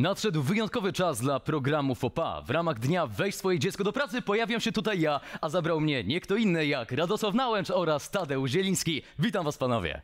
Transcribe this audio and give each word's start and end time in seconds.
Nadszedł 0.00 0.42
wyjątkowy 0.42 0.92
czas 0.92 1.20
dla 1.20 1.40
programu 1.40 1.94
FOPA. 1.94 2.42
W 2.42 2.50
ramach 2.50 2.78
dnia 2.78 3.06
Weź 3.06 3.34
swoje 3.34 3.58
dziecko 3.58 3.84
do 3.84 3.92
pracy 3.92 4.22
pojawiam 4.22 4.60
się 4.60 4.72
tutaj 4.72 5.00
ja, 5.00 5.20
a 5.40 5.48
zabrał 5.48 5.80
mnie 5.80 6.04
nie 6.04 6.20
kto 6.20 6.36
inny 6.36 6.66
jak 6.66 6.92
Radosław 6.92 7.34
Nałęcz 7.34 7.70
oraz 7.70 8.10
Tadeusz 8.10 8.50
Zieliński. 8.50 9.02
Witam 9.18 9.44
was 9.44 9.58
panowie. 9.58 10.02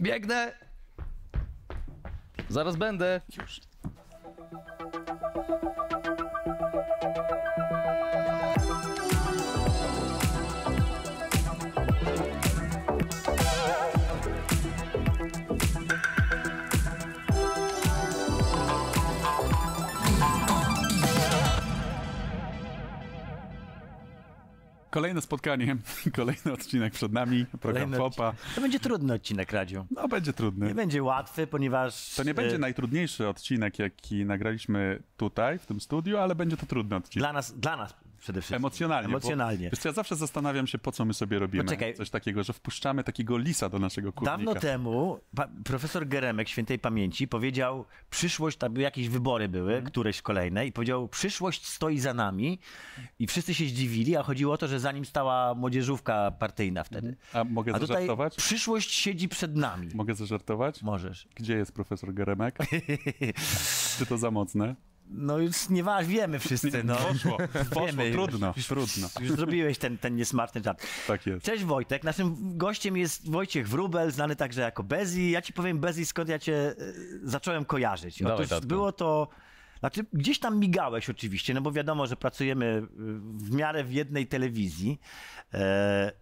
Biegnę. 0.00 0.52
Zaraz 2.48 2.76
będę. 2.76 3.20
Już. 3.36 3.60
Kolejne 24.90 25.22
spotkanie, 25.22 25.76
kolejny 26.16 26.52
odcinek 26.52 26.92
przed 26.92 27.12
nami, 27.12 27.46
program 27.46 27.90
Kolejny 27.90 27.96
FOPA. 27.96 28.32
To 28.54 28.60
będzie 28.60 28.80
trudny 28.80 29.14
odcinek, 29.14 29.52
Radziu. 29.52 29.86
No, 29.90 30.08
będzie 30.08 30.32
trudny. 30.32 30.66
Nie 30.66 30.74
będzie 30.74 31.02
łatwy, 31.02 31.46
ponieważ... 31.46 32.14
To 32.14 32.22
nie 32.22 32.34
będzie 32.34 32.56
e, 32.56 32.58
najtrudniejszy 32.58 33.28
odcinek, 33.28 33.78
jaki 33.78 34.24
nagraliśmy 34.24 35.02
tutaj, 35.16 35.58
w 35.58 35.66
tym 35.66 35.80
studiu, 35.80 36.18
ale 36.18 36.34
będzie 36.34 36.56
to 36.56 36.66
trudny 36.66 36.96
odcinek. 36.96 37.22
Dla 37.22 37.32
nas, 37.32 37.52
dla 37.52 37.76
nas 37.76 37.94
przede 38.20 38.40
wszystkim. 38.40 38.56
Emocjonalnie. 38.56 39.08
bo- 39.08 39.12
Emocjonalnie. 39.12 39.70
Wiesz 39.70 39.78
co, 39.78 39.88
ja 39.88 39.92
zawsze 39.92 40.16
zastanawiam 40.16 40.66
się, 40.66 40.78
po 40.78 40.92
co 40.92 41.04
my 41.04 41.14
sobie 41.14 41.38
robimy 41.38 41.64
Poczekaj. 41.64 41.94
coś 41.94 42.10
takiego, 42.10 42.42
że 42.42 42.52
wpuszczamy 42.52 43.04
takiego 43.04 43.38
lisa 43.38 43.68
do 43.68 43.78
naszego 43.78 44.12
kurnika. 44.12 44.36
Dawno 44.36 44.54
temu 44.54 45.20
profesor 45.64 46.08
Geremek 46.08 46.48
świętej 46.48 46.78
pamięci 46.78 47.28
powiedział, 47.28 47.84
przyszłość, 48.10 48.56
tam 48.58 48.76
jakieś 48.76 49.08
wybory 49.08 49.48
były, 49.48 49.72
Mhm. 49.72 49.86
któreś 49.90 50.22
kolejne 50.22 50.66
i 50.66 50.72
powiedział, 50.72 51.08
przyszłość 51.08 51.66
stoi 51.66 51.98
za 51.98 52.14
nami 52.14 52.58
i 53.18 53.26
wszyscy 53.26 53.54
się 53.54 53.64
zdziwili, 53.64 54.16
a 54.16 54.22
chodziło 54.22 54.54
o 54.54 54.58
to, 54.58 54.68
że 54.68 54.80
za 54.80 54.92
nim 54.92 55.04
stała 55.04 55.54
młodzieżówka 55.54 56.30
partyjna 56.30 56.84
wtedy. 56.84 57.16
A 57.32 57.44
mogę 57.44 57.74
A 57.74 57.78
zażartować? 57.78 58.36
przyszłość 58.36 58.90
siedzi 58.92 59.28
przed 59.28 59.56
nami. 59.56 59.88
Mogę 59.94 60.14
zażartować? 60.14 60.82
Możesz. 60.82 61.28
Gdzie 61.34 61.54
jest 61.56 61.72
profesor 61.72 62.14
Geremek? 62.14 62.58
Czy 63.98 64.06
to 64.06 64.18
za 64.18 64.30
mocne? 64.30 64.74
No 65.12 65.38
już 65.38 65.68
nie 65.68 65.82
waż, 65.84 66.06
wiemy 66.06 66.38
wszyscy, 66.38 66.84
no. 66.84 66.96
Poszło, 66.96 67.38
poszło, 67.68 67.86
Wiemy 67.86 68.06
już. 68.06 68.16
trudno, 68.16 68.54
trudno. 68.68 69.08
Już 69.20 69.30
zrobiłeś 69.30 69.78
ten, 69.78 69.98
ten 69.98 70.16
niesmartny 70.16 70.62
żart. 70.64 70.86
Tak 71.06 71.26
jest. 71.26 71.46
Cześć 71.46 71.64
Wojtek, 71.64 72.04
naszym 72.04 72.58
gościem 72.58 72.96
jest 72.96 73.30
Wojciech 73.30 73.68
Wrubel, 73.68 74.12
znany 74.12 74.36
także 74.36 74.60
jako 74.60 74.82
Bezi. 74.82 75.30
Ja 75.30 75.42
ci 75.42 75.52
powiem 75.52 75.78
Bezi, 75.78 76.06
skąd 76.06 76.28
ja 76.28 76.38
cię 76.38 76.54
e, 76.56 76.74
zacząłem 77.22 77.64
kojarzyć. 77.64 78.22
Dawaj, 78.22 78.34
Otóż 78.36 78.48
tatko. 78.48 78.66
było 78.66 78.92
to... 78.92 79.28
Znaczy, 79.80 80.04
gdzieś 80.12 80.38
tam 80.38 80.58
migałeś 80.58 81.10
oczywiście, 81.10 81.54
no 81.54 81.60
bo 81.60 81.72
wiadomo, 81.72 82.06
że 82.06 82.16
pracujemy 82.16 82.66
y, 82.66 82.86
w 83.20 83.54
miarę 83.54 83.84
w 83.84 83.92
jednej 83.92 84.26
telewizji, 84.26 85.00
e, 85.54 86.12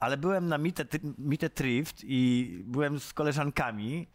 ale 0.00 0.16
byłem 0.16 0.48
na 0.48 0.58
Mite, 0.58 0.84
Mite 1.18 1.50
Trift 1.50 2.02
i 2.04 2.50
byłem 2.64 3.00
z 3.00 3.12
koleżankami 3.12 4.06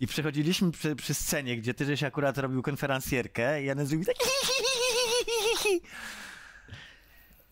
i 0.00 0.06
przechodziliśmy 0.06 0.70
przy, 0.70 0.96
przy 0.96 1.14
scenie, 1.14 1.56
gdzie 1.56 1.74
ty 1.74 1.84
żeś 1.84 2.02
akurat 2.02 2.38
robił 2.38 2.62
konferencjerkę 2.62 3.62
i 3.62 3.66
ja 3.66 3.74
zrobił 3.84 4.06
tak 4.06 4.16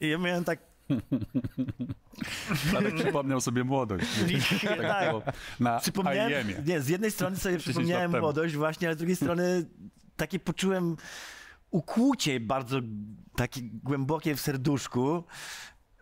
i 0.01 0.09
ja 0.09 0.19
miałem 0.19 0.45
tak 0.45 0.59
Ale 2.77 2.93
przypomniał 2.93 3.41
sobie 3.41 3.65
młodość. 3.65 4.07
tak, 4.83 5.09
było 5.09 5.23
Na 5.61 5.81
Przypomniałem, 5.81 6.33
IEM-ie. 6.33 6.63
nie, 6.67 6.81
z 6.81 6.89
jednej 6.89 7.11
strony 7.11 7.37
sobie 7.37 7.59
10 7.59 7.65
przypomniałem 7.65 8.21
młodość 8.21 8.55
właśnie, 8.55 8.89
ale 8.89 8.95
z 8.95 8.99
drugiej 8.99 9.17
strony 9.17 9.67
takie 10.17 10.39
poczułem 10.39 10.97
ukłucie 11.71 12.41
bardzo 12.41 12.81
takie 13.37 13.61
głębokie 13.63 14.35
w 14.35 14.41
serduszku, 14.41 15.25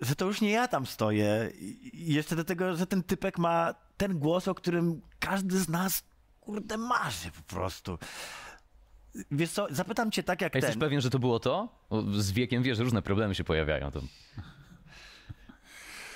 że 0.01 0.17
to 0.17 0.27
już 0.27 0.41
nie 0.41 0.51
ja 0.51 0.69
tam 0.69 0.87
stoję. 0.87 1.51
I 1.93 2.15
jeszcze 2.15 2.37
do 2.37 2.45
tego, 2.45 2.77
że 2.77 2.87
ten 2.87 3.03
typek 3.03 3.39
ma 3.39 3.75
ten 3.97 4.19
głos, 4.19 4.49
o 4.49 4.55
którym 4.55 5.01
każdy 5.19 5.59
z 5.59 5.69
nas, 5.69 6.05
kurde, 6.41 6.77
marzy 6.79 7.31
po 7.31 7.43
prostu. 7.55 7.99
Wiesz 9.31 9.51
co, 9.51 9.67
zapytam 9.71 10.11
cię 10.11 10.23
tak 10.23 10.41
jak 10.41 10.55
A 10.55 10.59
jesteś 10.59 10.75
ten. 10.75 10.81
pewien, 10.81 11.01
że 11.01 11.11
to 11.11 11.19
było 11.19 11.41
to? 11.41 11.69
Bo 11.91 12.03
Z 12.23 12.31
wiekiem 12.33 12.63
wiesz, 12.63 12.79
różne 12.79 13.03
problemy 13.03 13.35
się 13.35 13.45
pojawiają. 13.45 13.91
To... 13.91 14.01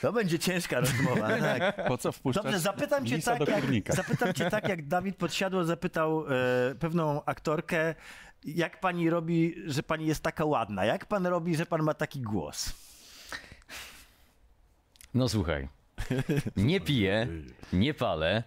To 0.02 0.12
będzie 0.12 0.38
ciężka 0.38 0.80
rozmowa, 0.80 1.28
tak. 1.58 1.86
Po 1.88 1.98
co 1.98 2.12
wpuszczać 2.12 2.44
Dobrze, 2.44 2.60
zapytam 2.60 3.06
cię, 3.06 3.16
lisa 3.16 3.30
tak 3.36 3.38
do 3.46 3.52
jak, 3.52 3.60
kurnika? 3.60 3.92
zapytam 3.92 4.34
cię 4.34 4.50
tak, 4.50 4.68
jak 4.68 4.88
Dawid 4.88 5.16
Podsiadło 5.16 5.64
zapytał 5.64 6.24
e, 6.26 6.74
pewną 6.74 7.24
aktorkę, 7.24 7.94
jak 8.44 8.80
pani 8.80 9.10
robi, 9.10 9.54
że 9.66 9.82
pani 9.82 10.06
jest 10.06 10.22
taka 10.22 10.44
ładna? 10.44 10.84
Jak 10.84 11.06
pan 11.06 11.26
robi, 11.26 11.56
że 11.56 11.66
pan 11.66 11.82
ma 11.82 11.94
taki 11.94 12.20
głos? 12.20 12.72
No 15.14 15.28
słuchaj, 15.28 15.68
nie 16.56 16.80
piję, 16.80 17.28
nie 17.72 17.94
palę 17.94 18.42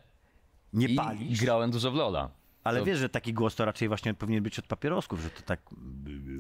Nie 0.73 0.87
i 0.87 0.95
palisz? 0.95 1.39
grałem 1.41 1.71
dużo 1.71 1.91
w 1.91 1.95
Lola. 1.95 2.29
Ale 2.63 2.79
to- 2.79 2.85
wiesz, 2.85 2.99
że 2.99 3.09
taki 3.09 3.33
głos 3.33 3.55
to 3.55 3.65
raczej 3.65 3.87
właśnie 3.87 4.13
powinien 4.13 4.43
być 4.43 4.59
od 4.59 4.65
papierosków, 4.67 5.21
że 5.21 5.29
to 5.29 5.41
tak... 5.41 5.59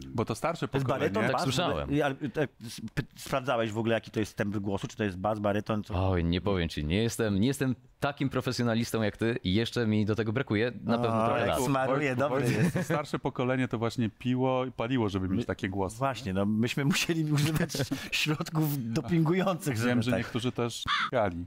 Bo 0.07 0.25
to 0.25 0.35
starsze 0.35 0.67
To 0.67 0.77
jest 0.77 0.85
pokolenie. 0.87 1.09
baryton, 1.13 1.23
Tak 1.23 1.31
bas? 1.33 1.43
słyszałem. 1.43 1.89
Tak, 2.33 2.49
sp- 2.77 3.07
sprawdzałeś 3.15 3.71
w 3.71 3.77
ogóle, 3.77 3.93
jaki 3.93 4.11
to 4.11 4.19
jest 4.19 4.37
temp 4.37 4.57
głosu? 4.57 4.87
Czy 4.87 4.97
to 4.97 5.03
jest 5.03 5.17
bas, 5.17 5.39
baryton? 5.39 5.83
Co? 5.83 6.09
Oj, 6.09 6.23
nie 6.23 6.41
powiem 6.41 6.69
ci, 6.69 6.85
nie 6.85 7.03
jestem, 7.03 7.39
nie 7.39 7.47
jestem 7.47 7.75
takim 8.01 8.29
profesjonalistą 8.29 9.01
jak 9.01 9.17
ty 9.17 9.39
i 9.43 9.53
jeszcze 9.53 9.87
mi 9.87 10.05
do 10.05 10.15
tego 10.15 10.33
brakuje 10.33 10.71
na 10.83 10.97
pewno 10.97 11.21
Oj, 11.23 11.25
trochę 11.29 11.39
lat. 11.45 11.49
Wojtku. 11.49 11.65
Smaruje, 11.65 12.15
dobry 12.15 12.51
jest. 12.51 12.79
Starsze 12.85 13.19
pokolenie 13.19 13.67
to 13.67 13.77
właśnie 13.77 14.09
piło 14.09 14.65
i 14.65 14.71
paliło, 14.71 15.09
żeby 15.09 15.29
mieć 15.29 15.45
takie 15.45 15.69
głosy. 15.69 15.97
Właśnie, 15.97 16.33
no 16.33 16.45
myśmy 16.45 16.85
musieli 16.85 17.31
używać 17.31 17.69
środków 18.11 18.93
dopingujących, 18.93 19.77
Wiem, 19.79 20.01
że 20.01 20.11
tak. 20.11 20.17
niektórzy 20.19 20.51
też 20.51 20.83
gali. 21.11 21.45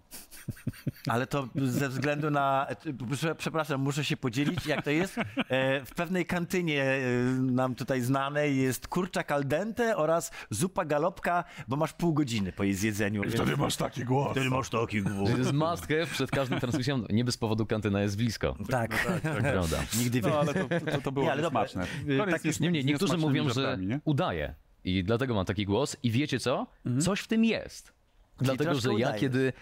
Ale 1.08 1.26
to 1.26 1.48
ze 1.56 1.88
względu 1.88 2.30
na. 2.30 2.66
prze- 3.10 3.34
Przepraszam, 3.34 3.80
muszę 3.80 4.04
się 4.04 4.16
podzielić, 4.16 4.66
jak 4.66 4.82
to 4.84 4.90
jest. 4.90 5.18
E, 5.48 5.84
W 5.84 5.94
pewnej 5.94 6.26
kantynie 6.26 6.82
e, 6.84 7.00
nam 7.40 7.74
tutaj 7.74 8.00
znanej 8.00 8.56
jest 8.56 8.88
kurczak 8.88 9.32
al 9.32 9.44
dente 9.44 9.96
oraz 9.96 10.30
zupa 10.50 10.84
galopka, 10.84 11.44
bo 11.68 11.76
masz 11.76 11.92
pół 11.92 12.14
godziny 12.14 12.52
po 12.52 12.64
jej 12.64 12.74
zjedzeniu. 12.74 13.22
więc 13.22 13.56
masz 13.58 13.76
taki 13.76 14.04
głos. 14.04 14.30
Wtedy 14.30 14.50
masz 14.50 14.68
taki 14.70 15.02
głos. 15.02 15.30
To 15.30 15.36
jest 15.38 15.52
must 15.52 15.88
have 15.88 16.06
przed 16.06 16.30
każdą 16.44 16.60
transmisją, 16.60 17.02
nie 17.10 17.24
bez 17.24 17.36
powodu 17.36 17.66
kantyna 17.66 18.02
jest 18.02 18.16
blisko. 18.16 18.56
Tak, 18.70 19.06
Prawda. 19.40 19.78
nigdy 19.98 20.20
No, 20.20 20.40
ale 20.40 20.54
to, 20.54 20.68
to, 20.92 21.00
to 21.00 21.12
było 21.12 21.26
Nie, 21.26 21.32
ale 21.32 21.42
dobra, 21.42 21.62
niesmaczne. 21.62 21.86
Koniec 22.18 22.34
tak 22.34 22.44
jest 22.44 22.60
Nie, 22.60 22.70
nie, 22.70 22.82
z 22.82 22.84
niektórzy 22.84 23.16
mówią, 23.16 23.50
że 23.50 23.78
nie? 23.80 24.00
udaje 24.04 24.54
i 24.84 25.04
dlatego 25.04 25.34
mam 25.34 25.44
taki 25.44 25.66
głos 25.66 25.96
i 26.02 26.10
wiecie 26.10 26.40
co? 26.40 26.66
Coś 27.00 27.20
w 27.20 27.26
tym 27.26 27.44
jest. 27.44 27.92
Dlatego, 28.38 28.64
troszkę 28.70 28.82
że 28.82 28.88
ja 28.88 28.94
udajesz. 29.06 29.20
kiedy 29.20 29.52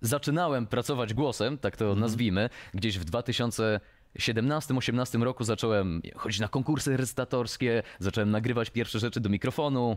zaczynałem 0.00 0.66
pracować 0.66 1.14
głosem, 1.14 1.58
tak 1.58 1.76
to 1.76 1.94
nazwijmy, 1.94 2.50
gdzieś 2.74 2.98
w 2.98 3.04
2017-18 3.04 5.22
roku 5.22 5.44
zacząłem 5.44 6.02
chodzić 6.16 6.40
na 6.40 6.48
konkursy 6.48 6.96
recytatorskie, 6.96 7.82
zacząłem 7.98 8.30
nagrywać 8.30 8.70
pierwsze 8.70 8.98
rzeczy 8.98 9.20
do 9.20 9.28
mikrofonu, 9.28 9.96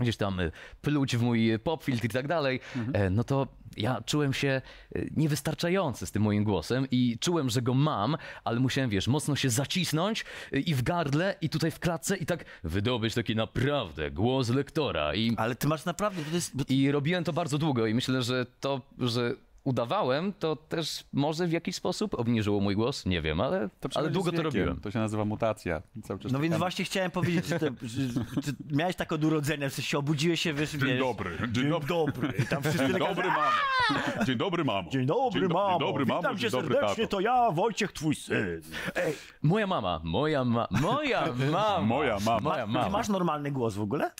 gdzieś 0.00 0.16
tam 0.16 0.40
y, 0.40 0.52
pluć 0.82 1.16
w 1.16 1.22
mój 1.22 1.58
popfiltr 1.58 2.04
i 2.04 2.08
tak 2.08 2.28
dalej, 2.28 2.60
e, 2.92 3.10
no 3.10 3.24
to 3.24 3.46
ja 3.76 4.02
czułem 4.06 4.32
się 4.32 4.62
y, 4.96 5.10
niewystarczający 5.16 6.06
z 6.06 6.12
tym 6.12 6.22
moim 6.22 6.44
głosem 6.44 6.86
i 6.90 7.18
czułem, 7.20 7.50
że 7.50 7.62
go 7.62 7.74
mam, 7.74 8.16
ale 8.44 8.60
musiałem, 8.60 8.90
wiesz, 8.90 9.08
mocno 9.08 9.36
się 9.36 9.50
zacisnąć 9.50 10.24
i 10.52 10.74
w 10.74 10.82
gardle, 10.82 11.34
i 11.40 11.48
tutaj 11.48 11.70
w 11.70 11.78
klatce 11.78 12.16
i 12.16 12.26
tak 12.26 12.44
wydobyć 12.64 13.14
taki 13.14 13.36
naprawdę 13.36 14.10
głos 14.10 14.48
lektora 14.48 15.14
i 15.14 15.34
Ale 15.36 15.54
ty 15.54 15.68
masz 15.68 15.84
naprawdę. 15.84 16.22
Jest, 16.32 16.70
i 16.70 16.90
robiłem 16.90 17.24
to 17.24 17.32
bardzo 17.32 17.58
długo 17.58 17.86
i 17.86 17.94
myślę, 17.94 18.22
że 18.22 18.46
to, 18.60 18.80
że 18.98 19.34
udawałem, 19.64 20.32
to 20.32 20.56
też 20.56 21.04
może 21.12 21.46
w 21.46 21.52
jakiś 21.52 21.76
sposób 21.76 22.14
obniżyło 22.14 22.60
mój 22.60 22.76
głos. 22.76 23.06
Nie 23.06 23.22
wiem, 23.22 23.40
ale, 23.40 23.68
To 23.80 23.88
ale 23.94 24.10
długo 24.10 24.32
to 24.32 24.42
robiłem. 24.42 24.80
To 24.80 24.90
się 24.90 24.98
nazywa 24.98 25.24
mutacja. 25.24 25.82
Cały 26.04 26.20
czas 26.20 26.32
no 26.32 26.38
więc 26.40 26.56
właśnie 26.56 26.84
chciałem 26.84 27.10
powiedzieć, 27.10 27.46
że, 27.46 27.58
te, 27.58 27.70
że, 27.82 28.02
że 28.42 28.52
miałeś 28.70 28.96
tak 28.96 29.12
od 29.12 29.24
urodzenia, 29.24 29.68
w 29.68 29.72
sensie 29.72 29.98
obudziłeś 29.98 30.40
się, 30.40 30.54
wiesz, 30.54 30.70
Dzień 30.72 30.80
wiesz, 30.80 30.98
dobry, 30.98 31.38
dzień 31.40 31.52
Dzień 31.52 31.68
dobry. 31.70 31.88
dobry. 31.88 32.32
I 32.38 32.46
tam 32.46 32.62
wszyscy 32.62 32.78
Dzień 32.88 32.98
dobry, 32.98 33.28
mamo. 33.28 34.24
Dzień 34.26 34.36
dobry, 34.36 34.64
mamo. 34.64 34.90
Dzień 34.90 35.06
dobry, 35.06 35.48
do- 35.48 35.54
mamo. 35.54 35.70
Dzień 35.78 35.86
dobry, 35.88 36.06
mamo. 36.06 36.20
Witam 36.20 36.36
cię 36.38 36.40
Dzień 36.42 36.50
dobry, 36.50 36.74
serdecznie, 36.74 37.04
tato. 37.04 37.16
to 37.16 37.20
ja, 37.20 37.50
Wojciech, 37.50 37.92
twój 37.92 38.14
syn. 38.14 38.60
Ej, 38.94 39.14
Moja 39.42 39.66
mama, 39.66 40.00
moja 40.04 40.44
ma, 40.44 40.68
moja 40.70 41.26
mama. 41.52 41.80
Moja 41.80 42.18
mama. 42.20 42.40
Moja 42.40 42.66
Ty 42.66 42.72
mama. 42.72 42.88
masz 42.88 43.08
normalny 43.08 43.50
głos 43.52 43.74
w 43.74 43.80
ogóle? 43.80 44.10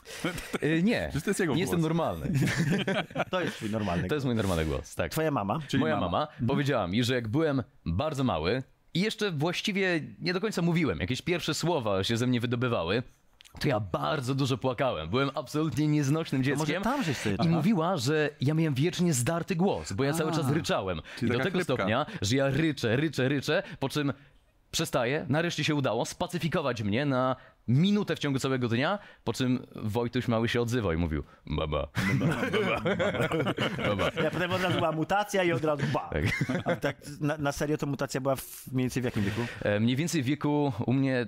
Y, 0.62 0.82
nie, 0.82 1.10
to 1.24 1.30
jest 1.30 1.40
jego 1.40 1.54
nie 1.54 1.60
jestem 1.60 1.80
normalny. 1.80 2.32
To 3.30 3.40
jest 3.40 3.56
twój 3.56 3.70
normalny 3.70 4.02
To 4.02 4.08
głos. 4.08 4.16
jest 4.16 4.26
mój 4.26 4.34
normalny 4.34 4.64
głos, 4.64 4.94
tak. 4.94 5.12
Twoja 5.12 5.29
mama? 5.30 5.58
Czyli 5.68 5.80
Moja 5.80 5.94
mama. 5.94 6.06
mama, 6.10 6.28
powiedziała 6.48 6.86
mi, 6.86 7.04
że 7.04 7.14
jak 7.14 7.28
byłem 7.28 7.62
bardzo 7.86 8.24
mały 8.24 8.62
i 8.94 9.00
jeszcze 9.00 9.30
właściwie 9.30 10.00
nie 10.20 10.32
do 10.32 10.40
końca 10.40 10.62
mówiłem, 10.62 11.00
jakieś 11.00 11.22
pierwsze 11.22 11.54
słowa 11.54 12.04
się 12.04 12.16
ze 12.16 12.26
mnie 12.26 12.40
wydobywały, 12.40 13.02
to 13.60 13.68
ja 13.68 13.80
bardzo 13.80 14.34
dużo 14.34 14.58
płakałem. 14.58 15.08
Byłem 15.08 15.30
absolutnie 15.34 15.86
nieznośnym 15.86 16.40
może 16.40 16.56
dzieckiem. 16.56 16.82
tam 16.82 17.02
żeś 17.04 17.16
sobie- 17.16 17.36
I 17.44 17.48
mówiła, 17.48 17.96
że 17.96 18.30
ja 18.40 18.54
miałem 18.54 18.74
wiecznie 18.74 19.12
zdarty 19.14 19.56
głos, 19.56 19.92
bo 19.92 20.04
ja 20.04 20.12
cały 20.12 20.30
A, 20.30 20.34
czas 20.34 20.50
ryczałem. 20.50 21.00
I 21.22 21.26
do 21.26 21.28
tego 21.38 21.42
chrypka. 21.42 21.64
stopnia, 21.64 22.06
że 22.22 22.36
ja 22.36 22.48
ryczę, 22.50 22.96
ryczę, 22.96 23.28
ryczę, 23.28 23.62
po 23.78 23.88
czym 23.88 24.12
przestaję, 24.70 25.26
nareszcie 25.28 25.64
się 25.64 25.74
udało 25.74 26.04
spacyfikować 26.04 26.82
mnie 26.82 27.06
na 27.06 27.36
minutę 27.70 28.16
w 28.16 28.18
ciągu 28.18 28.38
całego 28.38 28.68
dnia, 28.68 28.98
po 29.24 29.32
czym 29.32 29.66
Wojtuś 29.76 30.28
mały 30.28 30.48
się 30.48 30.60
odzywał 30.60 30.92
i 30.92 30.96
mówił 30.96 31.22
baba, 31.46 31.88
baba, 32.14 32.80
baba. 33.88 34.10
Ja 34.22 34.30
potem 34.30 34.52
od 34.52 34.62
razu 34.62 34.76
była 34.78 34.92
mutacja 34.92 35.42
i 35.44 35.52
od 35.52 35.64
razu 35.64 35.82
ba. 35.92 36.10
Tak. 36.12 36.24
A 36.64 36.76
tak 36.76 36.96
na, 37.20 37.36
na 37.38 37.52
serio 37.52 37.76
to 37.76 37.86
mutacja 37.86 38.20
była 38.20 38.36
w, 38.36 38.66
mniej 38.72 38.84
więcej 38.84 39.02
w 39.02 39.04
jakim 39.04 39.24
wieku? 39.24 39.40
E, 39.62 39.80
Mniej 39.80 39.96
więcej 39.96 40.22
w 40.22 40.26
wieku 40.26 40.72
u 40.86 40.92
mnie 40.92 41.26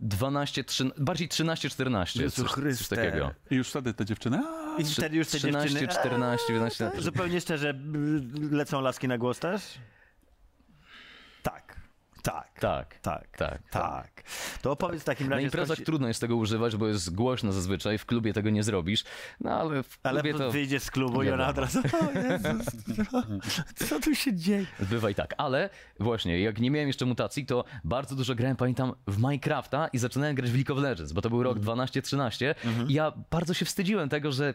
12, 0.00 0.64
13, 0.64 1.02
bardziej 1.04 1.28
13-14, 1.28 2.20
Jezu 2.20 2.44
coś, 2.44 2.78
coś 2.78 2.88
takiego. 2.88 3.30
I 3.50 3.54
już 3.54 3.68
wtedy 3.70 3.94
te 3.94 4.04
dziewczyny... 4.04 4.38
A, 4.46 4.80
I 4.80 4.84
wtedy 4.84 5.16
już 5.16 5.28
te 5.28 5.38
13, 5.38 5.68
dziewczyny... 5.68 5.88
14, 5.92 6.46
15 6.48 6.84
lat. 6.84 7.00
Zupełnie 7.00 7.40
szczerze, 7.40 7.74
lecą 8.50 8.80
laski 8.80 9.08
na 9.08 9.18
głos 9.18 9.38
też? 9.38 9.62
Tak. 12.22 12.60
Tak. 12.60 12.98
Tak, 12.98 13.28
Tak. 13.36 13.62
tak. 13.70 14.22
To 14.62 14.70
opowiedz 14.72 15.02
w 15.02 15.04
takim 15.04 15.28
Na 15.28 15.34
razie... 15.36 15.44
imprezach 15.46 15.76
skąd- 15.76 15.86
trudno 15.86 16.08
jest 16.08 16.20
tego 16.20 16.36
używać, 16.36 16.76
bo 16.76 16.88
jest 16.88 17.14
głośno 17.14 17.52
zazwyczaj, 17.52 17.98
w 17.98 18.06
klubie 18.06 18.32
tego 18.32 18.50
nie 18.50 18.62
zrobisz, 18.62 19.04
no 19.40 19.50
ale 19.50 19.82
w 19.82 19.98
Ale 20.02 20.22
klubie 20.22 20.38
to 20.38 20.50
wyjdzie 20.50 20.80
z 20.80 20.90
klubu 20.90 21.22
i 21.22 21.30
ona 21.30 21.48
od 21.48 21.58
razu, 21.58 21.78
o 21.78 22.18
Jezus, 22.18 22.66
co, 23.74 23.86
co 23.86 24.00
tu 24.00 24.14
się 24.14 24.34
dzieje? 24.34 24.66
bywa 24.80 25.10
i 25.10 25.14
tak. 25.14 25.34
Ale 25.38 25.70
właśnie, 26.00 26.40
jak 26.40 26.60
nie 26.60 26.70
miałem 26.70 26.88
jeszcze 26.88 27.04
mutacji, 27.06 27.46
to 27.46 27.64
bardzo 27.84 28.16
dużo 28.16 28.34
grałem, 28.34 28.56
pamiętam, 28.56 28.92
w 29.06 29.16
Minecrafta 29.18 29.88
i 29.88 29.98
zaczynałem 29.98 30.34
grać 30.34 30.50
w 30.50 30.54
League 30.54 30.72
of 30.72 30.78
Legends, 30.78 31.12
bo 31.12 31.22
to 31.22 31.30
był 31.30 31.42
rok 31.42 31.58
Mhm. 31.58 31.78
12-13 31.78 32.54
i 32.88 32.92
ja 32.94 33.12
bardzo 33.30 33.54
się 33.54 33.64
wstydziłem 33.64 34.08
tego, 34.08 34.32
że 34.32 34.54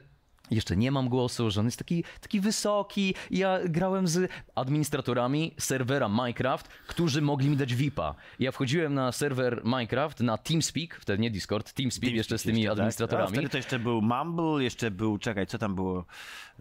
jeszcze 0.52 0.78
nie 0.78 0.92
mam 0.92 1.10
głosu, 1.10 1.52
że 1.52 1.60
on 1.60 1.66
jest 1.66 1.78
taki, 1.78 2.04
taki 2.22 2.40
wysoki. 2.40 3.16
Ja 3.32 3.60
grałem 3.66 4.08
z 4.08 4.32
administratorami 4.56 5.54
serwera 5.58 6.10
Minecraft, 6.10 6.68
którzy 6.88 7.22
mogli 7.22 7.50
mi 7.50 7.58
dać 7.58 7.76
VIPa. 7.76 8.16
Ja 8.40 8.52
wchodziłem 8.52 8.94
na 8.94 9.12
serwer 9.12 9.62
Minecraft, 9.66 10.20
na 10.20 10.38
TeamSpeak, 10.38 10.96
wtedy 10.96 11.24
nie 11.24 11.32
Discord, 11.32 11.74
TeamSpeak, 11.74 12.14
jeszcze 12.14 12.38
z 12.38 12.44
tymi 12.44 12.62
Jeszcze, 12.62 12.68
tak. 12.68 12.70
A 12.70 12.74
administratorami. 12.74 13.32
wtedy 13.34 13.50
to 13.50 13.58
jeszcze 13.58 13.80
był 13.80 14.02
Mumble, 14.02 14.64
jeszcze 14.64 14.92
był, 14.92 15.18
czekaj, 15.18 15.48
co 15.48 15.58
tam 15.58 15.76
było? 15.76 16.06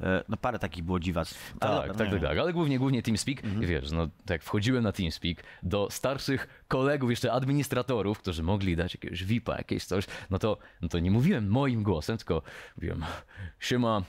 E, 0.03 0.25
No 0.29 0.37
parę 0.37 0.59
takich 0.59 0.85
było 0.85 1.00
dziwactw. 1.00 1.55
Tak, 1.59 1.71
dobra, 1.71 1.94
tak, 1.94 2.11
tak, 2.11 2.21
tak, 2.23 2.39
ale 2.39 2.53
głównie, 2.53 2.79
głównie 2.79 3.03
TeamSpeak. 3.03 3.44
Mhm. 3.44 3.67
Wiesz, 3.67 3.91
no 3.91 4.09
tak 4.27 4.43
wchodziłem 4.43 4.85
na 4.85 4.93
TeamSpeak 4.93 5.37
do 5.62 5.89
starszych 5.91 6.65
kolegów, 6.69 7.11
jeszcze 7.11 7.32
administratorów, 7.32 8.19
którzy 8.19 8.43
mogli 8.43 8.77
dać 8.77 8.94
jakiegoś 8.94 9.25
VIPa, 9.25 9.56
jakieś 9.56 9.85
coś, 9.85 10.05
no 10.31 10.39
to, 10.39 10.59
no 10.82 10.89
to 10.89 10.99
nie 10.99 11.11
mówiłem 11.11 11.49
moim 11.49 11.82
głosem, 11.82 12.17
tylko 12.17 12.43
mówiłem, 12.77 13.05
siema, 13.76 14.02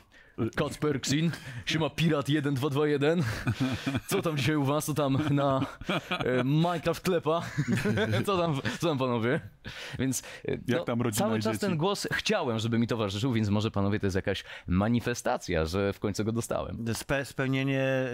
Kacperksin, 0.56 1.32
siema 1.66 1.90
Pirat 1.90 2.26
1221, 2.26 3.24
co 4.08 4.22
tam 4.22 4.38
dzisiaj 4.38 4.56
u 4.56 4.64
was, 4.64 4.86
co 4.86 4.94
tam 4.94 5.18
na 5.30 5.66
e, 6.10 6.44
Minecraft 6.44 7.04
klepa, 7.04 7.42
co 8.26 8.38
tam, 8.38 8.62
co 8.80 8.88
tam 8.88 8.98
panowie? 8.98 9.40
Więc 10.00 10.24
e, 10.48 10.58
Jak 10.68 10.86
tam 10.86 11.02
rodzina 11.02 11.26
cały 11.26 11.40
czas 11.40 11.54
dzieci? 11.54 11.66
ten 11.66 11.78
głos 11.78 12.08
chciałem, 12.12 12.60
żeby 12.60 12.80
mi 12.80 12.88
towarzyszył, 12.88 13.34
więc 13.34 13.50
może 13.50 13.72
panowie 13.72 14.00
to 14.00 14.06
jest 14.06 14.16
jakaś 14.16 14.44
manifestacja, 14.68 15.66
że 15.66 15.94
w 15.94 16.00
końcu 16.00 16.26
go 16.26 16.32
dostałem. 16.32 16.86
Spe, 16.94 17.26
spełnienie, 17.26 17.82
e, 17.82 18.10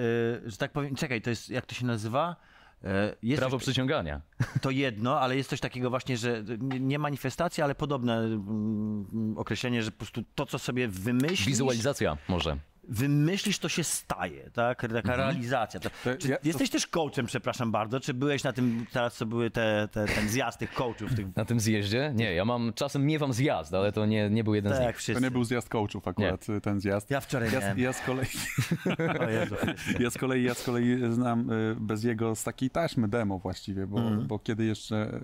że 0.46 0.58
tak 0.58 0.72
powiem, 0.72 0.96
czekaj, 0.96 1.22
to 1.22 1.30
jest, 1.30 1.50
jak 1.50 1.66
to 1.66 1.76
się 1.76 1.86
nazywa? 1.86 2.36
E, 2.84 3.16
Jest 3.24 3.40
Prawo 3.40 3.58
coś, 3.58 3.64
przyciągania. 3.64 4.22
to 4.62 4.70
jedno, 4.70 5.20
ale 5.20 5.38
jest 5.38 5.50
coś 5.50 5.60
takiego 5.60 5.90
właśnie, 5.90 6.18
że 6.18 6.44
nie, 6.80 7.00
manifestacja, 7.00 7.64
ale 7.64 7.76
podobne 7.76 8.18
mm, 8.18 9.34
określenie, 9.38 9.84
że 9.84 9.92
po 9.92 9.98
prostu 9.98 10.24
to, 10.36 10.46
co 10.46 10.60
sobie 10.60 10.88
wymyślisz, 10.88 11.46
Wizualizacja 11.46 12.18
może. 12.28 12.58
Wymyślisz, 12.90 13.60
to 13.60 13.70
się 13.70 13.84
staje, 13.84 14.50
tak? 14.54 14.82
Taka 14.82 14.98
Mhm. 14.98 15.20
realizacja. 15.20 15.80
To, 15.80 15.90
To 16.04 16.16
czy 16.18 16.28
ja- 16.28 16.38
to- 16.38 16.48
jesteś 16.48 16.70
też 16.70 16.88
coachem, 16.88 17.26
przepraszam 17.26 17.72
bardzo, 17.72 18.00
czy 18.00 18.14
byłeś 18.14 18.44
na 18.44 18.54
tym, 18.54 18.86
teraz 18.92 19.16
co 19.16 19.26
były 19.26 19.50
te, 19.52 19.88
te, 19.92 20.06
ten 20.06 20.30
zjazd 20.30 20.60
tych 20.60 20.74
coachów, 20.74 21.16
tych, 21.16 21.36
Na 21.36 21.46
tym 21.46 21.60
zjeździe? 21.60 22.12
Nie, 22.16 22.34
ja 22.34 22.46
mam 22.46 22.74
czasem 22.76 23.06
miewam 23.06 23.34
zjazd, 23.34 23.74
ale 23.74 23.92
to 23.92 24.06
nie, 24.06 24.30
nie 24.30 24.44
był 24.44 24.56
jeden 24.56 24.72
tak 24.72 24.82
z 24.82 24.86
nich. 24.86 24.92
To 24.96 24.98
wszyscy. 25.00 25.24
nie 25.24 25.32
był 25.32 25.44
zjazd 25.44 25.70
coachów 25.70 26.08
akurat, 26.08 26.46
ten 26.64 26.80
zjazd. 26.82 27.12
Ja 27.12 27.20
wczoraj 27.22 27.52
Ja, 27.54 27.60
miałem. 27.60 27.80
ja 27.80 27.94
z 27.94 28.02
kolei... 28.02 28.26
O 29.26 29.30
Jezu. 29.30 29.56
Ja 30.00 30.10
z 30.10 30.18
kolei, 30.18 30.44
ja 30.44 30.54
z 30.54 30.64
kolei 30.64 30.98
znam 31.14 31.50
y, 31.52 31.76
bez 31.80 32.04
jego 32.04 32.36
z 32.36 32.44
takiej 32.44 32.70
taśmy 32.70 33.08
demo 33.08 33.40
właściwie, 33.40 33.88
bo, 33.88 34.00
Mhm. 34.00 34.28
bo 34.28 34.40
kiedy 34.40 34.66
jeszcze 34.66 35.20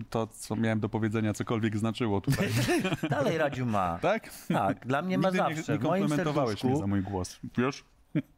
y, 0.00 0.04
to, 0.10 0.26
co 0.26 0.56
miałem 0.56 0.80
do 0.80 0.88
powiedzenia, 0.88 1.32
cokolwiek 1.34 1.76
znaczyło 1.78 2.20
tutaj, 2.20 2.48
Dalej 3.10 3.38
Radziu 3.38 3.66
ma. 3.66 3.98
tak? 4.02 4.30
Tak, 4.48 4.86
dla 4.86 5.02
mnie 5.02 5.18
ma 5.18 5.28
Nigdy 5.30 5.42
nie, 5.48 5.54
zawsze. 5.56 5.72
nie 5.72 5.78
w 5.78 5.82
moim 5.82 6.02
komplementowałeś 6.02 6.60
za 6.76 6.86
mój 6.86 7.02
głos. 7.02 7.40
Wiesz? 7.58 7.84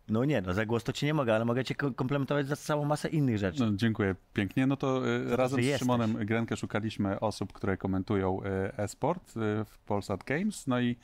no 0.09 0.25
nie, 0.25 0.43
no 0.43 0.55
za 0.55 0.67
głos 0.67 0.85
to 0.85 0.93
ci 0.93 1.07
nie 1.07 1.15
mogę, 1.15 1.35
ale 1.35 1.45
mogę 1.45 1.65
cię 1.65 1.75
ko- 1.75 1.93
komplementować 1.93 2.47
za 2.47 2.57
całą 2.57 2.85
masę 2.85 3.09
innych 3.09 3.39
rzeczy. 3.39 3.61
No, 3.61 3.73
dziękuję 3.77 4.15
pięknie. 4.35 4.67
No 4.67 4.77
to 4.77 5.09
y, 5.09 5.37
razem 5.37 5.63
z 5.63 5.65
jesteś. 5.65 5.79
Szymonem 5.81 6.13
Grenkę 6.27 6.57
szukaliśmy 6.57 7.21
osób, 7.21 7.53
które 7.53 7.77
komentują 7.77 8.41
y, 8.43 8.47
e-sport 8.77 9.29
y, 9.37 9.41
w 9.65 9.79
Polsat 9.87 10.25
Games, 10.25 10.67
no 10.67 10.81
i 10.81 10.97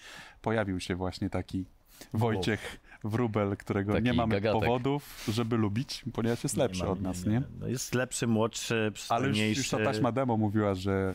pojawił 0.42 0.80
się 0.80 0.94
właśnie 0.94 1.30
taki 1.30 1.64
Wojciech 2.12 2.80
Wrubel, 3.04 3.56
którego 3.56 3.92
Taki 3.92 4.04
nie 4.04 4.12
mamy 4.12 4.40
gagatek. 4.40 4.60
powodów, 4.60 5.24
żeby 5.28 5.56
lubić, 5.56 6.04
ponieważ 6.12 6.42
jest 6.42 6.56
lepszy 6.56 6.84
ma- 6.84 6.90
od 6.90 7.00
nas, 7.02 7.26
nie? 7.26 7.42
No 7.60 7.66
jest 7.66 7.94
lepszy, 7.94 8.26
młodszy, 8.26 8.74
Ale 8.74 8.84
już, 8.86 8.94
przystojniejszy. 8.94 9.60
już 9.60 9.68
ta 9.70 9.78
taśma 9.84 10.12
demo 10.12 10.36
mówiła, 10.36 10.74
że 10.74 11.14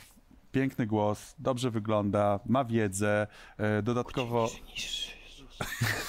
piękny 0.52 0.88
głos, 0.88 1.36
dobrze 1.40 1.72
wygląda, 1.72 2.40
ma 2.46 2.66
wiedzę, 2.66 3.28
e, 3.58 3.82
dodatkowo, 3.84 4.50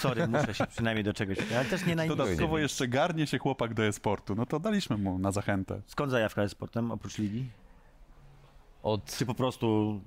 Sorry, 0.00 0.28
muszę 0.28 0.54
się 0.54 0.66
przynajmniej 0.66 1.04
do 1.04 1.12
czegoś... 1.12 1.38
Ale 1.56 1.64
też 1.64 1.86
nie 1.86 1.96
najmniej. 1.96 2.18
dodatkowo 2.18 2.58
jeszcze 2.58 2.88
garnie 2.88 3.26
się 3.26 3.38
chłopak 3.38 3.74
do 3.74 3.84
e-sportu. 3.84 4.34
No 4.34 4.46
to 4.46 4.60
daliśmy 4.60 4.96
mu 4.98 5.18
na 5.18 5.32
zachętę. 5.32 5.82
Skąd 5.86 6.10
zajawka 6.10 6.42
jest 6.42 6.52
sportem, 6.52 6.90
oprócz 6.90 7.18
ligi? 7.18 7.44
Od, 8.82 9.16
Czy 9.16 9.26
po 9.26 9.34
prostu... 9.34 10.00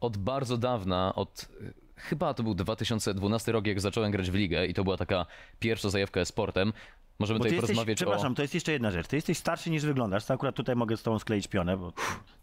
od 0.00 0.16
bardzo 0.16 0.56
dawna, 0.56 1.14
od 1.14 1.48
chyba 1.96 2.34
to 2.34 2.42
był 2.42 2.54
2012 2.54 3.52
rok, 3.52 3.66
jak 3.66 3.80
zacząłem 3.80 4.10
grać 4.10 4.30
w 4.30 4.34
ligę 4.34 4.66
i 4.66 4.74
to 4.74 4.84
była 4.84 4.96
taka 4.96 5.26
pierwsza 5.58 5.90
zajawka 5.90 6.24
sportem. 6.24 6.72
Możemy 7.18 7.38
tutaj 7.38 7.52
jesteś, 7.52 7.66
porozmawiać 7.66 7.96
przepraszam, 7.96 8.32
o... 8.32 8.34
to 8.34 8.42
jest 8.42 8.54
jeszcze 8.54 8.72
jedna 8.72 8.90
rzecz. 8.90 9.06
Ty 9.06 9.16
jesteś 9.16 9.38
starszy 9.38 9.70
niż 9.70 9.84
wyglądasz. 9.84 10.24
To 10.24 10.34
akurat 10.34 10.54
tutaj 10.54 10.76
mogę 10.76 10.96
z 10.96 11.02
tobą 11.02 11.18
skleić 11.18 11.48
pionę, 11.48 11.76
bo 11.76 11.92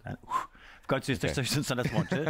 ten, 0.03 0.17
w 0.17 0.60
końcu 0.91 1.11
jest 1.11 1.23
Okej. 1.23 1.35
coś, 1.35 1.49
co 1.49 1.75
nas 1.75 1.87
łączy. 1.93 2.25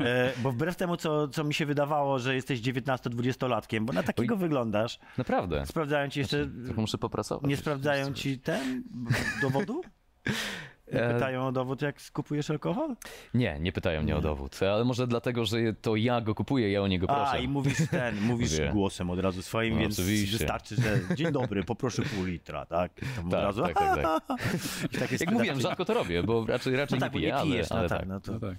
E, 0.00 0.32
bo 0.42 0.52
wbrew 0.52 0.76
temu, 0.76 0.96
co, 0.96 1.28
co 1.28 1.44
mi 1.44 1.54
się 1.54 1.66
wydawało, 1.66 2.18
że 2.18 2.34
jesteś 2.34 2.60
19-20-latkiem, 2.60 3.84
bo 3.84 3.92
na 3.92 4.02
takiego 4.02 4.36
wyglądasz. 4.36 4.98
Naprawdę. 5.18 5.66
Sprawdzają 5.66 6.08
ci 6.08 6.20
jeszcze... 6.20 6.46
Trochę 6.64 6.80
muszę 6.80 6.98
popracować. 6.98 7.48
Nie 7.50 7.56
sprawdzają 7.56 8.12
ci 8.12 8.38
ten 8.38 8.82
dowodu? 9.42 9.82
Nie 10.92 11.02
E, 11.02 11.14
pytają 11.14 11.46
o 11.46 11.52
dowód, 11.52 11.82
jak 11.82 11.96
kupujesz 12.12 12.50
alkohol? 12.50 12.96
Nie, 13.34 13.58
nie 13.60 13.72
pytają 13.72 14.02
mnie 14.02 14.16
o 14.16 14.20
dowód, 14.20 14.58
ale 14.62 14.84
może 14.84 15.06
dlatego, 15.06 15.44
że 15.44 15.56
to 15.82 15.96
ja 15.96 16.20
go 16.20 16.34
kupuję, 16.34 16.72
ja 16.72 16.82
o 16.82 16.86
niego 16.86 17.06
proszę. 17.06 17.30
A, 17.30 17.38
i 17.38 17.48
mówisz 17.48 17.76
ten, 17.90 18.20
mówisz 18.30 18.52
Mówię. 18.52 18.70
głosem 18.72 19.10
od 19.10 19.18
razu 19.18 19.42
swoim, 19.42 19.74
No, 19.74 19.80
więc 19.80 19.98
oczywiście. 19.98 20.38
wystarczy, 20.38 20.76
że 20.76 21.14
dzień 21.16 21.32
dobry, 21.32 21.64
poproszę 21.64 22.02
pół 22.02 22.24
litra, 22.24 22.66
tak? 22.66 22.92
Od 23.24 23.30
Tak, 23.30 23.42
razu, 23.42 23.62
tak, 23.62 23.74
tak, 23.74 24.02
tak. 24.28 24.40
I 24.94 24.98
tak 24.98 25.12
jest 25.12 25.24
Jak 25.24 25.34
mówiłem, 25.34 25.60
rzadko 25.60 25.84
to 25.84 25.94
robię, 25.94 26.22
bo 26.22 26.46
raczej, 26.46 26.76
raczej 26.76 26.98
No 26.98 27.06
tak, 27.06 27.14
nie 27.14 27.20
piję, 27.20 27.34
nie 27.34 27.42
pijesz, 27.42 27.72
ale, 27.72 27.80
ale 27.80 27.88
no 27.88 27.88
tak. 27.88 27.98
tak, 28.00 28.08
no 28.08 28.20
to 28.20 28.32
No 28.32 28.40
tak. 28.40 28.56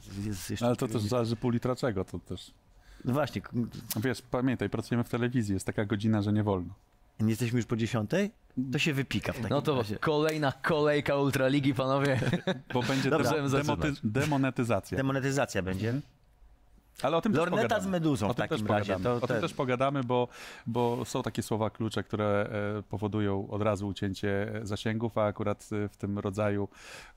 Ale 0.62 0.75
to 0.75 0.88
też 0.88 1.01
zależy 1.01 1.36
pół 1.36 1.51
litra 1.51 1.75
czego, 1.75 2.05
to 2.05 2.19
też... 2.19 2.51
No 3.05 3.13
właśnie, 3.13 3.41
Wiesz, 4.03 4.22
pamiętaj, 4.31 4.69
pracujemy 4.69 5.03
w 5.03 5.10
telewizji, 5.10 5.53
jest 5.53 5.65
taka 5.65 5.86
godzina, 5.86 6.22
że 6.22 6.34
nie 6.34 6.43
wolno. 6.43 6.74
nie 7.19 7.29
jesteśmy 7.29 7.57
już 7.57 7.65
po 7.65 7.75
dziesiątej? 7.75 8.31
To 8.71 8.79
się 8.79 8.93
wypika 8.93 9.31
w 9.33 9.35
takim 9.35 9.49
No 9.49 9.61
to 9.61 9.75
razie. 9.77 9.95
kolejna 9.95 10.51
kolejka 10.51 11.15
Ultraligi, 11.15 11.73
panowie. 11.73 12.19
Bo 12.73 12.83
będzie 12.83 13.09
Dobra. 13.17 13.31
demo- 13.31 13.49
zaczynać. 13.49 13.95
demonetyzacja. 14.03 14.97
Demonetyzacja 14.97 15.61
będzie. 15.61 15.93
Ale 17.04 17.18
o 17.18 17.22
tym 17.22 17.32
też 17.32 17.39
Lorneta 17.39 17.62
pogadamy. 17.63 17.84
z 17.84 17.88
meduzą 17.88 18.27
o 18.30 18.34
w 18.34 18.36
tym 18.36 18.48
takim 18.48 18.66
też 18.68 18.70
razie, 18.75 18.94
Pogadamy. 18.94 19.20
to 19.20 19.25
o 19.25 19.27
tym 19.27 19.36
te- 19.36 19.42
też 19.42 19.54
pogadamy, 19.54 20.04
bo, 20.04 20.27
bo 20.68 21.06
są 21.06 21.24
takie 21.24 21.44
słowa 21.44 21.70
klucze, 21.70 22.04
które 22.04 22.50
e, 22.80 22.84
powodują 22.84 23.48
od 23.50 23.62
razu 23.62 23.88
ucięcie 23.88 24.51
zasięgów, 24.63 25.18
a 25.18 25.25
akurat 25.25 25.70
e, 25.86 25.89
w 25.89 25.98
tym 25.98 26.20
rodzaju, 26.20 26.68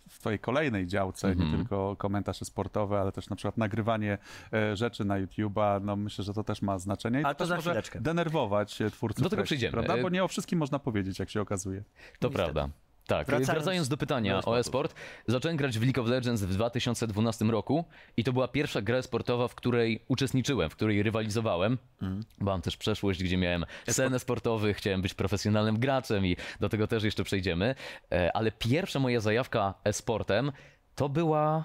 w 0.09 0.19
twojej 0.19 0.39
kolejnej 0.39 0.87
działce, 0.87 1.29
Mhm. 1.29 1.51
nie 1.51 1.57
tylko 1.57 1.97
komentarze 1.97 2.45
sportowe, 2.45 3.01
ale 3.01 3.13
też 3.13 3.31
na 3.31 3.37
przykład 3.37 3.57
nagrywanie 3.57 4.19
e, 4.53 4.77
rzeczy 4.77 5.05
na 5.05 5.15
YouTube'a, 5.27 5.81
no 5.85 5.97
myślę, 5.97 6.25
że 6.25 6.35
to 6.35 6.45
też 6.45 6.63
ma 6.63 6.79
znaczenie. 6.79 7.21
I 7.21 7.25
Ale 7.25 7.35
to 7.35 7.39
też 7.39 7.49
za 7.49 7.57
może 7.57 7.71
chwileczkę. 7.71 8.01
denerwować 8.01 8.83
e, 8.83 8.91
twórców 8.91 9.23
Do 9.23 9.31
tego 9.31 9.41
treści, 9.43 9.55
przejdziemy. 9.57 9.73
Prawda? 9.73 9.95
E, 9.97 10.03
Bo 10.03 10.09
nie 10.09 10.25
o 10.25 10.29
wszystkim 10.29 10.59
można 10.59 10.79
powiedzieć, 10.79 11.19
jak 11.19 11.31
się 11.31 11.41
okazuje. 11.41 11.81
To 11.81 11.85
Niestety. 12.29 12.35
prawda. 12.35 12.69
Tak, 13.11 13.27
Wracając 13.27 13.51
wracając, 13.51 13.89
do 13.89 13.97
pytania 13.97 14.33
do 14.33 14.37
o 14.51 14.59
e-sportu. 14.59 14.61
e-sport, 14.61 14.95
zacząłem 15.27 15.57
grać 15.57 15.79
w 15.79 15.83
League 15.83 16.01
of 16.03 16.07
Legends 16.09 16.43
w 16.43 16.53
2012 16.55 17.45
roku 17.45 17.85
i 18.17 18.25
to 18.25 18.33
była 18.33 18.49
pierwsza 18.49 18.83
gra 18.83 19.03
sportowa, 19.03 19.49
w 19.49 19.55
której 19.55 20.05
uczestniczyłem, 20.09 20.71
w 20.71 20.77
której 20.77 21.03
rywalizowałem. 21.03 21.79
Mhm. 22.03 22.23
Mam 22.39 22.63
też 22.63 22.77
przeszłość, 22.77 23.23
gdzie 23.25 23.37
miałem 23.37 23.65
scenę 23.89 24.19
sportowy, 24.19 24.75
chciałem 24.75 25.03
być 25.03 25.15
profesjonalnym 25.15 25.79
graczem 25.79 26.27
i 26.27 26.37
do 26.61 26.69
tego 26.69 26.87
też 26.87 27.03
jeszcze 27.05 27.25
przejdziemy. 27.25 27.75
E, 28.13 28.37
Ale 28.37 28.53
pierwsza 28.53 28.99
moja 28.99 29.21
zajawka 29.21 29.75
e-sportem 29.85 30.53
to 30.95 31.09
była 31.09 31.65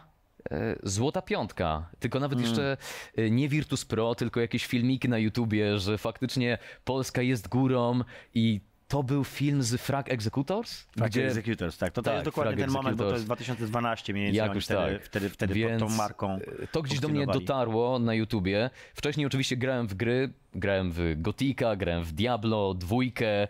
e, 0.52 0.76
złota 0.84 1.22
piątka. 1.22 1.90
Tylko 2.00 2.20
nawet 2.20 2.40
Mm. 2.40 2.50
jeszcze 2.50 2.78
e, 3.18 3.30
nie 3.32 3.50
Virtus 3.50 3.86
Pro, 3.86 4.16
tylko 4.16 4.40
jakieś 4.42 4.66
filmiki 4.66 5.10
na 5.10 5.18
YouTubie, 5.18 5.80
że 5.80 5.98
faktycznie 5.98 6.58
Polska 6.86 7.22
jest 7.22 7.48
górą 7.48 8.00
i 8.34 8.62
to 8.88 9.04
był 9.04 9.24
film 9.24 9.64
z 9.64 9.82
Frag 9.82 10.12
Executors? 10.12 10.86
Tak, 10.96 11.18
Executors, 11.18 11.78
tak. 11.78 11.94
To, 11.94 12.02
to 12.02 12.06
Tak, 12.06 12.14
jest 12.14 12.26
dokładnie 12.26 12.56
Frag 12.56 12.66
ten 12.66 12.74
moment, 12.74 12.98
bo 12.98 13.04
to 13.04 13.14
jest 13.14 13.26
2012 13.26 14.14
mniej 14.14 14.26
więcej. 14.26 14.38
Jakoś 14.38 14.66
wtedy, 14.66 14.94
tak. 14.94 15.06
wtedy, 15.06 15.30
wtedy 15.30 15.54
Więc 15.54 15.82
pod 15.82 15.90
tą 15.90 15.96
marką. 15.96 16.40
To 16.72 16.82
gdzieś 16.82 17.00
do 17.00 17.08
mnie 17.08 17.28
dotarło 17.28 18.00
na 18.00 18.14
YouTubie. 18.14 18.70
Wcześniej 18.94 19.28
oczywiście 19.28 19.58
grałem 19.58 19.88
w 19.88 19.94
gry. 19.94 20.34
Grałem 20.58 20.92
w 20.92 21.14
Gotika, 21.18 21.76
grałem 21.76 22.04
w 22.04 22.12
Diablo, 22.12 22.74
dwójkę. 22.74 23.48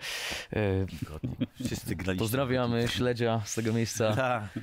Wszyscy 1.65 1.95
graliśmy. 1.95 2.23
Pozdrawiamy 2.23 2.87
śledzia 2.87 3.41
z 3.45 3.55
tego 3.55 3.73
miejsca. 3.73 4.15
Tak. 4.15 4.43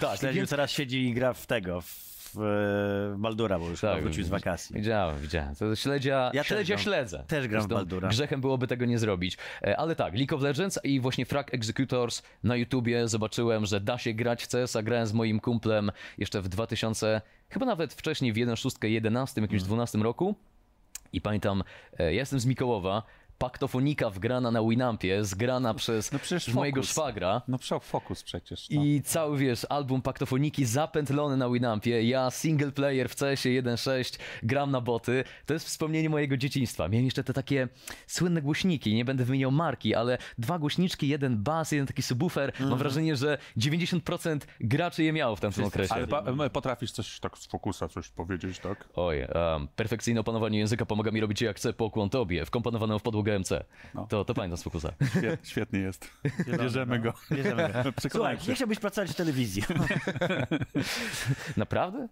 Tak, 0.00 0.18
Śledziu 0.18 0.46
teraz 0.46 0.70
siedzi 0.70 1.08
i 1.08 1.14
gra 1.14 1.32
w 1.32 1.46
tego, 1.46 1.80
w, 1.80 2.13
w 2.36 3.14
Baldura, 3.18 3.58
bo 3.58 3.68
już 3.68 3.80
Tak, 3.80 4.02
wrócił 4.02 4.24
z 4.24 4.28
wakacji. 4.28 4.76
Widziałem, 4.76 5.18
widziałem. 5.18 5.54
To 5.54 5.76
śledzia, 5.76 6.30
Ja 6.34 6.40
też 6.42 6.48
śledzia 6.48 6.74
gram- 6.74 6.82
śledzę. 6.84 7.24
też 7.28 7.48
gram 7.48 7.62
w 7.62 7.66
Baldura. 7.68 8.08
Grzechem 8.08 8.40
byłoby 8.40 8.66
tego 8.66 8.84
nie 8.84 8.98
zrobić. 8.98 9.38
E, 9.62 9.76
Ale 9.76 9.96
tak, 9.96 10.14
League 10.14 10.34
of 10.36 10.42
Legends 10.42 10.78
i 10.84 11.00
właśnie 11.00 11.26
Frag 11.26 11.54
Executors 11.54 12.22
na 12.42 12.56
YouTubie 12.56 13.08
zobaczyłem, 13.08 13.66
że 13.66 13.80
da 13.80 13.98
się 13.98 14.12
grać 14.12 14.44
w 14.44 14.48
CS, 14.48 14.76
a 14.76 14.82
grałem 14.82 15.06
z 15.06 15.12
moim 15.12 15.40
kumplem 15.40 15.90
jeszcze 16.18 16.42
w 16.42 16.48
2000, 16.48 17.20
chyba 17.50 17.66
nawet 17.66 17.94
wcześniej 17.94 18.32
w 18.32 18.36
1.6, 18.36 18.84
11, 18.88 19.40
jakimś 19.40 19.60
Mm. 19.62 19.66
12 19.68 19.98
roku. 20.02 20.34
I 21.12 21.20
pamiętam, 21.20 21.62
e, 21.98 22.02
ja 22.04 22.10
jestem 22.10 22.40
z 22.40 22.46
Mikołowa, 22.46 23.02
paktofonika 23.44 24.10
wgrana 24.10 24.50
na 24.50 24.62
Winampie, 24.62 25.24
zgrana 25.24 25.74
przez 25.74 26.12
No 26.12 26.18
przecież 26.18 26.54
mojego 26.54 26.80
Focus. 26.80 26.90
szwagra. 26.90 27.42
No 27.48 27.58
przy- 27.58 27.80
Focus 27.80 28.22
przecież. 28.22 28.70
No. 28.70 28.84
I 28.84 29.02
cały, 29.02 29.38
wiesz, 29.38 29.66
album 29.68 30.02
paktofoniki 30.02 30.64
zapętlony 30.64 31.36
na 31.36 31.50
Winampie, 31.50 32.02
ja 32.02 32.30
single 32.30 32.72
player 32.72 33.08
w 33.08 33.14
CS-ie 33.16 33.62
1.6, 33.62 34.18
gram 34.42 34.70
na 34.70 34.80
boty. 34.80 35.24
To 35.46 35.54
jest 35.54 35.66
wspomnienie 35.66 36.10
mojego 36.10 36.36
dzieciństwa. 36.36 36.88
Miałem 36.88 37.04
jeszcze 37.04 37.24
te 37.24 37.32
takie 37.32 37.68
słynne 38.06 38.42
głośniki, 38.42 38.94
nie 38.94 39.04
będę 39.04 39.24
wymieniał 39.24 39.50
marki, 39.50 39.94
ale 39.94 40.18
dwa 40.38 40.58
głośniczki, 40.58 41.08
jeden 41.08 41.36
bas, 41.42 41.72
jeden 41.72 41.86
taki 41.86 42.02
subwoofer. 42.02 42.52
Mam 42.60 42.78
wrażenie, 42.78 43.16
że 43.16 43.38
90% 43.56 44.46
graczy 44.60 45.04
je 45.04 45.12
miało 45.12 45.36
w 45.36 45.40
tamtym 45.40 45.64
okresie. 45.64 45.94
Ale 45.94 46.50
potrafisz 46.50 46.92
coś 46.92 47.20
tak 47.20 47.38
z 47.38 47.46
Focusa 47.46 47.88
coś 47.88 48.08
powiedzieć, 48.08 48.58
tak? 48.58 48.88
Oj, 48.94 49.18
um, 49.54 49.68
perfekcyjne 49.76 50.20
opanowanie 50.20 50.58
języka 50.58 50.86
pomaga 50.86 51.10
mi 51.10 51.20
robić 51.20 51.40
jak 51.42 51.56
chcę 51.56 51.72
po 51.72 51.90
kłon 51.90 52.10
tobie, 52.10 52.44
wkomponowaną 52.46 52.98
w 52.98 53.02
podłogę 53.02 53.33
MC. 53.38 53.64
No. 53.94 54.06
To, 54.06 54.24
to 54.24 54.34
pamiętam 54.34 54.56
z 54.58 54.62
Fokusa. 54.62 54.92
Świet, 55.18 55.48
świetnie 55.48 55.78
jest. 55.78 56.10
Bierzemy 56.60 56.98
go. 56.98 57.12
Bierzemy 57.32 57.68
go. 57.72 57.92
Słuchaj, 58.10 58.38
nie 58.48 58.54
chciałbyś 58.54 58.78
pracować 58.78 59.10
w 59.10 59.14
telewizji. 59.14 59.62
Naprawdę? 61.56 62.08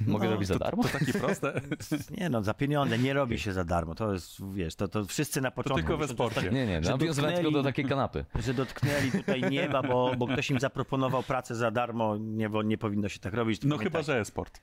Mogę 0.00 0.24
No, 0.26 0.30
robić 0.32 0.48
za 0.48 0.58
darmo? 0.58 0.82
To 0.82 0.88
takie 0.88 1.12
proste. 1.12 1.60
Nie 2.18 2.28
no, 2.30 2.42
za 2.42 2.54
pieniądze 2.54 2.98
nie 2.98 3.12
robi 3.14 3.38
się 3.38 3.52
za 3.52 3.64
darmo. 3.64 3.94
To 3.94 4.12
jest, 4.12 4.52
wiesz, 4.54 4.74
to, 4.74 4.88
to 4.88 5.04
wszyscy 5.04 5.40
na 5.40 5.50
początku. 5.50 5.76
tylko 5.76 5.96
we 5.96 6.08
sporcie. 6.08 6.50
Nie, 6.50 6.66
nie, 6.66 6.82
że 6.84 6.90
nawiązywałem 6.90 7.36
tylko 7.36 7.50
do 7.50 7.62
takiej 7.62 7.84
kanapy. 7.84 8.24
Że 8.34 8.54
dotknęli 8.54 9.10
tutaj 9.10 9.42
nieba, 9.50 9.82
bo, 9.82 10.14
bo 10.18 10.26
ktoś 10.26 10.50
im 10.50 10.60
zaproponował 10.60 11.22
pracę 11.22 11.54
za 11.54 11.70
darmo. 11.70 12.16
Nie, 12.16 12.48
bo 12.48 12.62
nie 12.62 12.78
powinno 12.78 13.08
się 13.08 13.18
tak 13.18 13.34
robić. 13.34 13.60
No 13.64 13.78
chyba, 13.78 13.98
tak, 13.98 14.06
że 14.06 14.20
e-sport. 14.20 14.60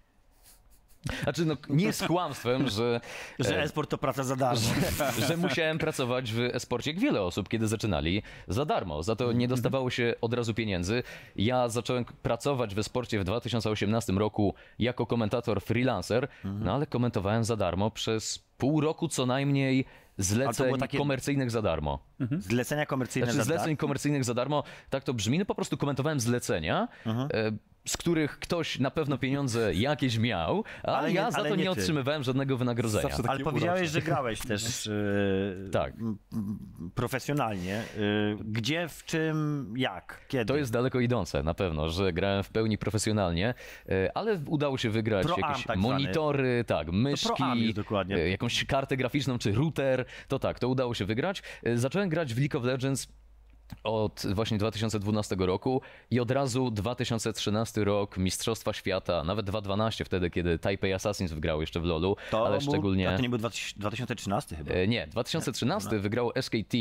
Znaczy, 1.23 1.45
no, 1.45 1.57
nie 1.69 1.85
jest 1.85 2.07
kłamstwem, 2.07 2.69
że, 2.69 3.01
Że 3.39 3.57
e, 3.57 3.63
e-sport 3.63 3.89
to 3.89 3.97
praca 3.97 4.23
za 4.23 4.35
darmo. 4.35 4.61
że 5.27 5.37
musiałem 5.37 5.77
pracować 5.77 6.31
w 6.33 6.39
esporcie, 6.39 6.91
jak 6.91 6.99
wiele 6.99 7.21
osób, 7.21 7.49
kiedy 7.49 7.67
zaczynali, 7.67 8.23
za 8.47 8.65
darmo. 8.65 9.03
Za 9.03 9.15
to 9.15 9.31
nie 9.31 9.47
dostawało 9.47 9.89
się 9.89 10.13
od 10.21 10.33
razu 10.33 10.53
pieniędzy. 10.53 11.03
Ja 11.35 11.69
zacząłem 11.69 12.05
pracować 12.05 12.75
w 12.75 12.79
esporcie 12.79 13.19
w 13.19 13.23
2018 13.23 14.13
roku 14.13 14.53
jako 14.79 15.05
komentator 15.05 15.61
freelancer, 15.61 16.27
no 16.43 16.73
ale 16.73 16.85
komentowałem 16.85 17.43
za 17.43 17.55
darmo 17.55 17.91
przez 17.91 18.39
pół 18.57 18.81
roku 18.81 19.07
co 19.07 19.25
najmniej 19.25 19.85
zleceń 20.17 20.77
takie- 20.79 20.97
komercyjnych 20.97 21.51
za 21.51 21.61
darmo. 21.61 21.99
Zlecenia 22.39 22.85
komercyjne 22.85 23.25
Znaczy 23.25 23.37
za 23.37 23.43
zleceń 23.43 23.65
darmo. 23.65 23.77
komercyjnych 23.77 24.23
za 24.23 24.33
darmo, 24.33 24.63
tak 24.89 25.03
to 25.03 25.13
brzmi, 25.13 25.39
no 25.39 25.45
po 25.45 25.55
prostu 25.55 25.77
komentowałem 25.77 26.19
zlecenia, 26.19 26.87
Mhm. 27.05 27.29
e, 27.33 27.51
z 27.87 27.97
których 27.97 28.39
ktoś 28.39 28.79
na 28.79 28.91
pewno 28.91 29.17
pieniądze 29.17 29.73
jakieś 29.73 30.17
miał, 30.17 30.63
a 30.83 30.87
Ale 30.87 31.09
nie- 31.09 31.15
ja 31.15 31.31
za 31.31 31.37
ale 31.37 31.49
to 31.49 31.55
nie 31.55 31.63
nie 31.63 31.71
otrzymywałem 31.71 32.23
żadnego 32.23 32.57
wynagrodzenia. 32.57 33.09
Ale 33.27 33.39
powiedziałeś, 33.39 33.81
urocze. 33.81 33.93
że 33.93 34.01
grałeś 34.01 34.39
też 34.39 34.87
e, 35.67 35.69
Tak. 35.71 35.93
profesjonalnie. 36.95 37.75
E, 37.77 37.83
Gdzie, 38.45 38.87
w 38.89 39.05
czym, 39.05 39.73
jak, 39.77 40.25
kiedy? 40.27 40.45
To 40.45 40.55
jest 40.57 40.71
daleko 40.71 40.99
idące, 40.99 41.43
na 41.43 41.53
pewno, 41.53 41.89
że 41.89 42.13
grałem 42.13 42.43
w 42.43 42.49
pełni 42.49 42.77
profesjonalnie, 42.77 43.53
e, 43.89 44.17
ale 44.17 44.39
udało 44.47 44.77
się 44.77 44.89
wygrać 44.89 45.25
Pro-am 45.25 45.41
jakieś 45.49 45.65
tak 45.65 45.77
zwany. 45.79 45.93
monitory, 45.93 46.63
tak, 46.67 46.91
myszki, 46.91 47.73
dokładnie. 47.75 48.15
e, 48.15 48.29
jakąś 48.29 48.65
kartę 48.65 48.97
graficzną 48.97 49.37
czy 49.37 49.51
router, 49.51 50.05
to 50.27 50.39
tak, 50.39 50.59
to 50.59 50.67
udało 50.69 50.93
się 50.93 51.05
wygrać. 51.05 51.43
Zacząłem 51.75 52.09
grać 52.09 52.33
w 52.33 52.39
League 52.39 52.57
of 52.57 52.63
Legends 52.63 53.07
od 53.83 54.23
właśnie 54.33 54.57
2012 54.57 55.35
roku 55.39 55.81
i 56.11 56.19
od 56.19 56.31
razu 56.31 56.71
2013 56.71 57.83
rok 57.83 58.17
Mistrzostwa 58.17 58.73
Świata, 58.73 59.23
nawet 59.23 59.45
2012 59.45 60.05
wtedy, 60.05 60.29
kiedy 60.29 60.59
Taipei 60.59 60.93
Assassins 60.93 61.31
wygrał 61.31 61.61
jeszcze 61.61 61.79
w 61.79 61.83
LoLu, 61.83 62.15
To 62.31 62.47
ale 62.47 62.57
był, 62.59 62.67
szczególnie... 62.69 63.15
To 63.15 63.21
nie 63.21 63.29
był 63.29 63.37
2000 63.37 63.79
2013 63.79 64.55
chyba. 64.55 64.73
E, 64.73 64.87
Nie, 64.87 65.07
2013 65.07 65.99
wygrał 65.99 66.31
SKT 66.41 66.73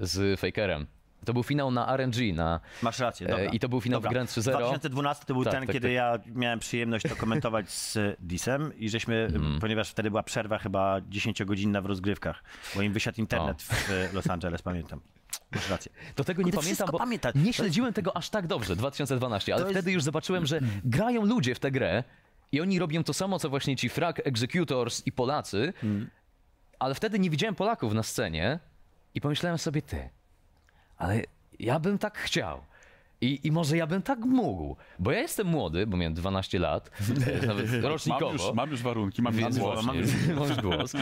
z 0.00 0.40
Fakerem. 0.40 0.86
To 1.24 1.32
był 1.32 1.42
finał 1.42 1.70
na 1.70 1.96
RNG, 1.96 2.34
na... 2.34 2.60
Masz 2.82 2.98
rację, 2.98 3.26
dobra. 3.28 3.42
E, 3.44 3.48
I 3.48 3.58
to 3.60 3.68
był 3.68 3.80
finał 3.80 4.00
Dobra. 4.00 4.10
w 4.10 4.12
Grand 4.12 4.30
3-0. 4.30 4.42
2012 4.42 5.24
to 5.26 5.34
był 5.34 5.44
Tak, 5.44 5.52
ten, 5.52 5.66
tak, 5.66 5.72
kiedy 5.72 5.88
tak. 5.88 5.94
ja 5.94 6.18
miałem 6.34 6.58
przyjemność 6.58 7.06
to 7.08 7.16
komentować 7.16 7.70
z 7.70 7.98
Disem 8.20 8.78
i 8.78 8.88
żeśmy, 8.88 9.30
Mhm. 9.34 9.60
ponieważ 9.60 9.90
wtedy 9.90 10.10
była 10.10 10.22
przerwa 10.22 10.58
chyba 10.58 10.98
10-godzinna 11.00 11.82
w 11.82 11.86
rozgrywkach, 11.86 12.42
bo 12.74 12.82
im 12.82 12.92
wysiadł 12.92 13.20
internet 13.20 13.62
w 13.62 13.90
e, 13.90 14.12
Los 14.12 14.30
Angeles, 14.30 14.62
pamiętam. 14.62 15.00
Masz 15.54 15.70
rację. 15.70 15.92
To 16.14 16.24
tego 16.24 16.42
nie 16.42 16.52
pamiętam, 16.52 16.88
bo 16.92 16.98
pamiętać. 16.98 17.34
nie 17.38 17.52
śledziłem 17.52 17.92
tego 17.92 18.16
aż 18.16 18.30
tak 18.30 18.46
dobrze, 18.46 18.76
2012, 18.76 19.54
ale 19.54 19.62
To 19.62 19.68
jest- 19.68 19.78
wtedy 19.78 19.92
już 19.92 20.02
zobaczyłem, 20.02 20.46
że 20.46 20.60
grają 20.84 21.24
ludzie 21.24 21.54
w 21.54 21.58
tę 21.58 21.70
grę 21.70 22.04
i 22.52 22.60
oni 22.60 22.78
robią 22.78 23.04
to 23.04 23.14
samo, 23.14 23.38
co 23.38 23.48
właśnie 23.50 23.76
ci 23.76 23.88
Frag 23.88 24.26
Executors 24.26 25.02
i 25.06 25.12
Polacy, 25.12 25.72
ale 26.78 26.94
wtedy 26.94 27.18
nie 27.18 27.30
widziałem 27.30 27.54
Polaków 27.54 27.92
na 27.94 28.02
scenie 28.02 28.58
i 29.14 29.20
pomyślałem 29.20 29.58
sobie, 29.58 29.82
ty, 29.82 30.08
ale 30.96 31.22
ja 31.58 31.78
bym 31.80 31.98
tak 31.98 32.18
chciał. 32.18 32.60
I, 33.20 33.40
I 33.46 33.52
może 33.52 33.76
ja 33.76 33.86
bym 33.86 34.02
tak 34.02 34.18
mógł, 34.18 34.76
bo 34.98 35.12
ja 35.12 35.18
jestem 35.20 35.46
młody, 35.46 35.86
bo 35.86 35.96
miałem 35.96 36.14
12 36.14 36.58
lat, 36.58 36.90
e, 37.42 37.46
nawet 37.46 37.72
Mam 37.82 37.82
rocznikowo. 37.82 38.32
już, 38.32 38.42
mam 38.54 38.70
już 38.70 38.82
warunki, 38.82 39.22
mam 39.22 39.34
już 39.34 39.42
Więc 39.44 39.58
głos. 39.58 39.84
właśnie, 39.84 40.02
mam 40.34 40.48
już 40.48 40.56
głos. 40.60 40.92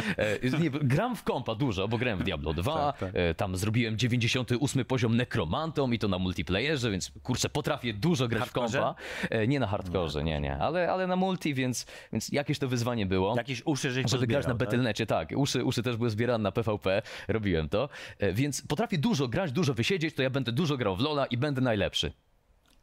Nie, 0.61 0.71
gram 0.71 1.16
w 1.16 1.23
kompa 1.23 1.54
dużo, 1.54 1.88
bo 1.88 1.99
grałem 1.99 2.18
w 2.18 2.23
Diablo 2.23 2.54
2, 2.54 2.75
Tak, 2.75 2.99
tak. 2.99 3.11
e, 3.14 3.35
tam 3.35 3.56
zrobiłem 3.56 3.99
98 3.99 4.85
poziom 4.85 5.16
nekromantą 5.16 5.90
i 5.92 5.99
to 5.99 6.09
na 6.09 6.18
multiplayerze, 6.18 6.90
więc 6.90 7.12
kurczę, 7.23 7.49
potrafię 7.49 7.94
dużo 7.94 8.28
grać 8.28 8.40
w 8.40 8.42
Hardkorze? 8.44 8.78
kompa. 8.78 8.94
E, 9.30 9.47
Nie 9.47 9.61
na 9.61 9.66
hardkorze, 9.66 10.25
nie, 10.25 10.40
nie, 10.40 10.56
ale, 10.59 10.92
ale 10.92 11.06
na 11.06 11.16
multi, 11.16 11.54
więc, 11.54 11.87
więc 12.12 12.33
jakieś 12.33 12.59
to 12.59 12.68
wyzwanie 12.68 13.06
było. 13.06 13.37
Jakieś 13.37 13.62
uszy, 13.64 13.90
żeś 13.90 14.11
Żeby 14.11 14.26
grać 14.26 14.47
na 14.47 14.52
pozbierał, 14.52 14.59
tak? 14.59 14.68
Battle.necie, 14.68 15.06
tak. 15.06 15.28
Uszy, 15.37 15.64
uszy 15.64 15.83
też 15.83 15.97
były 15.97 16.11
zbierane 16.11 16.42
na 16.42 16.52
PvP, 16.52 17.02
robiłem 17.28 17.68
to. 17.68 17.88
Więc 18.33 18.62
potrafię 18.62 18.99
dużo 18.99 19.28
grać, 19.28 19.52
dużo 19.52 19.75
wysiedzieć, 19.75 20.14
to 20.14 20.23
ja 20.23 20.30
będę 20.30 20.52
dużo 20.52 20.76
grał 20.76 20.97
w 20.97 21.00
Lola 21.00 21.26
i 21.26 21.37
będę 21.37 21.61
najlepszy. 21.61 22.03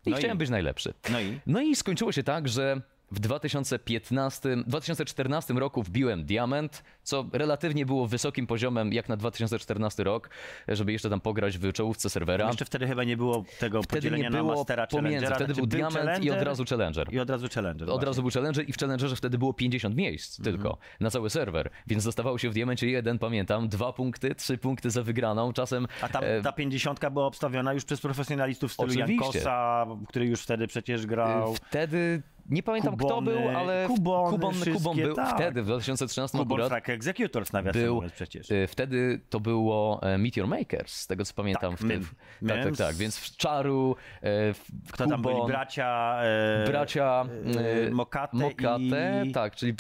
I 0.06 0.10
No 0.10 0.18
i- 0.18 0.20
chciałem 0.20 0.38
być 0.38 0.50
najlepszy. 0.50 0.94
No 1.12 1.20
i? 1.22 1.40
No 1.46 1.62
i 1.62 1.76
skończyło 1.76 2.12
się 2.12 2.24
tak, 2.24 2.48
że 2.48 2.82
w 3.12 3.20
2015, 3.20 4.58
2014 4.68 5.54
roku 5.54 5.84
wbiłem 5.84 6.26
diament, 6.26 6.84
co 7.04 7.26
relatywnie 7.34 7.86
było 7.86 8.08
wysokim 8.08 8.48
poziomem 8.48 8.94
jak 8.94 9.10
na 9.10 9.18
2014 9.18 10.04
rok, 10.04 10.30
żeby 10.68 10.92
jeszcze 10.92 11.10
tam 11.10 11.22
pograć 11.22 11.58
w 11.58 11.74
czołówce 11.74 12.10
serwera. 12.10 12.48
Jeszcze 12.48 12.66
wtedy 12.66 12.88
chyba 12.88 13.04
nie 13.04 13.18
było 13.18 13.44
tego 13.60 13.84
Wtedy 13.84 13.98
podzielenia 13.98 14.24
nie 14.24 14.38
było 14.38 14.52
na 14.52 14.58
Mastera 14.58 14.88
pomiędzy, 14.88 15.26
wtedy 15.26 15.46
znaczy 15.46 15.54
był 15.54 15.66
diament 15.66 16.24
i 16.24 16.32
od 16.32 16.42
razu 16.42 16.66
challenger. 16.66 17.14
I 17.14 17.20
od 17.20 17.30
razu 17.30 17.48
Challenger. 17.54 17.84
Od 17.84 17.90
właśnie. 17.90 18.06
razu 18.06 18.22
był 18.22 18.32
Challenger 18.32 18.70
i 18.70 18.74
w 18.74 18.78
Challengerze 18.78 19.16
wtedy 19.16 19.38
było 19.38 19.54
50 19.54 19.96
miejsc 19.96 20.40
Mhm. 20.40 20.56
tylko 20.56 20.78
na 21.00 21.10
cały 21.10 21.30
serwer, 21.30 21.70
więc 21.88 22.04
dostawało 22.04 22.38
się 22.38 22.50
w 22.50 22.54
diamencie 22.54 22.88
jeden, 22.88 23.20
pamiętam, 23.20 23.70
dwa 23.70 23.94
punkty, 23.94 24.36
trzy 24.36 24.58
punkty 24.58 24.90
za 24.90 25.04
wygraną, 25.04 25.54
czasem... 25.54 25.88
A 26.02 26.10
tam 26.10 26.24
e, 26.24 26.42
ta 26.42 26.52
pięćdziesiątka 26.52 27.10
była 27.10 27.26
obstawiona 27.26 27.74
już 27.74 27.86
przez 27.86 28.02
profesjonalistów 28.02 28.72
w 28.72 28.74
stylu. 28.74 28.94
Jankosa, 28.94 29.86
który 30.08 30.26
już 30.26 30.42
wtedy 30.42 30.68
przecież 30.68 31.06
grał. 31.06 31.56
Wtedy 31.56 32.22
nie 32.50 32.64
pamiętam 32.64 32.96
kto 32.96 33.08
Kubony, 33.08 33.32
był, 33.32 33.58
ale 33.58 33.88
Kubony, 33.88 34.32
Kubon, 34.32 34.54
Kubon 34.74 34.98
był 34.98 35.16
tak. 35.16 35.36
wtedy 35.36 35.62
w 35.64 35.66
2013 35.66 36.38
Kubon 36.38 36.52
akurat. 36.52 36.70
Track 36.70 36.90
Executors 36.90 37.54
nawiasem 37.54 37.82
był, 37.82 38.04
przecież. 38.16 38.52
y, 38.52 38.68
wtedy 38.68 39.22
to 39.30 39.40
było 39.40 40.00
e, 40.04 40.18
Meteor 40.18 40.48
Makers, 40.48 40.94
z 40.94 41.08
tego 41.08 41.26
co 41.26 41.34
pamiętam. 41.34 41.72
Tak, 41.72 41.80
w 41.80 41.88
tym, 41.88 42.06
tak, 42.48 42.64
tak, 42.64 42.78
tak, 42.78 42.96
więc 42.96 43.18
w 43.18 43.38
Czaru, 43.38 43.96
e, 44.22 44.54
w 44.54 44.92
Kto 44.92 45.08
tam 45.08 45.22
byli? 45.22 45.36
Kubon, 45.36 45.48
Bracia... 45.52 46.20
E, 46.24 46.66
bracia 46.68 47.26
e, 47.56 47.88
e, 47.88 47.92
Mokate, 47.92 48.38
Mokate, 48.38 49.24
i... 49.26 49.32
tak, 49.32 49.56
czyli 49.56 49.74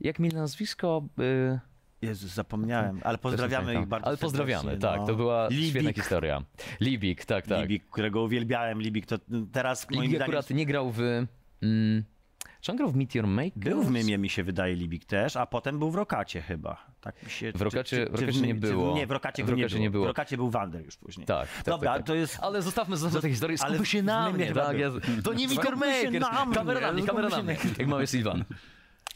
jak 0.00 0.18
mi 0.18 0.28
nazwisko... 0.28 1.02
y, 1.20 1.58
Jezus, 2.02 2.34
zapomniałem, 2.34 3.00
ale 3.04 3.18
pozdrawiamy 3.18 3.74
ich 3.74 3.86
bardzo 3.86 4.06
Ale 4.08 4.16
pozdrawiamy, 4.16 4.78
tak, 4.78 5.00
no. 5.00 5.06
to 5.06 5.14
była 5.14 5.48
Libik. 5.48 5.70
świetna 5.70 5.92
historia. 5.92 6.42
Libik, 6.80 7.24
tak, 7.24 7.46
tak. 7.46 7.60
Libik, 7.60 7.90
którego 7.90 8.22
uwielbiałem. 8.22 8.82
Libik 8.82 9.06
to 9.06 9.18
teraz 9.52 9.90
moim 9.90 10.02
Libik 10.02 10.16
zdaniem... 10.16 10.22
akurat 10.22 10.50
nie 10.50 10.66
grał 10.66 10.90
w... 10.90 11.00
Mm, 11.62 12.04
Czy 12.60 12.72
on 12.72 12.76
grał 12.78 12.90
w 12.90 12.96
Meteor 12.96 13.26
Maker? 13.26 13.52
Był 13.56 13.82
w 13.82 13.90
Mymie, 13.90 14.18
mi 14.18 14.28
się 14.28 14.44
wydaje, 14.44 14.74
Libik 14.74 15.04
też, 15.04 15.36
a 15.36 15.46
potem 15.46 15.78
był 15.78 15.90
w 15.90 15.94
Rokacie 15.94 16.42
chyba. 16.42 16.86
Tak 17.00 17.22
mi 17.22 17.30
się, 17.30 17.52
W 17.52 17.62
Rokacie- 17.62 18.06
w 18.10 18.14
Rokacie 18.20 18.40
nie 18.40 18.54
było. 18.54 18.94
nie, 18.96 19.06
w 19.06 19.10
Rokacie, 19.10 19.44
W 19.44 19.48
Rokacie 19.48 19.74
nie, 19.74 19.80
nie 19.80 19.90
było. 19.90 20.02
było. 20.02 20.04
W 20.04 20.08
Rokacie 20.08 20.36
był 20.36 20.50
Wander 20.50 20.84
już 20.84 20.96
później. 20.96 21.26
Tak, 21.26 21.48
tak, 21.56 21.64
Dobra, 21.64 21.90
tak, 21.90 21.98
tak. 21.98 22.06
to 22.06 22.14
jest... 22.14 22.38
Ale 22.42 22.62
zostawmy 22.62 22.96
zostawmy 22.96 23.22
tej 23.22 23.30
historii, 23.30 23.56
Ale 23.60 23.70
skupmy 23.70 23.86
się 23.86 24.02
na 24.02 24.30
mnie, 24.32 24.52
tak? 24.52 24.78
Ja, 24.78 24.90
to 25.24 25.32
nie 25.34 25.48
Meteor 25.48 25.76
Maker, 25.76 26.20
kamera 26.54 26.80
na 26.80 26.92
mnie, 26.92 27.02
kamera 27.06 27.28
na 27.28 27.42
mnie, 27.42 27.56
jak 27.78 27.88
mały 27.88 28.06
Sylwan. 28.06 28.44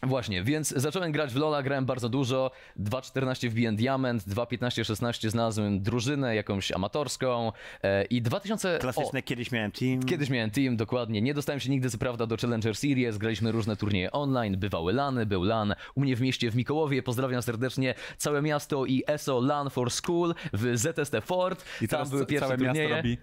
Właśnie, 0.02 0.42
więc 0.42 0.69
zacząłem 0.69 1.12
grać 1.12 1.33
w 1.33 1.37
Lola, 1.37 1.62
grałem 1.62 1.87
bardzo 1.87 2.09
dużo. 2.09 2.50
2.14 2.80 3.49
wbiłem 3.49 3.76
diament, 3.76 4.23
2.15-16 4.23 5.30
znalazłem 5.30 5.83
drużynę 5.83 6.35
jakąś 6.35 6.73
amatorską 6.73 7.52
e, 7.83 8.04
i 8.04 8.23
2000... 8.23 8.78
Klasyczne, 8.78 9.23
kiedyś 9.23 9.52
miałem 9.52 9.73
team. 9.73 10.02
Kiedyś 10.02 10.30
miałem 10.30 10.50
team, 10.50 10.76
dokładnie. 10.76 11.23
Nie 11.23 11.35
dostałem 11.35 11.61
się 11.61 11.71
nigdy, 11.71 11.90
co 11.90 11.99
prawda, 11.99 12.26
do 12.26 12.37
Challenger 12.37 12.76
Series. 12.76 13.19
Graliśmy 13.19 13.52
różne 13.52 13.76
turnieje 13.76 14.12
online, 14.12 14.57
bywały 14.59 14.92
lany, 14.92 15.26
był 15.26 15.45
lan. 15.45 15.75
U 15.95 16.00
mnie 16.00 16.16
w 16.16 16.21
mieście 16.21 16.50
w 16.50 16.57
Mikołowie, 16.57 17.02
pozdrawiam 17.02 17.42
serdecznie 17.42 17.95
całe 18.16 18.42
miasto 18.42 18.87
i 18.87 19.02
ESO 19.07 19.40
LAN 19.40 19.71
for 19.71 19.90
School 19.90 20.35
w 20.52 20.78
ZST 20.78 21.16
Fort. 21.23 21.64
I 21.80 21.88
Tam 21.88 22.09
były 22.09 22.26
pierwsze 22.26 22.47
całe 22.47 22.59
turnieje. 22.59 22.88
miasto 22.88 22.97
robi. 22.97 23.19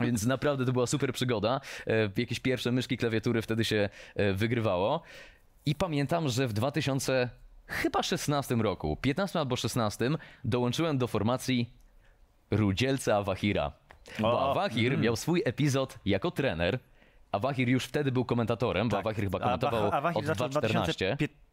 Więc 0.06 0.26
naprawdę 0.26 0.64
to 0.66 0.72
była 0.72 0.86
super 0.86 1.12
przygoda. 1.12 1.60
E, 1.86 2.10
Jakieś 2.16 2.40
pierwsze 2.40 2.72
myszki, 2.72 2.96
klawiatury 2.96 3.42
wtedy 3.42 3.64
się 3.64 3.88
wygrywało. 4.34 5.02
I 5.66 5.74
pamiętam, 5.74 6.28
że 6.28 6.48
w 6.48 6.52
2000 6.52 7.30
chyba 7.66 8.02
16 8.02 8.54
roku, 8.54 8.96
15 8.96 9.38
albo 9.38 9.56
16 9.56 10.10
dołączyłem 10.44 10.98
do 10.98 11.06
formacji 11.06 11.70
Rudzielca 12.50 13.16
Awahira. 13.16 13.72
Bo 14.20 14.50
Awahir 14.50 14.98
miał 14.98 15.16
swój 15.16 15.42
epizod 15.44 15.98
jako 16.04 16.30
trener. 16.30 16.78
Awahir 17.32 17.68
już 17.68 17.84
wtedy 17.84 18.12
był 18.12 18.24
komentatorem, 18.24 18.88
bo 18.88 18.98
Awahir 18.98 19.24
chyba 19.24 19.38
komentował 19.38 19.92
a 19.92 20.00
Wachir 20.00 20.18
od 20.18 20.24
zaczął 20.24 20.48
w 20.48 20.50
2014. 20.50 21.06
2015 21.06 21.45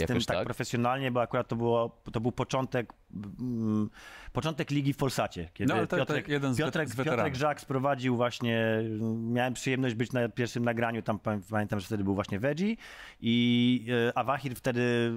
Jakoś 0.00 0.26
tak, 0.26 0.36
tak. 0.36 0.44
profesjonalnie, 0.44 1.10
bo 1.10 1.20
akurat 1.22 1.48
to, 1.48 1.56
było, 1.56 2.02
to 2.12 2.20
był 2.20 2.32
początek, 2.32 2.92
mm, 3.40 3.90
początek 4.32 4.70
ligi 4.70 4.92
w 4.92 4.96
Polsacie. 4.96 5.48
Kiedy 5.54 5.68
No, 5.68 5.74
ale 5.78 5.86
to- 5.86 5.96
to 5.96 6.02
Piotrek, 6.06 6.28
jeden 6.28 6.54
z 6.54 6.58
Piotrek, 6.58 6.88
z. 6.88 6.96
Piotrek 6.96 7.34
Żak 7.34 7.60
sprowadził 7.60 8.16
właśnie, 8.16 8.82
miałem 9.16 9.54
przyjemność 9.54 9.94
być 9.94 10.12
na 10.12 10.28
pierwszym 10.28 10.64
nagraniu, 10.64 11.02
tam 11.02 11.18
pamię- 11.18 11.40
pamiętam, 11.50 11.80
że 11.80 11.86
wtedy 11.86 12.04
był 12.04 12.14
właśnie 12.14 12.38
Veggie 12.40 12.76
i 13.20 13.86
e, 14.08 14.18
Awahir 14.18 14.54
wtedy 14.54 15.12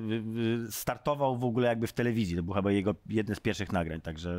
startował 0.69 1.37
w 1.37 1.43
ogóle 1.43 1.67
jakby 1.67 1.87
w 1.87 1.93
telewizji, 1.93 2.35
to 2.35 2.43
był 2.43 2.53
chyba 2.53 2.71
jego 2.71 2.95
jedne 3.09 3.35
z 3.35 3.39
pierwszych 3.39 3.71
nagrań, 3.71 4.01
także 4.01 4.29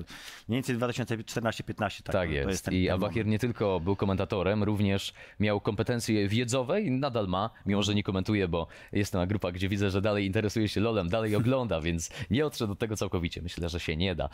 mniej 0.48 0.62
więcej 0.62 0.76
2014-15 0.76 2.02
tak, 2.02 2.12
Tak 2.12 2.28
to 2.28 2.34
jest. 2.34 2.48
jest 2.48 2.64
ten, 2.64 2.74
I 2.74 2.84
ten 2.86 2.94
Awahir 2.94 3.16
moment. 3.24 3.30
nie 3.32 3.38
tylko 3.38 3.80
był 3.80 3.96
komentatorem, 3.96 4.62
również 4.62 5.12
miał 5.40 5.60
kompetencje 5.60 6.28
wiedzowe 6.28 6.80
i 6.80 6.90
nadal 6.90 7.28
ma, 7.28 7.50
mimo 7.66 7.82
że 7.82 7.94
nie 7.94 8.02
komentuje, 8.02 8.48
bo 8.48 8.66
jest 8.92 9.12
to 9.12 9.26
grupa, 9.26 9.52
gdzie 9.52 9.68
widzę, 9.68 9.90
że 9.94 10.00
dalej 10.02 10.26
interesuje 10.26 10.68
się 10.68 10.80
LoLem, 10.80 11.08
dalej 11.08 11.36
ogląda, 11.36 11.80
więc 11.80 12.10
nie 12.30 12.46
odszedł 12.46 12.72
od 12.72 12.78
tego 12.78 12.96
całkowicie. 12.96 13.42
Myślę, 13.42 13.68
że 13.68 13.80
się 13.80 13.96
nie 13.96 14.14
da. 14.14 14.28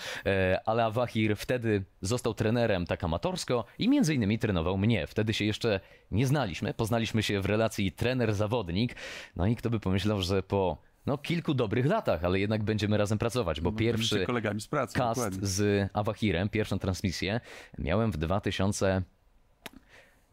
Ale 0.66 0.84
Awahir 0.84 1.36
wtedy 1.36 1.84
został 2.00 2.34
trenerem 2.34 2.86
tak 2.86 3.04
amatorsko 3.04 3.64
i 3.78 3.88
między 3.88 4.14
innymi 4.14 4.38
trenował 4.38 4.78
mnie. 4.78 5.06
Wtedy 5.06 5.34
się 5.34 5.44
jeszcze 5.44 5.80
nie 6.10 6.26
znaliśmy, 6.26 6.74
poznaliśmy 6.74 7.22
się 7.22 7.40
w 7.40 7.46
relacji 7.46 7.92
trener-zawodnik. 7.92 8.94
No 9.36 9.46
i 9.46 9.56
kto 9.56 9.70
by 9.70 9.80
pomyślał, 9.80 10.22
że 10.22 10.42
po 10.42 10.78
no, 11.06 11.18
kilku 11.18 11.54
dobrych 11.54 11.86
latach, 11.86 12.24
ale 12.24 12.40
jednak 12.40 12.62
będziemy 12.62 12.96
razem 12.96 13.18
pracować, 13.18 13.60
bo 13.60 13.72
pierwszy 13.72 14.14
Będziecie 14.14 14.26
kolegami 14.26 14.60
z 14.60 14.66
pracy, 14.68 14.98
cast 14.98 15.20
dokładnie. 15.20 15.46
z 15.46 15.90
Awahirem, 15.92 16.48
pierwszą 16.48 16.78
transmisję, 16.78 17.40
miałem 17.78 18.12
w 18.12 18.16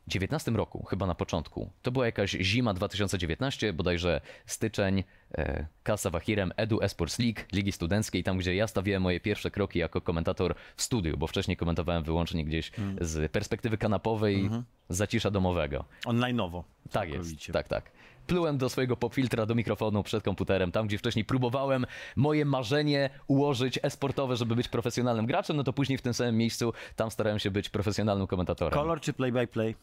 2019 0.08 0.52
roku, 0.52 0.84
chyba 0.86 1.06
na 1.08 1.16
początku. 1.16 1.70
To 1.82 1.92
była 1.92 2.06
jakaś 2.06 2.32
zima 2.32 2.74
2019, 2.74 3.74
bodajże 3.74 4.22
styczeń, 4.46 5.04
e, 5.38 5.66
cast 5.84 6.04
z 6.04 6.06
Awahirem, 6.06 6.52
Edu 6.58 6.82
Esports 6.82 7.20
League, 7.20 7.40
Ligi 7.54 7.72
Studenckiej, 7.72 8.24
tam 8.24 8.38
gdzie 8.38 8.56
ja 8.56 8.68
stawiałem 8.68 9.02
moje 9.04 9.20
pierwsze 9.20 9.52
kroki 9.52 9.80
jako 9.80 10.02
komentator 10.02 10.56
w 10.76 10.82
studiu, 10.82 11.18
bo 11.18 11.28
wcześniej 11.28 11.58
komentowałem 11.58 12.04
wyłącznie 12.04 12.46
gdzieś 12.46 12.72
Mhm. 12.80 12.98
z 13.02 13.32
perspektywy 13.32 13.78
kanapowej, 13.78 14.50
zacisza 14.90 15.32
domowego. 15.32 15.86
Online'owo. 16.06 16.64
Tak 16.92 17.10
jest, 17.10 17.20
całkowicie. 17.20 17.54
tak, 17.54 17.68
tak. 17.68 17.92
Plułem 18.28 18.58
do 18.58 18.70
swojego 18.70 18.98
popfiltra, 18.98 19.46
do 19.46 19.56
mikrofonu 19.56 20.04
przed 20.04 20.24
komputerem, 20.24 20.72
tam 20.72 20.88
gdzie 20.88 20.98
wcześniej 20.98 21.26
próbowałem 21.26 21.86
moje 22.16 22.46
marzenie 22.46 23.10
ułożyć 23.28 23.80
esportowe, 23.84 24.36
żeby 24.36 24.56
być 24.56 24.68
profesjonalnym 24.68 25.26
graczem, 25.26 25.58
no 25.58 25.64
to 25.64 25.74
później 25.74 25.98
w 25.98 26.02
tym 26.02 26.14
samym 26.14 26.38
miejscu 26.38 26.74
tam 26.96 27.12
starałem 27.12 27.40
się 27.40 27.52
być 27.52 27.70
profesjonalnym 27.70 28.28
komentatorem. 28.28 28.80
Color 28.80 29.02
czy 29.02 29.14
play 29.14 29.32
by 29.32 29.48
play? 29.48 29.76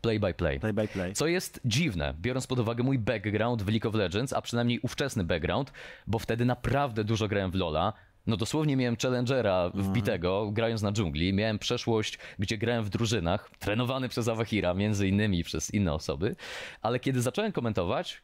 Play 0.00 0.20
by 0.20 0.34
play. 0.34 0.60
Play 0.60 0.72
by 0.72 0.88
play. 0.88 1.12
Co 1.12 1.26
jest 1.26 1.60
dziwne, 1.64 2.14
biorąc 2.20 2.46
pod 2.46 2.58
uwagę 2.58 2.84
mój 2.84 2.98
background 2.98 3.62
w 3.62 3.68
League 3.68 3.88
of 3.88 3.94
Legends, 3.94 4.32
a 4.32 4.42
przynajmniej 4.42 4.80
ówczesny 4.80 5.24
background, 5.24 5.72
bo 6.06 6.18
wtedy 6.18 6.44
naprawdę 6.44 7.04
dużo 7.04 7.28
grałem 7.28 7.50
w 7.50 7.54
LoLa. 7.54 7.92
No 8.26 8.36
dosłownie 8.36 8.76
miałem 8.76 8.96
challengera 8.96 9.70
wbitego, 9.74 10.50
grając 10.52 10.82
na 10.82 10.92
dżungli. 10.92 11.32
Miałem 11.32 11.58
przeszłość, 11.58 12.18
gdzie 12.38 12.58
grałem 12.58 12.84
w 12.84 12.88
drużynach, 12.88 13.50
trenowany 13.58 14.08
przez 14.08 14.28
Awahira, 14.28 14.74
między 14.74 15.08
innymi 15.08 15.44
przez 15.44 15.74
inne 15.74 15.92
osoby. 15.92 16.36
Ale 16.82 17.00
kiedy 17.00 17.22
zacząłem 17.22 17.52
komentować, 17.52 18.22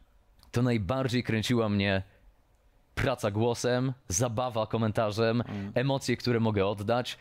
to 0.51 0.61
najbardziej 0.61 1.23
kręciła 1.23 1.69
mnie 1.69 2.03
praca 2.95 3.31
głosem, 3.31 3.93
zabawa 4.07 4.67
komentarzem, 4.67 5.43
emocje, 5.73 6.17
które 6.17 6.39
mogę 6.39 6.67
oddać. 6.67 7.17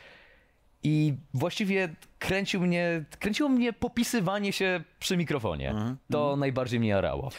I 0.85 1.14
właściwie 1.35 1.88
kręcił 2.18 2.61
mnie, 2.61 3.05
kręciło 3.18 3.49
mnie 3.49 3.73
popisywanie 3.73 4.53
się 4.53 4.85
przy 4.99 5.16
mikrofonie. 5.16 5.75
To 6.11 6.37
najbardziej 6.37 6.81
mnie 6.81 6.88
jarało. 6.88 7.31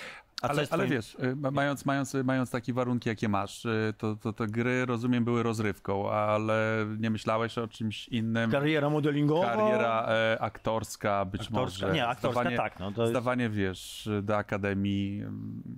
Ale, 0.42 0.68
ale 0.72 0.84
twoim- 0.86 0.90
wiesz, 0.90 1.16
y, 1.24 1.36
ma- 1.36 1.52
mając, 1.52 1.86
mając, 1.86 2.14
mając 2.24 2.52
takie 2.52 2.74
warunki, 2.74 3.10
jakie 3.10 3.30
masz, 3.30 3.66
y, 3.66 3.94
to, 3.98 4.16
to 4.16 4.34
te 4.34 4.48
gry, 4.48 4.86
rozumiem, 4.86 5.26
były 5.26 5.44
rozrywką, 5.44 6.12
ale 6.12 6.86
nie 7.00 7.10
myślałeś 7.10 7.58
o 7.58 7.68
czymś 7.68 8.08
innym? 8.08 8.52
Kariera 8.52 8.90
modelingowa? 8.90 9.46
Kariera 9.46 10.06
e, 10.10 10.38
aktorska, 10.42 11.26
być 11.26 11.42
Aktorska? 11.42 11.86
może. 11.88 11.96
Nie, 11.96 12.08
aktorska 12.08 12.40
zdawanie, 12.42 12.58
tak, 12.58 12.80
no 12.80 12.92
to 12.92 13.02
jest- 13.02 13.12
Zdawanie, 13.14 13.50
wiesz, 13.50 14.10
do 14.24 14.38
akademii, 14.38 15.22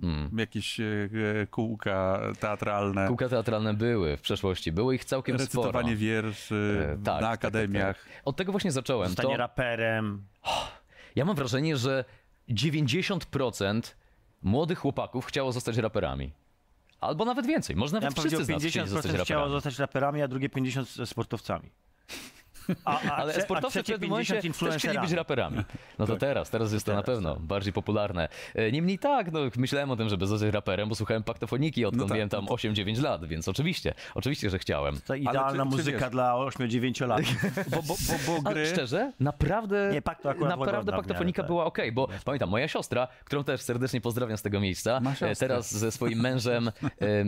mm. 0.02 0.38
jakieś 0.38 0.80
e, 0.80 0.86
kółka 1.50 2.20
teatralne, 2.40 3.06
Kółka 3.08 3.28
teatralne 3.28 3.74
były 3.74 4.16
w 4.16 4.20
przeszłości, 4.20 4.72
było 4.72 4.92
ich 4.92 5.04
całkiem 5.04 5.38
sporo. 5.38 5.44
recytowanie 5.66 5.96
wierszy 5.96 6.86
E, 6.92 6.96
tak, 6.96 6.98
na 6.98 7.12
tak, 7.12 7.20
tak, 7.20 7.32
akademiach. 7.32 8.06
Od 8.24 8.36
tego 8.36 8.52
właśnie 8.52 8.72
zacząłem. 8.72 9.08
Zostanie 9.08 9.34
To, 9.34 9.38
raperem. 9.38 10.22
ja 11.16 11.24
mam 11.24 11.36
wrażenie, 11.36 11.76
że 11.76 12.04
90% 12.48 13.94
młodych 14.42 14.78
chłopaków 14.78 15.26
chciało 15.26 15.52
zostać 15.52 15.76
raperami. 15.76 16.32
Albo 17.00 17.24
nawet 17.24 17.46
więcej. 17.46 17.76
Może 17.76 17.96
Ja 17.96 18.00
nawet 18.00 18.14
bym 18.14 18.22
wszyscy 18.24 18.44
z 18.44 18.48
nas 18.48 18.62
chcieli 18.64 18.88
zostać 18.88 19.12
50% 19.12 19.24
chciało 19.24 19.40
raperami. 19.40 19.52
zostać 19.52 19.78
raperami, 19.78 20.22
a 20.22 20.28
drugie 20.28 20.48
50% 20.48 21.06
sportowcami. 21.06 21.70
A, 22.84 23.00
a, 23.00 23.16
Ale 23.16 23.32
trze- 23.32 23.38
a 23.38 23.42
sportowcy 23.42 23.82
w 23.82 23.86
pewnym 23.86 24.10
momencie 24.10 24.34
50 24.42 24.72
też 24.72 24.82
chcieli 24.82 24.98
być 24.98 25.12
raperami. 25.12 25.64
No 25.98 26.06
to 26.06 26.16
teraz, 26.16 26.50
teraz 26.50 26.72
jest 26.72 26.86
to 26.86 26.94
na 26.94 27.02
pewno 27.02 27.36
bardziej 27.40 27.72
popularne. 27.72 28.28
E, 28.54 28.72
Niemniej 28.72 28.98
tak, 28.98 29.32
no, 29.32 29.40
myślałem 29.56 29.90
o 29.90 29.96
tym, 29.96 30.08
żeby 30.08 30.26
zostać 30.26 30.52
raperem, 30.54 30.88
bo 30.88 30.94
słuchałem 30.94 31.22
paktofoniki, 31.22 31.84
odkąd 31.84 32.08
tak, 32.08 32.16
miałem 32.16 32.28
tam 32.28 32.46
8-9 32.46 33.02
lat, 33.02 33.24
więc 33.24 33.48
oczywiście, 33.48 33.94
oczywiście, 34.14 34.50
że 34.50 34.58
chciałem. 34.58 35.00
To 35.06 35.14
idealna 35.14 35.64
czy- 35.64 35.70
czy 35.70 35.76
muzyka 35.76 35.98
wiesz- 35.98 36.10
dla 36.10 36.34
8-9 36.34 37.06
lat. 37.06 37.20
Bo, 37.70 37.76
bo, 37.82 37.82
bo, 37.82 37.94
bo 38.26 38.40
Ale 38.44 38.54
gry... 38.54 38.66
szczerze, 38.66 39.12
naprawdę, 39.20 39.90
Nie, 39.92 40.02
pak 40.02 40.22
to 40.22 40.30
akurat 40.30 40.58
naprawdę 40.58 40.92
paktofonika 40.92 41.42
tak. 41.42 41.46
była 41.46 41.64
ok, 41.64 41.78
bo 41.92 42.08
pamiętam, 42.24 42.48
moja 42.48 42.68
siostra, 42.68 43.08
którą 43.24 43.44
też 43.44 43.60
serdecznie 43.60 44.00
pozdrawiam 44.00 44.38
z 44.38 44.42
tego 44.42 44.60
miejsca, 44.60 45.00
e, 45.20 45.36
teraz 45.36 45.74
ze 45.74 45.92
swoim 45.92 46.20
mężem 46.20 46.68
e, 46.68 46.72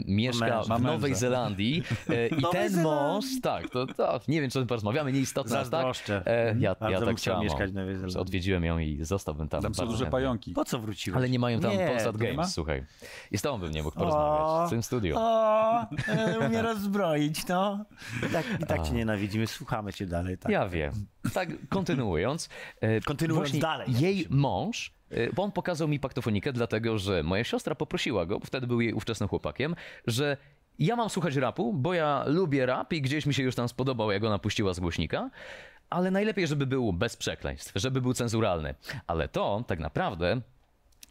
mieszka 0.07 0.45
męża. 0.47 0.77
w 0.77 0.83
Nowej 0.83 1.11
męża. 1.11 1.21
Zelandii 1.21 1.83
e, 2.09 2.29
i 2.29 2.41
Nowej 2.43 2.61
ten 2.63 2.71
Zelandii. 2.73 2.83
mąż, 2.83 3.25
tak, 3.43 3.71
to, 3.71 3.87
to 3.87 4.21
nie 4.29 4.41
wiem, 4.41 4.51
czy 4.51 4.59
o 4.59 4.63
tym 4.63 4.69
porozmawiamy, 4.69 5.13
nieistotne 5.31 5.59
aż 5.59 5.63
tak. 5.69 5.71
Zazdroszczę. 5.73 6.23
E, 6.27 6.55
ja, 6.59 6.75
Bardzo 6.75 7.01
ja 7.01 7.07
tak 7.07 7.17
chciał 7.17 7.35
samo. 7.35 7.45
mieszkać 7.45 7.71
w 7.71 7.75
Nowej 7.75 7.95
Zelandii. 7.95 8.21
Odwiedziłem 8.21 8.65
ją 8.65 8.79
i 8.79 9.05
zostałbym 9.05 9.49
tam. 9.49 9.63
Tam 9.63 9.75
są 9.75 9.79
bardzo 9.83 9.93
duże 9.93 10.05
chętnie. 10.05 10.11
pająki. 10.11 10.53
Po 10.53 10.65
co 10.65 10.79
wróciłeś? 10.79 11.17
Ale 11.17 11.29
nie 11.31 11.39
mają 11.39 11.61
tam 11.61 11.71
Nie, 11.71 11.87
Polsat 11.87 12.17
Games, 12.17 12.37
ma? 12.37 12.47
słuchaj. 12.47 12.85
I 13.31 13.39
z 13.39 13.43
tobą 13.43 13.59
bym 13.59 13.71
nie 13.71 13.83
mógł 13.83 13.99
porozmawiać 13.99 14.67
w 14.69 14.71
tym 14.71 14.83
studiu. 14.83 15.15
O, 15.19 15.81
e, 16.09 16.39
umie 16.49 16.63
rozbroić, 16.73 17.47
no. 17.49 17.85
I 18.29 18.33
tak, 18.33 18.45
i 18.61 18.67
tak 18.67 18.83
cię 18.83 18.93
nienawidzimy, 18.93 19.47
słuchamy 19.47 19.93
cię 19.93 20.07
dalej. 20.07 20.39
Tak. 20.39 20.53
Ja 20.53 20.69
wiem. 20.69 20.93
Tak, 21.35 21.49
kontynuując. 21.69 22.49
e, 22.81 23.01
Kontynuując 23.01 23.59
dalej. 23.59 23.89
Jej 24.01 24.27
mąż, 24.31 24.93
e, 25.11 25.33
bo 25.33 25.43
on 25.43 25.53
pokazał 25.53 25.89
mi 25.89 26.01
paktofonikę, 26.01 26.53
dlatego 26.53 26.99
że 26.99 27.23
moja 27.23 27.45
siostra 27.45 27.75
poprosiła 27.75 28.27
go, 28.27 28.39
bo 28.41 28.47
wtedy 28.47 28.67
był 28.67 28.81
jej 28.81 28.93
ówczesnym 28.93 29.29
chłopakiem, 29.29 29.75
że 30.07 30.37
ja 30.79 30.97
mam 30.97 31.11
słuchać 31.11 31.37
rapu, 31.37 31.73
bo 31.73 31.95
ja 31.95 32.25
lubię 32.27 32.67
rap 32.67 32.93
i 32.93 33.03
gdzieś 33.03 33.27
mi 33.27 33.35
się 33.35 33.43
już 33.43 33.55
tam 33.55 33.69
spodobał, 33.69 34.11
jak 34.11 34.23
go 34.23 34.31
napuściła 34.31 34.75
z 34.75 34.81
głośnika. 34.81 35.31
Ale 35.91 36.11
najlepiej, 36.11 36.47
żeby 36.47 36.67
był 36.67 36.93
bez 36.93 37.17
przekleństw, 37.17 37.73
żeby 37.75 38.01
był 38.01 38.15
cenzuralny. 38.15 38.75
Ale 39.07 39.29
to 39.29 39.65
tak 39.67 39.79
naprawdę 39.79 40.41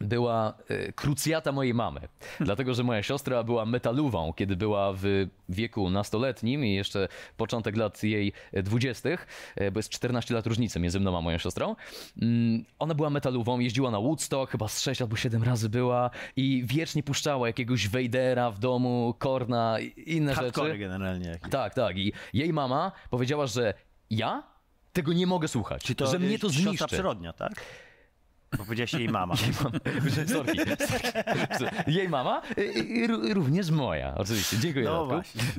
była 0.00 0.54
e, 0.68 0.92
krucjata 0.92 1.52
mojej 1.52 1.74
mamy. 1.74 2.00
Dlatego, 2.40 2.74
że 2.74 2.82
moja 2.82 3.02
siostra 3.02 3.42
była 3.44 3.66
metalową, 3.66 4.32
kiedy 4.32 4.56
była 4.56 4.92
w 4.92 5.02
wieku 5.48 5.90
nastoletnim 5.90 6.64
i 6.64 6.74
jeszcze 6.74 7.08
początek 7.36 7.76
lat 7.76 8.02
jej 8.02 8.32
dwudziestych, 8.52 9.26
e, 9.56 9.70
bo 9.70 9.78
jest 9.78 9.88
14 9.90 10.34
lat 10.34 10.46
różnicy 10.46 10.80
między 10.80 11.00
mną 11.00 11.18
a 11.18 11.20
moją 11.20 11.38
siostrą. 11.38 11.76
Mm, 12.22 12.64
Ona 12.78 12.94
była 12.94 13.10
metalową, 13.10 13.58
jeździła 13.58 13.90
na 13.90 13.98
Woodstock, 14.00 14.52
chyba 14.52 14.68
z 14.68 14.80
6 14.80 15.02
albo 15.02 15.16
7 15.16 15.42
razy 15.42 15.68
była 15.68 16.10
i 16.36 16.62
wiecznie 16.66 17.02
puszczała 17.02 17.46
jakiegoś 17.46 17.88
Vadera 17.88 18.50
w 18.50 18.58
domu, 18.58 19.14
Korna 19.18 19.80
i 19.80 20.16
inne 20.16 20.34
Hardcore 20.34 20.66
rzeczy. 20.68 20.78
generalnie. 20.78 21.38
Tak, 21.50 21.74
tak. 21.74 21.96
I 21.98 22.12
jej 22.32 22.52
mama 22.52 22.92
powiedziała, 23.10 23.46
że 23.46 23.74
ja 24.10 24.42
tego 24.92 25.12
nie 25.12 25.26
mogę 25.26 25.48
słuchać, 25.48 25.92
to 25.96 26.06
że 26.06 26.18
mnie 26.18 26.38
to 26.38 26.48
zniszczy. 26.48 26.86
przyrodnia, 26.86 27.32
tak? 27.32 27.52
Bo 28.58 28.64
powiedziałaś 28.64 28.92
jej 28.92 29.08
mama. 29.08 29.34
Sorki. 30.26 30.58
Jej 31.86 32.08
mama 32.08 32.42
y, 32.58 32.62
y, 32.62 33.06
ró- 33.10 33.32
również 33.34 33.70
moja, 33.70 34.14
oczywiście. 34.14 34.56
Dziękuję. 34.58 34.84
No. 34.84 35.08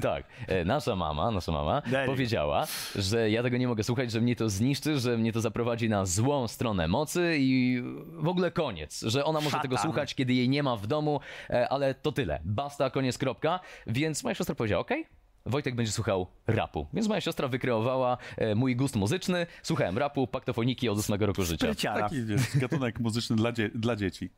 Tak, 0.01 0.23
e, 0.47 0.65
nasza 0.65 0.95
mama, 0.95 1.31
nasza 1.31 1.51
mama 1.51 1.81
powiedziała, 2.05 2.67
że 2.95 3.29
ja 3.29 3.43
tego 3.43 3.57
nie 3.57 3.67
mogę 3.67 3.83
słuchać, 3.83 4.11
że 4.11 4.21
mnie 4.21 4.35
to 4.35 4.49
zniszczy, 4.49 4.99
że 4.99 5.17
mnie 5.17 5.33
to 5.33 5.41
zaprowadzi 5.41 5.89
na 5.89 6.05
złą 6.05 6.47
stronę 6.47 6.87
mocy 6.87 7.35
i 7.39 7.81
w 8.13 8.27
ogóle 8.27 8.51
koniec, 8.51 9.01
że 9.01 9.25
ona 9.25 9.41
może 9.41 9.59
tego 9.59 9.75
Szatan. 9.77 9.91
słuchać, 9.91 10.15
kiedy 10.15 10.33
jej 10.33 10.49
nie 10.49 10.63
ma 10.63 10.75
w 10.75 10.87
domu, 10.87 11.19
e, 11.49 11.69
ale 11.69 11.93
to 11.95 12.11
tyle. 12.11 12.39
Basta, 12.45 12.89
koniec, 12.89 13.17
kropka. 13.17 13.59
Więc 13.87 14.23
moja 14.23 14.35
siostra 14.35 14.55
powiedziała, 14.55 14.81
okej, 14.81 15.05
Wojtek 15.45 15.75
będzie 15.75 15.91
słuchał 15.91 16.27
rapu. 16.47 16.87
Więc 16.93 17.07
moja 17.07 17.21
siostra 17.21 17.47
wykreowała 17.47 18.17
e, 18.37 18.55
mój 18.55 18.75
gust 18.75 18.95
muzyczny. 18.95 19.47
Słuchałem 19.63 19.97
rapu, 19.97 20.27
paktofoniki 20.27 20.89
od 20.89 20.99
8 20.99 21.19
roku 21.21 21.43
życia. 21.43 21.65
Spryciara. 21.67 22.01
Taki 22.01 22.23
wiesz, 22.25 22.41
gatunek 22.57 22.99
muzyczny 22.99 23.35
dla, 23.35 23.51
dzie- 23.51 23.69
dla 23.69 23.95
dzieci. 23.95 24.29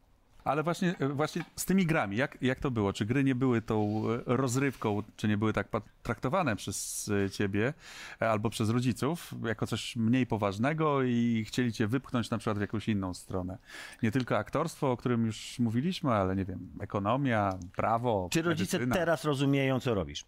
Ale 0.44 0.64
właśnie, 0.64 0.96
właśnie 1.14 1.44
z 1.56 1.66
tymi 1.66 1.86
grami, 1.86 2.18
jak, 2.18 2.38
jak 2.42 2.60
to 2.60 2.72
było? 2.72 2.94
Czy 2.94 3.06
gry 3.06 3.24
nie 3.24 3.36
były 3.36 3.62
tą 3.62 4.04
e, 4.14 4.22
rozrywką, 4.26 5.04
czy 5.16 5.28
nie 5.28 5.38
były 5.38 5.54
tak 5.54 5.68
traktowane 6.04 6.56
przez 6.56 7.10
e, 7.26 7.30
ciebie 7.30 7.74
e, 8.22 8.30
albo 8.30 8.50
przez 8.50 8.70
rodziców 8.70 9.34
jako 9.46 9.68
coś 9.68 9.96
mniej 9.96 10.28
poważnego 10.28 11.04
i 11.04 11.44
chcieli 11.48 11.74
cię 11.74 11.88
wypchnąć 11.88 12.30
na 12.30 12.38
przykład 12.38 12.58
w 12.58 12.62
jakąś 12.62 12.90
inną 12.90 13.14
stronę? 13.14 13.58
Nie 14.04 14.12
tylko 14.12 14.38
aktorstwo, 14.38 14.92
o 14.92 14.98
którym 14.98 15.26
już 15.26 15.60
mówiliśmy, 15.60 16.12
ale 16.12 16.36
nie 16.36 16.46
wiem, 16.46 16.70
ekonomia, 16.82 17.50
prawo, 17.76 18.28
Czy 18.32 18.42
rodzice 18.42 18.78
medycyna. 18.78 18.96
teraz 18.96 19.24
rozumieją, 19.24 19.80
co 19.80 19.94
robisz? 19.94 20.26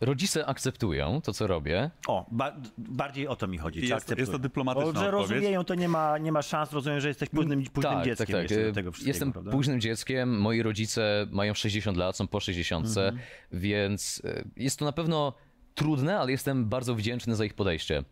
Rodzice 0.00 0.46
akceptują 0.46 1.20
to, 1.20 1.32
co 1.32 1.46
robię. 1.46 1.90
O, 2.08 2.26
ba 2.30 2.56
bardziej 2.78 3.28
o 3.28 3.36
to 3.36 3.46
mi 3.46 3.58
chodzi. 3.58 3.80
Jest- 3.80 3.92
akceptują? 3.92 4.18
jest 4.22 4.32
to 4.32 4.38
dyplomatyczna 4.38 4.92
Bo, 4.92 4.98
że 5.00 5.06
odpowiedź. 5.06 5.30
rozumieją, 5.30 5.64
to 5.64 5.74
nie 5.74 5.88
ma, 5.88 6.18
nie 6.18 6.32
ma 6.32 6.42
szans, 6.42 6.72
rozumiem, 6.72 7.00
że 7.00 7.08
jesteś 7.08 7.28
późnym, 7.28 7.62
późnym 7.64 7.92
tak, 7.94 8.04
dzieckiem 8.04 8.26
tak, 8.26 8.48
tak. 8.48 8.74
tego 8.74 8.92
wszystkiego, 8.92 9.10
Jestem 9.14 9.32
prawda? 9.32 9.50
późnym 9.50 9.80
dzieckiem, 9.80 10.40
moi 10.40 10.62
rodzice 10.62 11.26
mają 11.30 11.54
60 11.54 11.96
lat, 11.98 12.16
są 12.16 12.26
po 12.26 12.40
60, 12.40 12.86
Mhm. 12.86 13.18
więc 13.52 14.22
e, 14.24 14.44
jest 14.56 14.78
to 14.78 14.84
na 14.84 14.92
pewno 14.92 15.32
trudne, 15.74 16.18
ale 16.18 16.30
jestem 16.32 16.68
bardzo 16.68 16.94
wdzięczny 16.94 17.36
za 17.36 17.44
ich 17.44 17.54
podejście. 17.54 18.02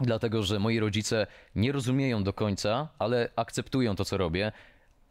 Dlatego, 0.00 0.42
że 0.42 0.58
moi 0.58 0.78
rodzice 0.80 1.26
nie 1.54 1.72
rozumieją 1.72 2.24
do 2.24 2.32
końca, 2.32 2.88
ale 2.98 3.28
akceptują 3.36 3.96
to, 3.96 4.04
co 4.04 4.16
robię. 4.16 4.52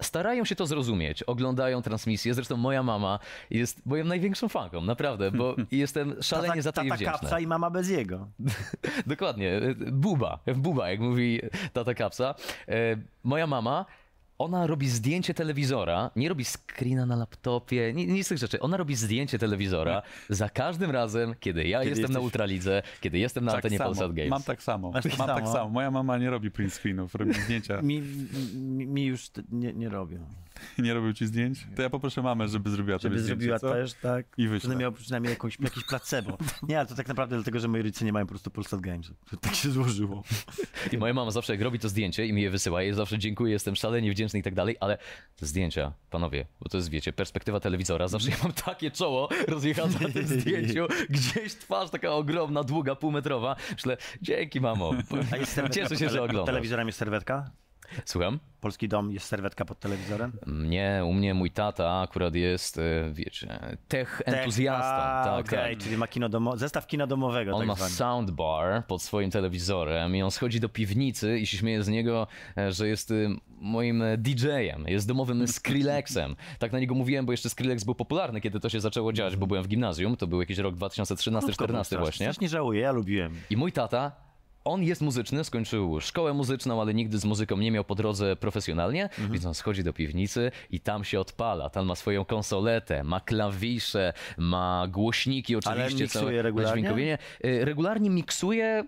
Starają 0.01 0.45
się 0.45 0.55
to 0.55 0.67
zrozumieć, 0.67 1.23
oglądają 1.23 1.81
transmisję. 1.81 2.33
Zresztą 2.33 2.57
moja 2.57 2.83
mama 2.83 3.19
jest 3.49 3.85
moją 3.85 4.05
największą 4.05 4.49
fanką, 4.49 4.81
naprawdę, 4.81 5.31
bo 5.31 5.55
jestem 5.71 6.15
szalenie 6.23 6.47
tata, 6.49 6.61
za 6.61 6.71
to 6.71 6.81
jej 6.81 6.89
tata 6.89 6.95
wdzięczny. 6.97 7.19
kapsa 7.19 7.39
i 7.39 7.47
mama 7.47 7.69
bez 7.69 7.89
jego. 7.89 8.27
Dokładnie. 9.07 9.61
Buba. 9.91 10.39
Buba, 10.55 10.89
jak 10.89 10.99
mówi 10.99 11.41
tata 11.73 11.93
Kapsa. 11.93 12.35
E, 12.67 12.73
Moja 13.23 13.47
mama, 13.47 13.85
ona 14.39 14.67
robi 14.67 14.89
zdjęcie 14.89 15.33
telewizora, 15.33 16.11
nie 16.15 16.29
robi 16.29 16.45
screena 16.45 17.05
na 17.05 17.15
laptopie, 17.15 17.93
ni- 17.93 18.07
nic 18.07 18.25
z 18.25 18.29
tych 18.29 18.37
rzeczy. 18.37 18.59
Ona 18.59 18.77
robi 18.77 18.95
zdjęcie 18.95 19.39
telewizora 19.39 20.01
za 20.29 20.49
każdym 20.49 20.91
razem, 20.91 21.35
kiedy 21.39 21.67
ja 21.67 21.83
jestem 21.83 22.01
na 22.01 22.07
jesteś- 22.07 22.23
Ultralidze, 22.23 22.81
kiedy 23.01 23.17
jestem 23.19 23.45
na 23.45 23.51
Tak 23.51 23.57
antenie 23.57 23.77
samo. 23.77 23.89
Polsat 23.89 24.13
Games. 24.13 24.29
Mam 24.29 24.43
tak 24.43 24.63
samo. 24.63 24.91
Masz 24.91 25.03
tak 25.03 25.17
Mam 25.17 25.27
tak 25.27 25.37
samo? 25.43 25.53
samo. 25.53 25.69
Moja 25.69 25.91
mama 25.91 26.17
nie 26.17 26.29
robi 26.29 26.51
print 26.51 26.73
screenów, 26.73 27.15
robi 27.15 27.33
zdjęcia. 27.33 27.81
Mi, 27.81 28.01
mi, 28.55 28.87
mi 28.87 29.05
już 29.05 29.29
nie, 29.51 29.73
nie 29.73 29.89
robią. 29.89 30.17
Nie 30.77 30.93
robił 30.93 31.13
ci 31.13 31.27
zdjęć? 31.27 31.67
To 31.75 31.81
ja 31.81 31.89
poproszę 31.89 32.21
mamę, 32.21 32.47
żeby 32.47 32.69
zrobiła 32.69 32.97
Żeby 32.97 33.15
tobie 33.15 33.21
zdjęcie, 33.23 33.45
zrobiła 33.45 33.59
co? 33.59 33.73
też, 33.73 33.93
tak. 33.93 34.25
I 34.37 34.47
wyślę. 34.47 34.69
Będę 34.69 34.81
miał 34.81 34.91
przynajmniej 34.91 35.29
jakąś, 35.33 35.59
jakiś 35.59 35.83
placebo. 35.83 36.37
Nie, 36.63 36.79
ale 36.79 36.87
to 36.87 36.95
tak 36.95 37.07
naprawdę 37.07 37.35
dlatego, 37.35 37.59
że 37.59 37.67
moi 37.67 37.81
rodzice 37.81 38.05
nie 38.05 38.13
mają 38.13 38.25
po 38.25 38.29
prostu 38.29 38.51
Polsat 38.51 38.81
Games. 38.81 39.11
Tak 39.41 39.55
się 39.55 39.71
złożyło. 39.71 40.23
I 40.91 40.97
moja 40.97 41.13
mama 41.13 41.31
zawsze 41.31 41.53
jak 41.53 41.61
robi 41.61 41.79
to 41.79 41.89
zdjęcie 41.89 42.25
i 42.25 42.33
mi 42.33 42.41
je 42.41 42.49
wysyła, 42.49 42.81
ja 42.81 42.85
jej 42.85 42.93
zawsze 42.95 43.19
dziękuję, 43.19 43.53
jestem 43.53 43.75
szalenie 43.75 44.11
wdzięczny 44.11 44.39
i 44.39 44.43
tak 44.43 44.53
dalej, 44.53 44.75
ale 44.79 44.97
zdjęcia, 45.41 45.93
panowie, 46.09 46.45
bo 46.61 46.69
to 46.69 46.77
jest, 46.77 46.89
wiecie, 46.89 47.13
perspektywa 47.13 47.59
telewizora, 47.59 48.07
zawsze 48.07 48.29
ja 48.29 48.37
mam 48.43 48.53
takie 48.53 48.91
czoło 48.91 49.29
rozjechane 49.47 49.93
na 50.01 50.09
tym 50.09 50.27
zdjęciu, 50.27 50.87
gdzieś 51.09 51.55
twarz 51.55 51.89
taka 51.89 52.11
ogromna, 52.11 52.63
długa, 52.63 52.95
półmetrowa. 52.95 53.55
Myślę, 53.71 53.97
dzięki 54.21 54.61
mamo, 54.61 54.93
cieszę 55.71 55.97
się, 55.97 56.09
że 56.09 56.23
oglądasz. 56.23 56.45
telewizorem 56.45 56.87
jest 56.87 56.99
serwetka? 56.99 57.51
Słucham? 58.05 58.39
Polski 58.61 58.87
dom 58.87 59.11
jest 59.11 59.25
serwetka 59.25 59.65
pod 59.65 59.79
telewizorem? 59.79 60.31
Mnie, 60.45 61.01
u 61.05 61.13
mnie 61.13 61.33
mój 61.33 61.51
tata 61.51 62.01
akurat 62.01 62.35
jest, 62.35 62.77
e, 62.77 62.81
wiecie, 63.13 63.59
tech 63.87 64.21
entuzjastą. 64.25 64.85
A, 64.85 65.23
Tak, 65.25 65.45
okej, 65.45 65.75
tak. 65.75 65.83
czyli 65.83 65.97
ma 65.97 66.07
kino 66.07 66.29
domo- 66.29 66.57
zestaw 66.57 66.87
kina 66.87 67.07
domowego 67.07 67.51
On 67.51 67.59
tak 67.59 67.67
ma 67.67 67.75
zwany. 67.75 67.91
soundbar 67.91 68.85
pod 68.87 69.01
swoim 69.01 69.31
telewizorem 69.31 70.15
i 70.15 70.21
on 70.21 70.31
schodzi 70.31 70.59
do 70.59 70.69
piwnicy 70.69 71.39
i 71.39 71.47
się 71.47 71.57
śmieje 71.57 71.83
z 71.83 71.87
niego, 71.87 72.27
e, 72.57 72.71
że 72.71 72.87
jest 72.87 73.11
y, 73.11 73.29
moim 73.61 74.01
e, 74.01 74.17
DJ-em, 74.17 74.87
jest 74.87 75.07
domowym 75.07 75.47
Skrillexem. 75.47 76.35
Tak 76.59 76.71
na 76.71 76.79
niego 76.79 76.95
mówiłem, 76.95 77.25
bo 77.25 77.31
jeszcze 77.33 77.49
Skrillex 77.49 77.83
był 77.83 77.95
popularny, 77.95 78.41
kiedy 78.41 78.59
to 78.59 78.69
się 78.69 78.79
zaczęło 78.79 79.13
dziać, 79.13 79.35
bo 79.35 79.47
byłem 79.47 79.63
w 79.63 79.67
gimnazjum, 79.67 80.17
to 80.17 80.27
był 80.27 80.39
jakiś 80.39 80.57
rok 80.57 80.75
2013-2014 80.75 81.97
właśnie. 81.99 82.27
Też 82.27 82.39
nie 82.39 82.49
żałuję, 82.49 82.81
ja 82.81 82.91
lubiłem. 82.91 83.33
I 83.49 83.57
mój 83.57 83.71
tata, 83.71 84.11
on 84.67 84.83
jest 84.83 85.01
muzyczny, 85.01 85.43
skończył 85.43 86.01
szkołę 86.01 86.33
muzyczną, 86.33 86.81
ale 86.81 86.93
nigdy 86.93 87.17
z 87.19 87.25
muzyką 87.25 87.57
nie 87.57 87.71
miał 87.71 87.83
po 87.83 87.95
drodze 87.95 88.35
profesjonalnie, 88.35 89.03
Mhm. 89.03 89.31
więc 89.31 89.45
on 89.45 89.53
schodzi 89.53 89.83
do 89.83 89.93
piwnicy 89.93 90.51
i 90.71 90.79
tam 90.79 91.03
się 91.03 91.19
odpala. 91.19 91.69
Tam 91.69 91.85
ma 91.85 91.95
swoją 91.95 92.25
konsoletę, 92.25 93.03
ma 93.03 93.19
klawisze, 93.19 94.13
ma 94.37 94.87
głośniki 94.89 95.55
oczywiście. 95.55 96.03
miksuje 96.03 96.07
całe 96.07 96.41
regularnie? 96.41 97.17
Y, 97.45 97.65
Regularnie 97.65 98.09
miksuje. 98.09 98.83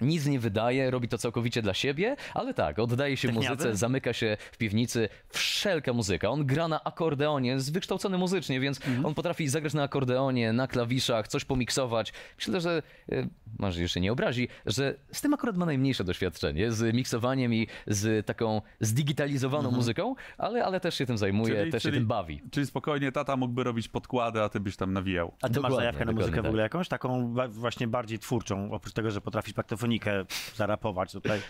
Nic 0.00 0.26
nie 0.26 0.38
wydaje, 0.40 0.90
robi 0.90 1.08
to 1.08 1.18
całkowicie 1.18 1.62
dla 1.62 1.74
siebie, 1.74 2.16
ale 2.34 2.54
tak, 2.54 2.78
oddaje 2.78 3.16
się 3.16 3.28
Techniawy? 3.28 3.56
muzyce, 3.56 3.76
zamyka 3.76 4.12
się 4.12 4.36
w 4.52 4.58
piwnicy, 4.58 5.08
wszelka 5.28 5.92
muzyka. 5.92 6.28
On 6.30 6.46
gra 6.46 6.68
na 6.68 6.84
akordeonie, 6.84 7.50
jest 7.50 7.72
wykształcony 7.72 8.18
muzycznie, 8.18 8.60
więc 8.60 8.86
Mhm. 8.86 9.06
on 9.06 9.14
potrafi 9.14 9.48
zagrać 9.48 9.74
na 9.74 9.82
akordeonie, 9.82 10.52
na 10.52 10.66
klawiszach, 10.68 11.28
coś 11.28 11.44
pomiksować. 11.44 12.12
Myślę, 12.38 12.60
że 12.60 12.82
y, 13.12 13.28
może 13.58 13.82
jeszcze 13.82 14.00
nie 14.00 14.12
obrazi, 14.12 14.48
że 14.66 14.94
z 15.12 15.20
tym 15.20 15.34
akurat 15.34 15.56
ma 15.56 15.66
najmniejsze 15.66 16.04
doświadczenie, 16.04 16.72
z 16.72 16.94
miksowaniem 16.94 17.54
i 17.54 17.66
z 17.86 18.26
taką 18.26 18.62
zdigitalizowaną 18.80 19.70
muzyką, 19.70 20.14
ale, 20.38 20.64
ale 20.64 20.80
też 20.80 20.94
się 20.94 21.06
tym 21.06 21.18
zajmuje. 21.18 21.54
Czyli- 21.54 21.72
też 21.72 21.82
się 21.82 21.88
czyli- 21.88 21.98
tym 22.00 22.06
bawi. 22.06 22.42
Czyli 22.50 22.66
spokojnie 22.66 23.12
tata 23.12 23.36
mógłby 23.36 23.64
robić 23.64 23.88
podkłady, 23.88 24.42
a 24.42 24.48
ty 24.48 24.60
byś 24.60 24.76
tam 24.76 24.92
nawijał. 24.92 25.28
A 25.28 25.30
ty 25.30 25.36
masz 25.48 25.52
Dokładnie, 25.54 25.76
zajawkę 25.76 26.04
na 26.04 26.12
muzykę 26.12 26.32
w 26.32 26.36
tak. 26.36 26.46
ogóle 26.46 26.62
jakąś? 26.62 26.88
Taką 26.88 27.34
właśnie 27.48 27.88
bardziej 27.88 28.18
twórczą, 28.18 28.72
oprócz 28.72 28.92
tego, 28.94 29.10
że 29.10 29.20
potrafisz 29.20 29.54
paktofonikę 29.98 30.24
zarapować 30.56 31.12
tutaj. 31.12 31.40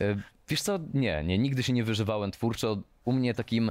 E, 0.00 0.16
Wiesz 0.48 0.62
co, 0.62 0.78
nie, 0.94 1.24
nie, 1.24 1.38
nigdy 1.38 1.62
się 1.62 1.72
nie 1.72 1.84
wyżywałem 1.84 2.30
twórczo. 2.30 2.82
U 3.04 3.12
mnie 3.12 3.34
takim 3.34 3.70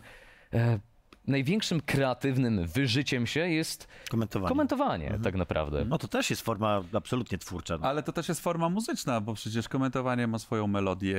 e, 0.54 0.80
największym 1.28 1.82
kreatywnym 1.82 2.68
wyżyciem 2.68 3.28
się 3.28 3.40
jest 3.50 3.88
Komentowanie. 4.10 4.50
komentowanie, 4.50 5.20
tak 5.24 5.36
naprawdę. 5.36 5.86
No 5.86 5.98
to 5.98 6.08
też 6.08 6.30
jest 6.30 6.42
forma 6.42 6.82
absolutnie 6.94 7.38
twórcza. 7.38 7.78
Ale 7.82 8.04
to 8.04 8.12
też 8.14 8.30
jest 8.30 8.42
forma 8.42 8.70
muzyczna, 8.70 9.22
bo 9.22 9.34
przecież 9.34 9.70
komentowanie 9.70 10.28
ma 10.28 10.40
swoją 10.40 10.68
melodię. 10.68 11.16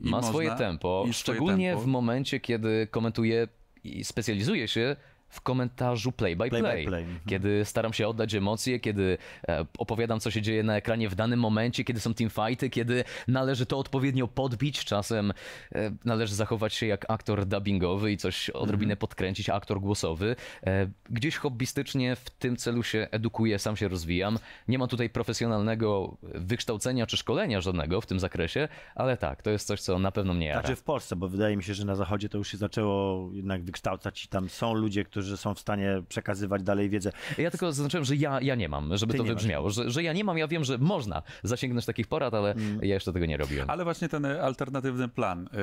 i 0.00 0.04
Ma 0.04 0.10
można- 0.16 0.28
swoje 0.30 0.50
tempo, 0.50 1.00
i 1.08 1.12
swoje 1.12 1.12
szczególnie 1.12 1.68
tempo. 1.70 1.82
w 1.84 1.86
momencie, 1.86 2.40
kiedy 2.40 2.88
komentuję 2.90 3.48
i 3.84 4.04
specjalizuję 4.04 4.68
się 4.68 4.96
w 5.32 5.40
komentarzu 5.40 6.12
play 6.12 6.36
by 6.36 6.48
play, 6.48 6.62
Play 6.62 6.84
by 6.84 6.90
play, 6.90 7.02
mhm. 7.02 7.20
kiedy 7.28 7.64
staram 7.64 7.92
się 7.92 8.08
oddać 8.08 8.34
emocje, 8.34 8.80
kiedy 8.80 9.18
e, 9.48 9.64
opowiadam, 9.78 10.20
co 10.20 10.30
się 10.30 10.42
dzieje 10.42 10.62
na 10.62 10.76
ekranie 10.76 11.08
w 11.08 11.14
danym 11.14 11.40
momencie, 11.40 11.84
kiedy 11.84 12.00
są 12.00 12.14
teamfighty, 12.14 12.70
kiedy 12.70 13.04
należy 13.28 13.66
to 13.66 13.78
odpowiednio 13.78 14.28
podbić, 14.28 14.84
czasem 14.84 15.32
e, 15.74 15.92
należy 16.04 16.34
zachować 16.34 16.74
się 16.74 16.86
jak 16.86 17.10
aktor 17.10 17.46
dubbingowy 17.46 18.12
i 18.12 18.16
coś 18.16 18.50
odrobinę 18.50 18.96
podkręcić, 18.96 19.48
aktor 19.48 19.80
głosowy. 19.80 20.36
E, 20.66 20.88
Gdzieś 21.10 21.36
hobbystycznie 21.36 22.16
w 22.16 22.30
tym 22.30 22.56
celu 22.56 22.82
się 22.82 23.08
edukuję, 23.10 23.58
sam 23.58 23.76
się 23.76 23.88
rozwijam. 23.88 24.38
Nie 24.68 24.78
mam 24.78 24.88
tutaj 24.88 25.10
profesjonalnego 25.10 26.16
wykształcenia 26.22 27.06
czy 27.06 27.16
szkolenia 27.16 27.60
żadnego 27.60 28.00
w 28.00 28.06
tym 28.06 28.20
zakresie, 28.20 28.68
ale 28.94 29.16
tak, 29.16 29.42
to 29.42 29.50
jest 29.50 29.66
coś, 29.66 29.80
co 29.80 29.98
na 29.98 30.12
pewno 30.12 30.34
mnie 30.34 30.46
jara. 30.46 30.62
Także 30.62 30.76
w 30.76 30.82
Polsce, 30.82 31.16
bo 31.16 31.28
wydaje 31.28 31.56
mi 31.56 31.64
się, 31.64 31.74
że 31.74 31.84
na 31.84 31.96
zachodzie 31.96 32.28
to 32.28 32.38
już 32.38 32.48
się 32.48 32.56
zaczęło 32.56 33.30
jednak 33.32 33.64
wykształcać 33.64 34.24
i 34.24 34.28
tam 34.28 34.48
są 34.48 34.74
ludzie, 34.74 35.04
którzy 35.04 35.21
którzy 35.22 35.36
są 35.36 35.54
w 35.54 35.60
stanie 35.60 36.02
przekazywać 36.08 36.62
dalej 36.62 36.90
wiedzę. 36.90 37.12
Ja 37.38 37.50
tylko 37.50 37.72
zaznaczyłem, 37.72 38.04
że 38.04 38.16
ja, 38.16 38.40
ja 38.40 38.54
nie 38.54 38.68
mam, 38.68 38.96
żeby 38.96 39.12
Ty 39.12 39.18
to 39.18 39.24
wybrzmiało. 39.24 39.70
Że, 39.70 39.90
że 39.90 40.02
ja 40.02 40.12
nie 40.12 40.24
mam, 40.24 40.38
ja 40.38 40.48
wiem, 40.48 40.64
że 40.64 40.78
można 40.78 41.22
zasięgnąć 41.42 41.86
takich 41.86 42.06
porad, 42.06 42.34
ale 42.34 42.52
Mm. 42.52 42.78
ja 42.82 42.94
jeszcze 42.94 43.12
tego 43.12 43.26
nie 43.26 43.36
robiłem. 43.36 43.70
Ale 43.70 43.84
właśnie 43.84 44.08
ten 44.08 44.24
e, 44.24 44.42
alternatywny 44.42 45.08
plan, 45.08 45.46
y, 45.46 45.58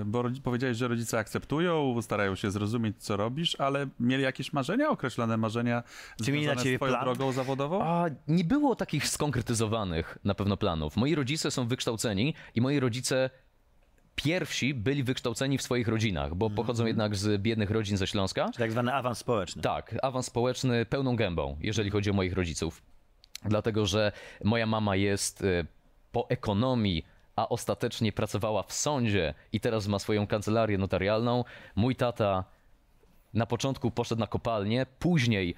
y, 0.00 0.04
bo 0.04 0.24
powiedziałeś, 0.42 0.76
że 0.76 0.88
rodzice 0.88 1.18
akceptują, 1.18 2.02
starają 2.02 2.34
się 2.34 2.50
zrozumieć, 2.50 2.96
co 2.98 3.16
robisz, 3.16 3.60
ale 3.60 3.86
mieli 4.00 4.22
jakieś 4.22 4.52
marzenia, 4.52 4.88
określone 4.88 5.36
marzenia 5.36 5.82
Czy 6.24 6.32
mieli 6.32 6.46
na 6.46 6.56
ciebie 6.56 6.76
z 6.76 6.78
twoją 6.78 6.92
plan? 6.92 7.04
drogą 7.04 7.32
zawodową? 7.32 7.82
A 7.84 8.04
nie 8.28 8.44
było 8.44 8.76
takich 8.76 9.08
skonkretyzowanych 9.08 10.18
na 10.24 10.34
pewno 10.34 10.56
planów. 10.56 10.96
Moi 10.96 11.14
rodzice 11.14 11.50
są 11.50 11.66
wykształceni 11.68 12.34
i 12.54 12.60
moi 12.60 12.80
rodzice 12.80 13.30
pierwsi 14.14 14.74
byli 14.74 15.02
wykształceni 15.02 15.58
w 15.58 15.62
swoich 15.62 15.88
rodzinach, 15.88 16.34
bo 16.34 16.50
pochodzą 16.50 16.86
jednak 16.86 17.16
z 17.16 17.42
biednych 17.42 17.70
rodzin 17.70 17.96
ze 17.96 18.06
Śląska. 18.06 18.50
Tak 18.58 18.72
zwany 18.72 18.94
awans 18.94 19.18
społeczny. 19.18 19.62
Tak, 19.62 19.94
awans 20.02 20.26
społeczny 20.26 20.86
pełną 20.86 21.16
gębą, 21.16 21.56
jeżeli 21.60 21.90
chodzi 21.90 22.10
o 22.10 22.12
moich 22.12 22.32
rodziców. 22.32 22.82
Dlatego, 23.44 23.86
że 23.86 24.12
moja 24.44 24.66
mama 24.66 24.96
jest 24.96 25.44
e, 25.44 25.64
po 26.12 26.28
ekonomii, 26.28 27.06
a 27.36 27.48
ostatecznie 27.48 28.12
pracowała 28.12 28.62
w 28.62 28.72
sądzie 28.72 29.34
i 29.52 29.60
teraz 29.60 29.86
ma 29.86 29.98
swoją 29.98 30.26
kancelarię 30.26 30.78
notarialną. 30.78 31.44
Mój 31.76 31.96
tata 31.96 32.44
na 33.34 33.46
początku 33.46 33.90
poszedł 33.90 34.20
na 34.20 34.26
kopalnię, 34.26 34.86
później 34.98 35.54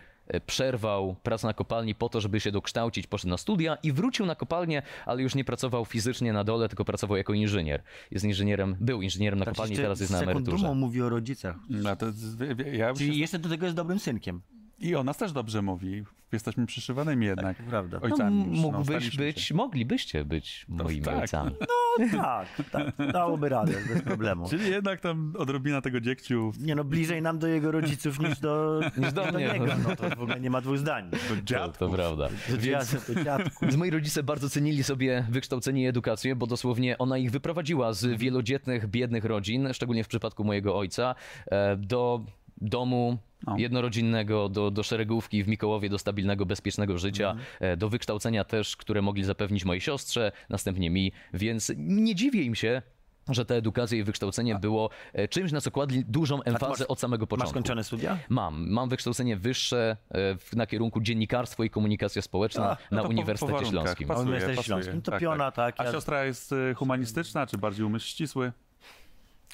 przerwał 0.47 1.17
pracę 1.23 1.47
na 1.47 1.55
kopalni 1.55 1.95
po 1.95 2.09
to, 2.09 2.21
żeby 2.21 2.41
się 2.41 2.53
dokształcić, 2.53 3.07
poszedł 3.07 3.31
na 3.31 3.37
studia 3.39 3.79
i 3.83 3.93
wrócił 3.93 4.27
na 4.27 4.35
kopalnię, 4.35 4.83
ale 5.07 5.23
już 5.23 5.35
nie 5.35 5.45
pracował 5.45 5.85
fizycznie 5.85 6.33
na 6.33 6.45
dole, 6.45 6.69
tylko 6.69 6.85
pracował 6.85 7.17
jako 7.17 7.33
inżynierz. 7.33 7.83
Jest 8.11 8.25
inżynierem, 8.25 8.77
był 8.81 9.03
inżynierem 9.03 9.39
na 9.39 9.45
Tak 9.45 9.55
kopalni, 9.55 9.77
teraz 9.77 10.01
jest 10.01 10.13
na 10.13 10.19
z 10.19 10.21
taką 10.21 10.31
emeryturze. 10.31 10.57
dumą 10.63 10.75
mówi 10.75 11.03
o 11.03 11.09
rodzicach. 11.09 11.57
No 11.71 11.97
to, 11.97 12.13
z- 12.13 12.37
ja 12.73 12.95
Czyli 12.95 13.19
jeszcze 13.19 13.39
do 13.39 13.49
tego 13.49 13.67
jest 13.67 13.77
dobrym 13.77 13.99
synkiem. 13.99 14.41
I 14.83 14.97
o 14.97 15.05
nas 15.05 15.17
też 15.17 15.33
dobrze 15.33 15.63
mówi. 15.63 16.05
Jesteśmy 16.33 16.67
przyszywanymi 16.67 17.27
jednak 17.27 17.57
prawda. 17.57 17.99
No, 18.03 18.05
ojcami. 18.05 18.39
już, 18.39 18.47
no, 18.47 18.63
mógłbyś 18.63 18.87
staliśmy 18.87 19.25
być, 19.25 19.41
się. 19.41 19.55
moglibyście 19.55 20.25
być 20.25 20.67
moimi 20.69 21.03
tak. 21.03 21.19
ojcami. 21.19 21.51
No 21.99 22.23
tak, 22.23 22.49
tak, 22.71 23.13
dałoby 23.13 23.49
radę, 23.49 23.73
bez 23.89 24.03
problemu. 24.03 24.49
Czyli 24.49 24.71
jednak 24.71 25.01
tam 25.01 25.35
odrobina 25.39 25.81
tego 25.81 26.01
dziekciu. 26.01 26.53
Nie 26.61 26.75
no, 26.75 26.85
bliżej 26.85 27.23
nam 27.23 27.39
do 27.39 27.47
jego 27.47 27.71
rodziców 27.71 28.21
niż 28.29 28.41
do, 28.41 28.81
Niż 28.97 29.13
do 29.13 29.33
mnie. 29.33 29.51
niego. 29.53 29.67
No 29.89 29.97
to 29.97 30.17
w 30.17 30.21
ogóle 30.21 30.41
nie 30.41 30.51
ma 30.51 30.61
dwóch 30.61 30.79
zdań. 30.79 31.11
To, 31.47 31.69
to 31.69 31.89
prawda. 31.89 32.29
Do 32.51 32.59
Więc, 32.59 32.95
do 32.95 33.15
więc 33.61 33.77
moi 33.79 33.91
rodzice 33.91 34.23
bardzo 34.23 34.51
cenili 34.51 34.83
sobie 34.83 35.27
wykształcenie 35.31 35.83
i 35.83 35.87
edukację, 35.87 36.37
bo 36.37 36.47
dosłownie 36.47 36.99
ona 36.99 37.19
ich 37.19 37.31
wyprowadziła 37.31 37.93
z 37.93 38.07
wielodzietnych, 38.19 38.87
biednych 38.87 39.25
rodzin, 39.25 39.69
szczególnie 39.73 40.05
w 40.05 40.09
przypadku 40.09 40.45
mojego 40.45 40.79
ojca, 40.79 41.15
e, 41.47 41.77
do 41.77 42.25
domu 42.63 43.19
O. 43.47 43.55
jednorodzinnego, 43.59 44.49
do, 44.49 44.71
do 44.71 44.83
szeregówki 44.83 45.45
w 45.45 45.49
Mikołowie, 45.49 45.89
do 45.89 45.99
stabilnego, 45.99 46.47
bezpiecznego 46.47 46.99
życia, 46.99 47.37
e, 47.61 47.77
do 47.77 47.89
wykształcenia 47.89 48.45
też, 48.45 48.77
które 48.77 49.03
mogli 49.03 49.25
zapewnić 49.25 49.65
mojej 49.65 49.81
siostrze, 49.81 50.33
następnie 50.49 50.91
mi, 50.91 51.13
więc 51.35 51.73
nie 51.77 52.15
dziwię 52.15 52.43
im 52.43 52.55
się, 52.55 52.83
że 53.29 53.45
ta 53.45 53.55
edukacja 53.55 53.99
i 53.99 54.03
wykształcenie 54.03 54.55
było 54.55 54.91
e, 55.13 55.29
czymś, 55.29 55.53
na 55.53 55.61
co 55.61 55.71
kładli 55.71 56.05
dużą 56.05 56.43
emfazę 56.43 56.67
masz- 56.73 56.81
od 56.91 57.01
samego 57.01 57.23
Masz 57.25 57.29
początku. 57.29 57.51
skończone 57.51 57.85
studia? 57.85 58.19
Mam. 58.29 58.71
Mam 58.71 58.89
wykształcenie 58.89 59.37
wyższe 59.37 59.97
e, 60.11 60.35
w- 60.39 60.57
na 60.57 60.67
kierunku 60.67 61.01
dziennikarstwo 61.01 61.65
i 61.65 61.71
komunikacja 61.71 62.23
społeczna 62.23 62.65
A, 62.71 62.77
no 62.91 62.97
na 62.97 63.03
to 63.03 63.09
po- 63.09 63.15
Uniwersytecie 63.15 63.53
po 63.53 63.57
warunkach. 63.59 63.83
Śląskim. 63.85 64.09
Pasuje, 64.09 64.23
Uniwersytecie 64.27 64.57
pasuje. 64.57 64.83
Śląskim. 64.83 65.03
To 65.03 65.11
Tak, 65.11 65.21
piona, 65.21 65.51
tak. 65.53 65.75
A 65.81 65.85
ja- 65.85 65.93
siostra 65.93 66.25
jest 66.25 66.55
humanistyczna, 66.77 67.47
czy 67.47 67.59
bardziej 67.59 67.85
umysł 67.87 68.07
ścisły? 68.07 68.53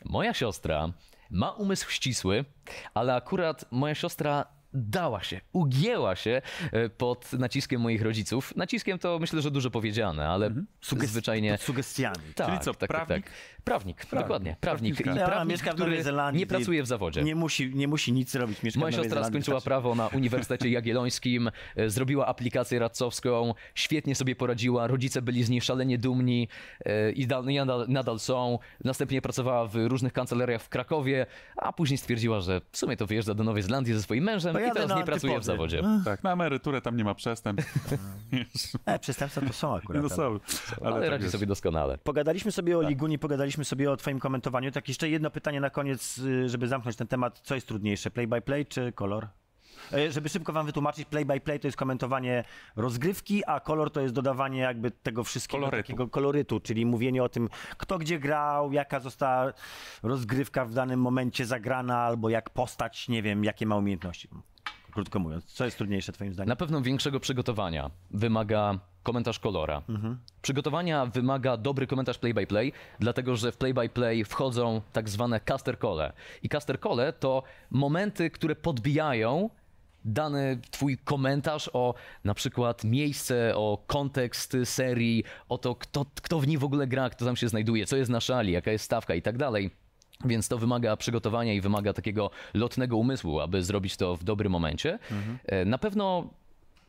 Moja 0.04 0.34
siostra 0.34 0.88
ma 1.30 1.50
umysł 1.50 1.90
ścisły, 1.90 2.44
ale 2.94 3.14
akurat 3.14 3.64
moja 3.70 3.94
siostra 3.94 4.57
dała 4.72 5.22
się, 5.22 5.40
ugięła 5.52 6.16
się 6.16 6.42
e, 6.72 6.88
pod 6.88 7.32
naciskiem 7.32 7.80
moich 7.80 8.02
rodziców. 8.02 8.56
Naciskiem 8.56 8.98
to 8.98 9.18
myślę, 9.18 9.42
że 9.42 9.50
dużo 9.50 9.70
powiedziane, 9.70 10.28
ale 10.28 10.50
Sugest- 10.82 11.06
zwyczajnie... 11.06 11.52
Pod 11.52 11.60
sugestiami. 11.60 12.16
Tak, 12.34 12.46
Czyli 12.46 12.58
co, 12.58 12.74
tak, 12.74 12.88
prawnik? 12.90 13.24
Tak, 13.24 13.32
tak. 13.34 13.62
Prawnik, 13.64 14.06
dokładnie. 14.10 14.56
Prawnik. 14.60 15.00
I 15.00 15.02
Prawniczka. 15.02 15.20
Ja, 15.20 15.26
prawnik, 15.26 15.50
mieszka 15.52 15.72
w 15.72 15.74
który 15.74 16.02
Zelandii. 16.02 16.40
nie 16.40 16.46
pracuje 16.46 16.82
w 16.82 16.86
zawodzie. 16.86 17.22
Nie 17.22 17.34
musi, 17.34 17.74
nie 17.74 17.88
musi 17.88 18.12
nic 18.12 18.34
robić. 18.34 18.62
Mieszka 18.62 18.80
Moja 18.80 18.92
siostra 18.92 19.08
Zelandii, 19.10 19.30
skończyła 19.42 19.60
prawo 19.60 19.94
na 19.94 20.06
Uniwersytecie 20.06 20.68
Jagiellońskim, 20.70 21.50
e, 21.76 21.90
zrobiła 21.90 22.26
aplikację 22.26 22.78
radcowską, 22.78 23.54
świetnie 23.74 24.14
sobie 24.14 24.36
poradziła, 24.36 24.86
rodzice 24.86 25.22
byli 25.22 25.44
z 25.44 25.50
niej 25.50 25.60
szalenie 25.60 25.98
dumni 25.98 26.48
e, 26.84 27.12
i 27.12 27.26
da- 27.26 27.42
i 27.48 27.54
nadal, 27.56 27.86
nadal 27.88 28.18
są. 28.18 28.58
Następnie 28.84 29.22
pracowała 29.22 29.66
w 29.66 29.74
różnych 29.76 30.12
kancelariach 30.12 30.62
w 30.62 30.68
Krakowie, 30.68 31.26
a 31.56 31.72
później 31.72 31.98
stwierdziła, 31.98 32.40
że 32.40 32.60
w 32.72 32.78
sumie 32.78 32.96
to 32.96 33.06
wyjeżdża 33.06 33.34
do 33.34 33.44
Nowej 33.44 33.62
Zelandii 33.62 33.94
ze 33.94 34.02
swoim 34.02 34.24
mężem 34.24 34.57
Pojadę 34.60 34.80
i 34.80 34.82
teraz 34.82 34.98
nie 34.98 35.04
pracuje 35.04 35.32
w 35.32 35.36
antypody. 35.36 35.56
zawodzie. 35.56 35.82
Tak, 36.04 36.22
na 36.24 36.32
emeryturę 36.32 36.80
tam 36.80 36.96
nie 36.96 37.04
ma 37.04 37.14
przestępstw. 37.14 37.74
E, 38.86 38.98
przestępstwa 38.98 39.40
to 39.46 39.52
są 39.52 39.76
akurat. 39.76 40.02
no 40.02 40.08
są. 40.08 40.22
Ale, 40.80 40.94
Ale 40.94 41.00
tak 41.00 41.10
radzi 41.10 41.22
jest. 41.24 41.32
sobie 41.32 41.46
doskonale. 41.46 41.98
Pogadaliśmy 41.98 42.52
sobie 42.52 42.78
o 42.78 42.82
Liguni, 42.82 43.18
pogadaliśmy 43.18 43.64
sobie 43.64 43.90
o 43.92 43.96
twoim 43.96 44.18
komentowaniu. 44.18 44.70
Tak 44.72 44.88
jeszcze 44.88 45.08
jedno 45.08 45.30
pytanie 45.30 45.60
na 45.60 45.70
koniec, 45.70 46.18
y, 46.18 46.48
żeby 46.48 46.68
zamknąć 46.68 46.96
ten 46.96 47.06
temat. 47.06 47.40
Co 47.44 47.54
jest 47.54 47.68
trudniejsze, 47.68 48.10
play 48.10 48.26
by 48.26 48.40
play 48.40 48.66
czy 48.66 48.92
kolor? 48.92 49.26
E, 49.92 50.12
Żeby 50.12 50.28
szybko 50.28 50.52
wam 50.52 50.66
wytłumaczyć, 50.66 51.04
play 51.08 51.24
by 51.24 51.40
play 51.40 51.60
to 51.60 51.68
jest 51.68 51.76
komentowanie 51.76 52.44
rozgrywki, 52.76 53.44
a 53.46 53.60
kolor 53.60 53.90
to 53.90 54.00
jest 54.00 54.14
dodawanie 54.14 54.60
jakby 54.60 54.90
tego 54.90 55.24
wszystkiego 55.24 55.58
Kolorytu. 55.60 55.82
takiego 55.86 56.08
kolorytu, 56.08 56.60
czyli 56.60 56.86
mówienie 56.86 57.22
o 57.24 57.28
tym, 57.28 57.48
kto 57.78 57.98
gdzie 57.98 58.18
grał, 58.18 58.72
jaka 58.72 59.00
została 59.00 59.52
rozgrywka 60.02 60.64
w 60.64 60.74
danym 60.74 61.00
momencie 61.00 61.46
zagrana, 61.46 61.98
albo 61.98 62.28
jak 62.28 62.50
postać, 62.50 63.08
nie 63.08 63.22
wiem, 63.22 63.44
jakie 63.44 63.66
ma 63.66 63.76
umiejętności. 63.76 64.28
Krótko 64.92 65.18
mówiąc, 65.18 65.44
co 65.44 65.64
jest 65.64 65.76
trudniejsze 65.76 66.12
twoim 66.12 66.32
zdaniem? 66.32 66.48
Na 66.48 66.56
pewno 66.56 66.80
większego 66.82 67.20
przygotowania 67.20 67.90
wymaga 68.10 68.78
komentarz 69.02 69.38
kolora. 69.38 69.82
Przygotowania 70.42 71.06
wymaga 71.06 71.56
dobry 71.56 71.86
komentarz 71.86 72.18
play-by-play, 72.18 72.72
dlatego 73.00 73.36
że 73.36 73.52
w 73.52 73.56
play-by-play 73.56 74.24
wchodzą 74.24 74.82
tak 74.92 75.08
zwane 75.08 75.40
caster 75.40 75.78
cole. 75.78 76.12
I 76.42 76.48
caster 76.48 76.80
cole 76.80 77.12
to 77.12 77.42
momenty, 77.70 78.30
które 78.30 78.56
podbijają 78.56 79.50
dany 80.12 80.58
twój 80.70 80.98
komentarz 80.98 81.70
o 81.72 81.94
na 82.24 82.34
przykład 82.34 82.84
miejsce, 82.84 83.56
o 83.56 83.84
kontekst 83.86 84.56
serii, 84.64 85.24
o 85.48 85.58
to, 85.58 85.74
kto, 85.74 86.06
kto 86.22 86.40
w 86.40 86.46
niej 86.46 86.58
w 86.58 86.64
ogóle 86.64 86.86
gra, 86.86 87.10
kto 87.10 87.24
tam 87.24 87.36
się 87.36 87.48
znajduje, 87.48 87.86
co 87.86 87.96
jest 87.96 88.10
na 88.10 88.20
szali, 88.20 88.52
jaka 88.52 88.70
jest 88.70 88.84
stawka 88.84 89.14
i 89.14 89.22
tak 89.22 89.38
dalej. 89.38 89.70
Więc 90.24 90.48
to 90.48 90.58
wymaga 90.58 90.96
przygotowania 90.96 91.54
i 91.54 91.60
wymaga 91.60 91.92
takiego 91.92 92.30
lotnego 92.54 92.96
umysłu, 92.96 93.40
aby 93.40 93.62
zrobić 93.62 93.96
to 93.96 94.16
w 94.16 94.24
dobrym 94.24 94.52
momencie. 94.52 94.98
E, 95.46 95.64
Na 95.64 95.78
pewno 95.78 96.30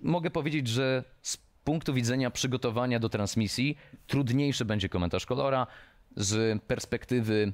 mogę 0.01 0.29
powiedzieć, 0.31 0.67
że 0.67 1.03
z 1.21 1.37
punktu 1.63 1.93
widzenia 1.93 2.31
przygotowania 2.31 2.99
do 2.99 3.09
transmisji 3.09 3.77
trudniejszy 4.07 4.65
będzie 4.65 4.89
komentarz 4.89 5.25
kolora 5.25 5.67
z 6.15 6.61
perspektywy 6.63 7.53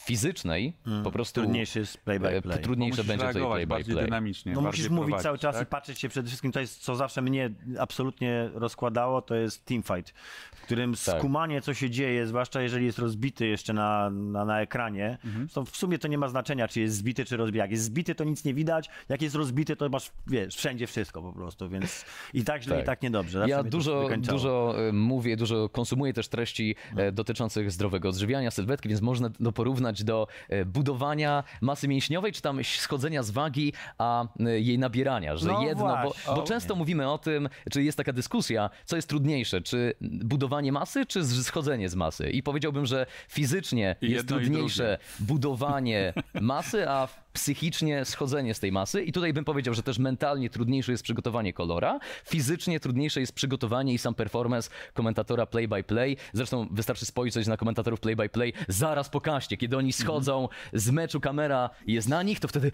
fizycznej, 0.00 0.72
po 1.04 1.10
prostu 1.10 1.40
Trudniejszy 1.40 1.78
jest 1.78 1.98
play 1.98 2.20
by 2.20 2.28
e, 2.28 2.42
play. 2.42 2.62
trudniejsze 2.62 2.96
Musisz 2.96 3.08
będzie 3.08 3.20
tutaj 3.26 3.34
reagować 3.34 3.56
play 3.56 3.66
by 3.66 3.70
bardziej 3.70 3.94
play. 3.94 4.04
dynamicznie. 4.04 4.52
No 4.52 4.60
musisz 4.60 4.88
mówić 4.88 5.04
prowadzić, 5.06 5.22
cały 5.22 5.38
czas 5.38 5.54
tak? 5.56 5.62
i 5.62 5.70
patrzeć 5.70 5.98
się 6.00 6.08
przede 6.08 6.28
wszystkim, 6.28 6.52
to 6.52 6.60
jest 6.60 6.78
co 6.82 6.96
zawsze 6.96 7.22
mnie 7.22 7.50
absolutnie 7.78 8.50
rozkładało, 8.54 9.22
to 9.22 9.34
jest 9.34 9.64
teamfight, 9.64 10.14
w 10.56 10.62
którym 10.62 10.94
Tak. 11.06 11.18
skumanie 11.18 11.60
co 11.60 11.74
się 11.74 11.90
dzieje, 11.90 12.26
zwłaszcza 12.26 12.62
jeżeli 12.62 12.86
jest 12.86 12.98
rozbity 12.98 13.46
jeszcze 13.46 13.72
na, 13.72 14.10
na, 14.10 14.44
na 14.44 14.60
ekranie, 14.60 15.18
Mhm. 15.24 15.48
to 15.48 15.64
w 15.64 15.76
sumie 15.76 15.98
to 15.98 16.08
nie 16.08 16.18
ma 16.18 16.28
znaczenia, 16.28 16.68
czy 16.68 16.80
jest 16.80 16.96
zbity, 16.96 17.24
czy 17.24 17.36
rozbity. 17.36 17.58
Jak 17.58 17.70
jest 17.70 17.84
zbity, 17.84 18.14
to 18.14 18.24
nic 18.24 18.44
nie 18.44 18.54
widać, 18.54 18.90
jak 19.08 19.22
jest 19.22 19.34
rozbity, 19.34 19.76
to 19.76 19.88
masz, 19.88 20.10
wiesz, 20.26 20.54
wszędzie 20.56 20.86
wszystko 20.86 21.22
po 21.22 21.32
prostu, 21.32 21.68
więc 21.68 22.04
i 22.34 22.44
tak 22.44 22.62
źle, 22.62 22.74
Tak. 22.76 22.82
i 22.84 22.86
tak 22.86 23.02
niedobrze. 23.02 23.38
Zawsze 23.38 23.50
Ja 23.50 23.62
dużo, 23.62 24.08
dużo 24.18 24.74
e, 24.88 24.92
mówię, 24.92 25.36
dużo 25.36 25.68
konsumuję 25.68 26.12
też 26.12 26.28
treści 26.28 26.74
e, 26.96 27.12
dotyczących 27.12 27.70
zdrowego 27.70 28.08
odżywiania, 28.08 28.50
sylwetki, 28.50 28.88
więc 28.88 29.00
można 29.00 29.30
to 29.30 29.52
porównać 29.86 30.04
do 30.04 30.26
e, 30.48 30.64
budowania 30.64 31.44
masy 31.60 31.88
mięśniowej, 31.88 32.32
czy 32.32 32.42
tam 32.42 32.64
schodzenia 32.64 33.22
z 33.22 33.30
wagi, 33.30 33.72
a 33.98 34.26
e, 34.40 34.60
jej 34.60 34.78
nabierania. 34.78 35.36
Że 35.36 35.46
No 35.46 35.62
jedno, 35.62 35.84
bo, 35.84 36.02
właśnie. 36.02 36.34
bo 36.34 36.42
często 36.42 36.74
mówimy 36.74 37.10
o 37.10 37.18
tym, 37.18 37.48
czy 37.70 37.82
jest 37.82 37.98
taka 37.98 38.12
dyskusja, 38.12 38.70
co 38.84 38.96
jest 38.96 39.08
trudniejsze, 39.08 39.60
czy 39.60 39.94
budowanie 40.00 40.72
masy, 40.72 41.06
czy 41.06 41.24
schodzenie 41.24 41.88
z 41.88 41.94
masy. 41.94 42.30
I 42.30 42.42
powiedziałbym, 42.42 42.86
że 42.86 43.06
fizycznie 43.28 43.96
I 44.00 44.10
jest 44.10 44.28
trudniejsze 44.28 44.98
budowanie 45.20 46.12
masy, 46.40 46.88
a 46.88 47.08
psychicznie 47.36 48.04
schodzenie 48.04 48.54
z 48.54 48.60
tej 48.60 48.72
masy. 48.72 49.02
I 49.02 49.12
tutaj 49.12 49.32
bym 49.32 49.44
powiedział, 49.44 49.74
że 49.74 49.82
też 49.82 49.98
mentalnie 49.98 50.50
trudniejsze 50.50 50.92
jest 50.92 51.04
przygotowanie 51.04 51.52
kolora, 51.52 51.98
fizycznie 52.24 52.80
trudniejsze 52.80 53.20
jest 53.20 53.32
przygotowanie 53.32 53.94
i 53.94 53.98
sam 53.98 54.14
performance 54.14 54.70
komentatora 54.94 55.46
play-by-play. 55.46 56.16
Zresztą 56.32 56.68
wystarczy 56.70 57.06
spojrzeć 57.06 57.46
na 57.46 57.56
komentatorów 57.56 58.00
play-by-play 58.00 58.52
zaraz 58.68 59.08
po 59.08 59.20
kaście, 59.20 59.56
kiedy 59.56 59.76
oni 59.76 59.92
schodzą 59.92 60.48
z 60.72 60.90
meczu, 60.90 61.20
kamera 61.20 61.70
jest 61.86 62.08
na 62.08 62.22
nich, 62.22 62.40
to 62.40 62.48
wtedy 62.48 62.72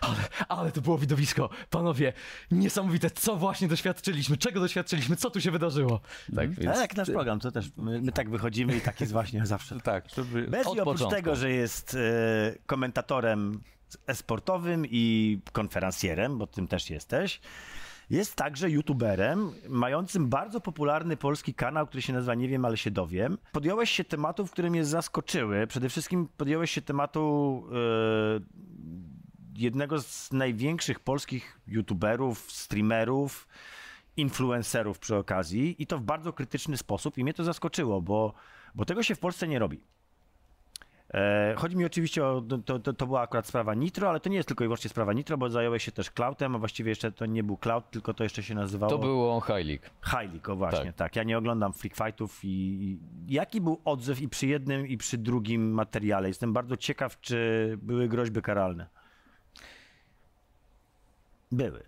ale, 0.00 0.16
ale 0.48 0.72
to 0.72 0.80
było 0.80 0.98
widowisko. 0.98 1.50
Panowie, 1.70 2.12
niesamowite, 2.50 3.10
co 3.10 3.36
właśnie 3.36 3.68
doświadczyliśmy, 3.68 4.36
czego 4.36 4.60
doświadczyliśmy, 4.60 5.16
co 5.16 5.30
tu 5.30 5.40
się 5.40 5.50
wydarzyło. 5.50 6.00
Tak, 6.36 6.50
więc... 6.50 6.70
Ale 6.70 6.80
jak 6.80 6.96
nasz 6.96 7.10
program, 7.10 7.40
to 7.40 7.50
też 7.50 7.66
my, 7.76 8.00
my 8.02 8.12
tak 8.12 8.30
wychodzimy 8.30 8.76
i 8.76 8.80
tak 8.80 9.00
jest 9.00 9.12
właśnie 9.12 9.46
zawsze. 9.46 9.76
Tak, 9.90 10.04
żeby... 10.16 10.42
Bez 10.42 10.66
oprócz 10.66 10.84
początku. 10.84 11.10
tego, 11.10 11.36
że 11.36 11.50
jest 11.50 11.94
e, 11.94 12.54
komentatorem 12.66 13.60
esportowym 14.06 14.86
i 14.90 15.38
konferencjerem, 15.52 16.38
bo 16.38 16.46
tym 16.46 16.68
też 16.68 16.90
jesteś. 16.90 17.40
Jest 18.10 18.34
także 18.34 18.70
youtuberem, 18.70 19.52
mającym 19.68 20.28
bardzo 20.28 20.60
popularny 20.60 21.16
polski 21.16 21.54
kanał, 21.54 21.86
który 21.86 22.02
się 22.02 22.12
nazywa 22.12 22.34
Nie 22.34 22.48
wiem, 22.48 22.64
ale 22.64 22.76
się 22.76 22.90
dowiem. 22.90 23.38
Podjąłeś 23.52 23.90
się 23.90 24.04
tematów, 24.04 24.50
które 24.50 24.70
mnie 24.70 24.84
zaskoczyły. 24.84 25.66
Przede 25.66 25.88
wszystkim 25.88 26.28
podjąłeś 26.36 26.70
się 26.70 26.82
tematu 26.82 27.64
e, 27.72 28.40
jednego 29.56 30.02
z 30.02 30.32
największych 30.32 31.00
polskich 31.00 31.60
youtuberów, 31.66 32.52
streamerów, 32.52 33.48
influencerów 34.16 34.98
przy 34.98 35.16
okazji 35.16 35.82
i 35.82 35.86
to 35.86 35.98
w 35.98 36.02
bardzo 36.02 36.32
krytyczny 36.32 36.76
sposób 36.76 37.18
i 37.18 37.24
mnie 37.24 37.34
to 37.34 37.44
zaskoczyło, 37.44 38.02
bo, 38.02 38.34
bo 38.74 38.84
tego 38.84 39.02
się 39.02 39.14
w 39.14 39.18
Polsce 39.18 39.48
nie 39.48 39.58
robi. 39.58 39.80
E, 41.14 41.54
chodzi 41.56 41.76
mi 41.76 41.84
oczywiście 41.84 42.24
o, 42.24 42.42
to, 42.64 42.78
to, 42.78 42.92
to 42.92 43.06
była 43.06 43.20
akurat 43.20 43.46
sprawa 43.46 43.74
Nitro, 43.74 44.08
ale 44.10 44.20
to 44.20 44.28
nie 44.28 44.36
jest 44.36 44.48
tylko 44.48 44.64
i 44.64 44.66
wyłącznie 44.66 44.90
sprawa 44.90 45.12
Nitro, 45.12 45.38
bo 45.38 45.50
zająłeś 45.50 45.84
się 45.84 45.92
też 45.92 46.10
Cloudem, 46.10 46.56
a 46.56 46.58
właściwie 46.58 46.88
jeszcze 46.88 47.12
to 47.12 47.26
nie 47.26 47.42
był 47.42 47.56
Cloud, 47.56 47.90
tylko 47.90 48.14
to 48.14 48.22
jeszcze 48.24 48.42
się 48.42 48.54
nazywało... 48.54 48.90
To 48.92 48.98
było 48.98 49.40
High 49.40 49.66
League. 49.66 49.84
High 50.04 50.32
League, 50.32 50.52
o 50.52 50.56
właśnie, 50.56 50.84
tak. 50.86 50.96
Tak. 50.96 51.16
Ja 51.16 51.22
nie 51.22 51.38
oglądam 51.38 51.72
Freak 51.72 51.96
Fightów 51.96 52.40
i 52.44 52.98
jaki 53.28 53.60
był 53.60 53.80
odzew 53.84 54.20
i 54.20 54.28
przy 54.28 54.46
jednym 54.46 54.86
i 54.86 54.96
przy 54.96 55.18
drugim 55.18 55.70
materiale? 55.72 56.28
Jestem 56.28 56.52
bardzo 56.52 56.76
ciekaw, 56.76 57.20
czy 57.20 57.78
były 57.82 58.08
groźby 58.08 58.42
karalne. 58.42 58.86
Były, 61.52 61.82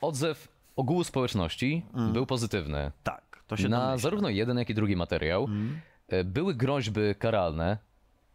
Odzew 0.00 0.48
ogółu 0.76 1.04
społeczności 1.04 1.86
był 2.12 2.26
pozytywny. 2.26 2.92
tak, 3.02 3.42
to 3.46 3.56
się 3.56 3.68
Na 3.68 3.76
domyślam. 3.76 3.98
zarówno 3.98 4.28
jeden, 4.28 4.58
jak 4.58 4.70
i 4.70 4.74
drugi 4.74 4.96
materiał 4.96 5.48
e, 6.08 6.24
były 6.24 6.54
groźby 6.54 7.00
karalne 7.18 7.78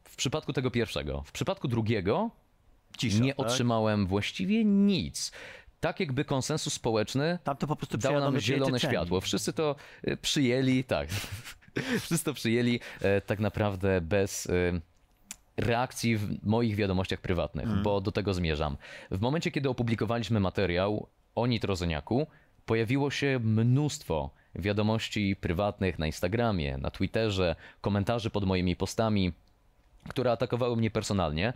w 0.10 0.15
przypadku 0.15 0.54
tego 0.54 0.72
pierwszego. 0.72 1.22
W 1.26 1.32
przypadku 1.32 1.67
drugiego 1.67 2.30
Cisza, 2.98 3.20
nie 3.24 3.34
tak? 3.36 3.46
otrzymałem 3.46 4.08
właściwie 4.08 4.65
nic. 4.65 5.32
Tak 5.80 6.00
jakby 6.00 6.26
konsensus 6.26 6.74
społeczny 6.74 7.39
Tam 7.43 7.58
to 7.58 7.67
po 7.67 7.76
prostu 7.76 7.98
dał 7.98 8.20
nam 8.20 8.39
zielone 8.39 8.80
światło. 8.80 9.22
Wszyscy 9.22 9.54
to 9.54 9.76
e, 10.04 10.17
przyjęli, 10.17 10.84
tak. 10.84 11.10
Wszyscy 12.06 12.26
to 12.26 12.34
przyjęli 12.34 12.80
e, 13.02 13.22
tak 13.22 13.39
naprawdę 13.39 14.02
bez 14.02 14.48
e, 14.48 14.52
reakcji 15.58 16.17
w 16.17 16.46
moich 16.46 16.76
wiadomościach 16.76 17.22
prywatnych, 17.22 17.65
Mhm. 17.65 17.84
bo 17.84 18.02
do 18.02 18.12
tego 18.12 18.34
zmierzam. 18.34 18.78
W 19.12 19.20
momencie, 19.20 19.52
kiedy 19.52 19.70
opublikowaliśmy 19.70 20.39
materiał 20.39 21.08
o 21.36 21.48
nitrozeniaku, 21.48 22.28
pojawiło 22.65 23.12
się 23.12 23.39
mnóstwo 23.43 24.30
wiadomości 24.56 25.36
prywatnych 25.36 26.00
na 26.00 26.06
Instagramie, 26.06 26.78
na 26.78 26.91
Twitterze, 26.91 27.56
komentarzy 27.82 28.30
pod 28.30 28.43
moimi 28.46 28.76
postami, 28.76 29.34
które 30.08 30.32
atakowały 30.32 30.78
mnie 30.78 30.91
personalnie. 30.91 31.54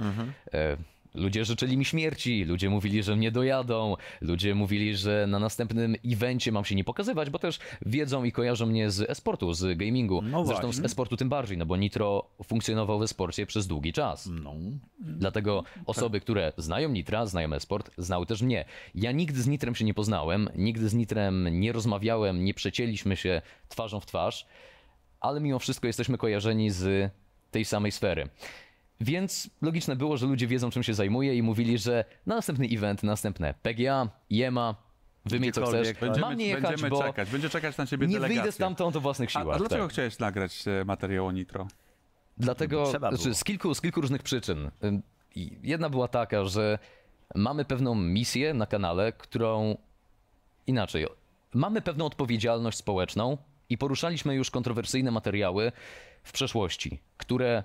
E, 0.53 0.77
Ludzie 1.15 1.45
życzyli 1.45 1.77
mi 1.77 1.85
śmierci, 1.85 2.45
ludzie 2.45 2.69
mówili, 2.69 3.03
że 3.03 3.15
mnie 3.15 3.31
dojadą, 3.31 3.95
ludzie 4.21 4.55
mówili, 4.55 4.97
że 4.97 5.25
na 5.27 5.39
następnym 5.39 5.95
evencie 6.05 6.51
mam 6.51 6.65
się 6.65 6.75
nie 6.75 6.83
pokazywać, 6.83 7.29
bo 7.29 7.39
też 7.39 7.59
wiedzą 7.85 8.23
i 8.23 8.31
kojarzą 8.31 8.65
mnie 8.65 8.91
z 8.91 9.09
e-sportu, 9.09 9.53
z 9.53 9.77
gamingu. 9.77 10.21
No 10.21 10.45
Zresztą 10.45 10.67
właśnie. 10.67 10.81
z 10.81 10.85
e-sportu 10.85 11.17
tym 11.17 11.29
bardziej, 11.29 11.57
no 11.57 11.65
bo 11.65 11.77
Nitro 11.77 12.27
funkcjonował 12.43 12.99
w 12.99 13.03
e-sporcie 13.03 13.45
przez 13.45 13.67
długi 13.67 13.93
czas. 13.93 14.29
No. 14.43 14.53
Dlatego 14.99 15.63
osoby, 15.85 16.19
które 16.19 16.53
znają 16.57 16.89
Nitra, 16.89 17.25
znają 17.25 17.53
e-sport, 17.53 17.91
znały 17.97 18.25
też 18.25 18.41
mnie. 18.41 18.65
Ja 18.95 19.11
nigdy 19.11 19.41
z 19.41 19.47
Nitrem 19.47 19.75
się 19.75 19.85
nie 19.85 19.93
poznałem, 19.93 20.49
nigdy 20.55 20.89
z 20.89 20.93
Nitrem 20.93 21.59
nie 21.59 21.71
rozmawiałem, 21.71 22.45
nie 22.45 22.53
przecięliśmy 22.53 23.17
się 23.17 23.41
twarzą 23.69 23.99
w 23.99 24.05
twarz, 24.05 24.45
ale 25.19 25.39
mimo 25.39 25.59
wszystko 25.59 25.87
jesteśmy 25.87 26.17
kojarzeni 26.17 26.69
z 26.71 27.11
tej 27.51 27.65
samej 27.65 27.91
sfery. 27.91 28.29
Więc 29.01 29.49
logiczne 29.61 29.95
było, 29.95 30.17
że 30.17 30.25
ludzie 30.25 30.47
wiedzą, 30.47 30.69
czym 30.69 30.83
się 30.83 30.93
zajmuję 30.93 31.35
i 31.35 31.43
mówili, 31.43 31.77
że 31.77 32.05
na 32.25 32.35
następny 32.35 32.67
event, 32.71 33.03
następne 33.03 33.53
PGA, 33.53 34.09
IEMA, 34.31 34.75
wymień 35.25 35.51
co 35.51 35.65
chcesz. 35.65 35.93
Będziemy, 35.93 36.27
Mam 36.27 36.37
nie 36.37 36.45
jechać, 36.45 36.63
będziemy 36.63 36.89
bo 36.89 37.03
czekać, 37.03 37.29
będzie 37.29 37.49
czekać 37.49 37.77
na 37.77 37.87
ciebie 37.87 38.07
nie 38.07 38.13
delegacja. 38.13 38.41
wyjdę 38.41 38.51
stamtąd 38.51 38.95
o 38.95 39.01
własnych 39.01 39.29
A, 39.35 39.39
siłach. 39.39 39.55
a 39.55 39.59
dlaczego 39.59 39.83
tak. 39.83 39.91
chciałeś 39.93 40.19
nagrać 40.19 40.67
e, 40.67 40.85
materiał 40.85 41.27
o 41.27 41.31
Nitro? 41.31 41.67
Dlatego, 42.37 42.85
znaczy, 42.85 43.35
z, 43.35 43.43
kilku, 43.43 43.75
z 43.75 43.81
kilku 43.81 44.01
różnych 44.01 44.23
przyczyn. 44.23 44.71
Jedna 45.63 45.89
była 45.89 46.07
taka, 46.07 46.45
że 46.45 46.79
mamy 47.35 47.65
pewną 47.65 47.95
misję 47.95 48.53
na 48.53 48.65
kanale, 48.65 49.11
którą 49.11 49.77
inaczej. 50.67 51.07
Mamy 51.53 51.81
pewną 51.81 52.05
odpowiedzialność 52.05 52.77
społeczną 52.77 53.37
i 53.71 53.77
poruszaliśmy 53.77 54.35
już 54.35 54.51
kontrowersyjne 54.51 55.11
materiały 55.11 55.71
w 56.23 56.31
przeszłości, 56.31 56.99
które 57.17 57.63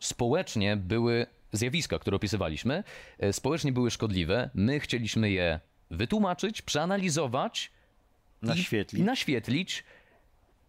społecznie 0.00 0.76
były 0.76 1.26
zjawiska, 1.52 1.98
które 1.98 2.16
opisywaliśmy, 2.16 2.84
e, 3.18 3.32
społecznie 3.32 3.72
były 3.72 3.90
szkodliwe. 3.90 4.50
My 4.54 4.80
chcieliśmy 4.80 5.30
je 5.30 5.60
wytłumaczyć, 5.90 6.62
przeanalizować 6.62 7.72
Naświetlić. 8.42 9.02
i 9.02 9.04
naświetlić 9.04 9.84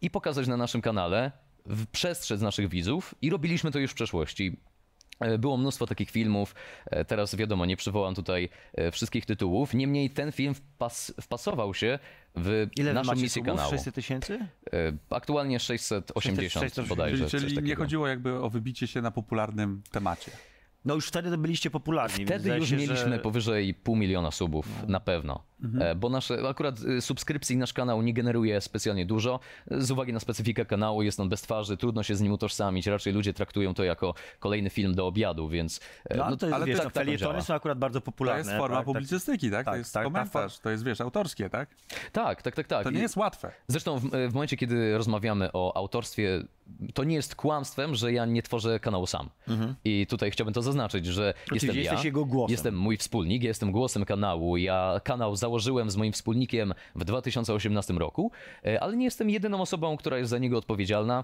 i 0.01 0.09
pokazać 0.09 0.47
na 0.47 0.57
naszym 0.57 0.81
kanale, 0.81 1.31
w 1.65 1.87
przestrzec 1.87 2.41
naszych 2.41 2.69
widzów 2.69 3.15
i 3.21 3.29
robiliśmy 3.29 3.71
to 3.71 3.79
już 3.79 3.91
w 3.91 3.95
przeszłości. 3.95 4.57
E, 5.19 5.37
Było 5.37 5.57
mnóstwo 5.57 5.87
takich 5.87 6.11
filmów, 6.11 6.55
e, 6.85 7.05
teraz 7.05 7.35
wiadomo, 7.35 7.65
nie 7.65 7.77
przywołam 7.77 8.15
tutaj 8.15 8.49
e, 8.73 8.91
wszystkich 8.91 9.25
tytułów, 9.25 9.73
niemniej 9.73 10.09
ten 10.09 10.31
film 10.31 10.53
wpas, 10.53 11.13
wpasował 11.21 11.73
się 11.73 11.99
w 12.35 12.67
Ile 12.75 12.93
naszą 12.93 13.15
misję 13.15 13.43
kanału. 13.43 13.69
600 13.69 13.95
tysięcy? 13.95 14.39
Aktualnie 15.09 15.59
680 15.59 16.53
680 16.53 16.87
bodajże. 16.87 17.29
Czyli, 17.29 17.55
czyli 17.55 17.67
nie 17.67 17.75
chodziło 17.75 18.07
jakby 18.07 18.41
o 18.41 18.49
wybicie 18.49 18.87
się 18.87 19.01
na 19.01 19.11
popularnym 19.11 19.81
temacie. 19.91 20.31
No 20.85 20.95
już 20.95 21.07
wtedy 21.07 21.37
byliście 21.37 21.69
popularni. 21.71 22.25
Wtedy 22.25 22.49
już 22.49 22.69
się, 22.69 22.75
mieliśmy 22.75 22.95
że... 22.95 23.03
Mhm. 23.03 23.21
powyżej 23.21 23.73
pół 23.73 23.95
miliona 23.95 24.31
subów, 24.31 24.65
na 24.87 24.99
pewno. 24.99 25.43
E, 25.79 25.95
Bo 25.95 26.09
nasze, 26.09 26.47
akurat 26.49 26.79
y, 26.79 27.01
subskrypcji 27.01 27.57
nasz 27.57 27.73
kanał 27.73 28.01
nie 28.01 28.13
generuje 28.13 28.61
specjalnie 28.61 29.05
dużo. 29.05 29.39
Z 29.71 29.91
uwagi 29.91 30.13
na 30.13 30.19
specyfikę 30.19 30.65
kanału 30.65 31.03
jest 31.03 31.19
on 31.19 31.29
bez 31.29 31.41
twarzy, 31.41 31.77
trudno 31.77 32.03
się 32.03 32.15
z 32.15 32.21
nim 32.21 32.31
utożsamić. 32.31 32.87
Raczej 32.87 33.13
ludzie 33.13 33.33
traktują 33.33 33.73
to 33.73 33.83
jako 33.83 34.13
kolejny 34.39 34.69
film 34.69 34.95
do 34.95 35.07
obiadu, 35.07 35.49
więc... 35.49 35.79
e, 36.09 36.17
No, 36.17 36.25
ale 36.25 36.37
to 36.37 36.45
jest, 36.45 36.55
ale 36.55 36.65
wiesz, 36.65 36.77
to- 36.77 36.83
to 36.83 36.89
tak 36.89 36.93
to 36.93 36.99
felietony 36.99 37.31
działa. 37.31 37.41
są 37.41 37.53
akurat 37.53 37.79
bardzo 37.79 37.99
To 38.01 38.05
popularne. 38.05 38.39
jest 38.39 38.49
forma 38.51 38.67
tak, 38.67 38.85
tak. 38.85 38.85
publicystyki, 38.85 39.51
tak? 39.51 39.65
tak, 39.65 39.73
To 39.73 39.77
jest 39.77 39.93
tak, 39.93 40.03
ta 40.03 40.09
komentarz, 40.11 40.59
to 40.59 40.69
jest, 40.69 40.83
wiesz, 40.83 41.01
autorskie, 41.01 41.49
tak? 41.49 41.69
Tak, 42.11 42.41
tak, 42.41 42.55
tak, 42.55 42.67
tak. 42.67 42.83
To 42.83 42.91
nie 42.91 43.01
jest 43.01 43.17
łatwe. 43.17 43.51
Zresztą 43.67 43.99
w, 43.99 44.09
w 44.29 44.33
momencie, 44.33 44.57
kiedy 44.57 44.97
rozmawiamy 44.97 45.49
o 45.53 45.77
autorstwie, 45.77 46.43
to 46.93 47.03
nie 47.03 47.15
jest 47.15 47.35
kłamstwem, 47.35 47.95
że 47.95 48.13
ja 48.13 48.25
nie 48.25 48.43
tworzę 48.43 48.79
kanału 48.79 49.07
sam. 49.07 49.29
I 49.85 50.07
tutaj 50.07 50.31
chciałbym 50.31 50.53
to 50.53 50.61
zaznaczyć, 50.61 51.05
że 51.05 51.33
jestem 51.51 51.75
ja, 51.75 51.81
jesteś 51.81 52.03
jego 52.05 52.25
głosem. 52.25 52.51
jestem 52.51 52.77
mój 52.77 52.97
wspólnik, 52.97 53.43
ja 53.43 53.47
jestem 53.47 53.71
głosem 53.71 54.05
kanału. 54.05 54.57
Ja 54.57 55.01
kanał 55.03 55.35
założyłem 55.35 55.89
z 55.89 55.95
moim 55.95 56.13
wspólnikiem 56.13 56.73
w 56.95 57.05
2018 57.05 57.93
roku, 57.93 58.31
e, 58.65 58.83
ale 58.83 58.97
nie 58.97 59.05
jestem 59.05 59.29
jedyną 59.29 59.61
osobą, 59.61 59.97
która 59.97 60.17
jest 60.17 60.29
za 60.29 60.37
niego 60.37 60.57
odpowiedzialna. 60.57 61.23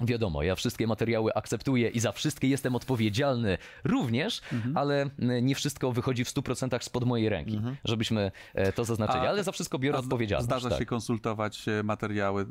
Wiadomo, 0.00 0.42
ja 0.42 0.54
wszystkie 0.54 0.86
materiały 0.86 1.34
akceptuję 1.34 1.88
i 1.88 2.00
za 2.00 2.12
wszystkie 2.12 2.48
jestem 2.48 2.76
odpowiedzialny 2.76 3.58
również, 3.84 4.40
ale 4.74 5.02
m, 5.02 5.10
nie 5.46 5.54
wszystko 5.54 5.92
wychodzi 5.92 6.24
w 6.24 6.28
100% 6.28 6.82
spod 6.82 7.04
mojej 7.04 7.28
ręki, 7.28 7.60
żebyśmy 7.84 8.32
e, 8.54 8.72
to 8.72 8.84
zaznaczyli. 8.84 9.18
A- 9.26 9.28
ale 9.28 9.44
za 9.44 9.52
wszystko 9.52 9.78
biorę 9.78 9.98
odpowiedzialność. 9.98 10.44
Zdarza 10.44 10.70
tak. 10.70 10.78
się 10.78 10.86
konsultować 10.86 11.68
e, 11.68 11.82
materiały 11.82 12.46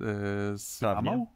z 0.56 0.80
Prawnie? 0.80 1.12
mamą 1.12 1.28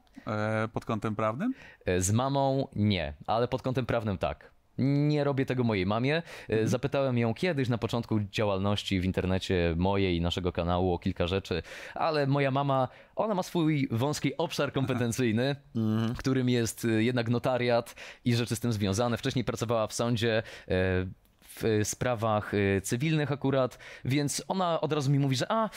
pod 0.73 0.85
kątem 0.85 1.15
prawnym? 1.15 1.53
E, 1.85 2.01
Z 2.01 2.11
mamą 2.11 2.67
nie, 2.75 3.13
ale 3.27 3.47
pod 3.47 3.61
kątem 3.61 3.85
prawnym 3.85 4.17
tak. 4.17 4.51
Nie 4.79 5.23
robię 5.23 5.45
tego 5.45 5.63
mojej 5.63 5.85
mamie. 5.85 6.21
E, 6.49 6.67
Zapytałem 6.67 7.17
ją 7.17 7.33
kiedyś 7.33 7.69
na 7.69 7.77
początku 7.77 8.19
działalności 8.19 8.99
w 8.99 9.05
internecie 9.05 9.73
mojej 9.77 10.17
i 10.17 10.21
naszego 10.21 10.51
kanału 10.51 10.93
o 10.93 10.99
kilka 10.99 11.27
rzeczy, 11.27 11.63
ale 11.95 12.27
moja 12.27 12.51
mama, 12.51 12.87
ona 13.15 13.35
ma 13.35 13.43
swój 13.43 13.87
wąski 13.91 14.37
obszar 14.37 14.73
kompetencyjny, 14.73 15.55
którym 16.19 16.49
jest 16.49 16.85
e, 16.85 17.03
jednak 17.03 17.29
notariat 17.29 17.95
i 18.25 18.35
rzeczy 18.35 18.55
z 18.55 18.59
tym 18.59 18.73
związane. 18.73 19.17
Wcześniej 19.17 19.45
pracowała 19.45 19.87
w 19.87 19.93
sądzie. 19.93 20.43
e, 20.67 21.27
w 21.59 21.81
sprawach 21.83 22.53
e, 22.53 22.81
cywilnych 22.81 23.31
akurat, 23.31 23.77
więc 24.05 24.43
ona 24.47 24.81
od 24.81 24.93
razu 24.93 25.11
mi 25.11 25.19
mówi, 25.19 25.35
że 25.35 25.51
a, 25.51 25.69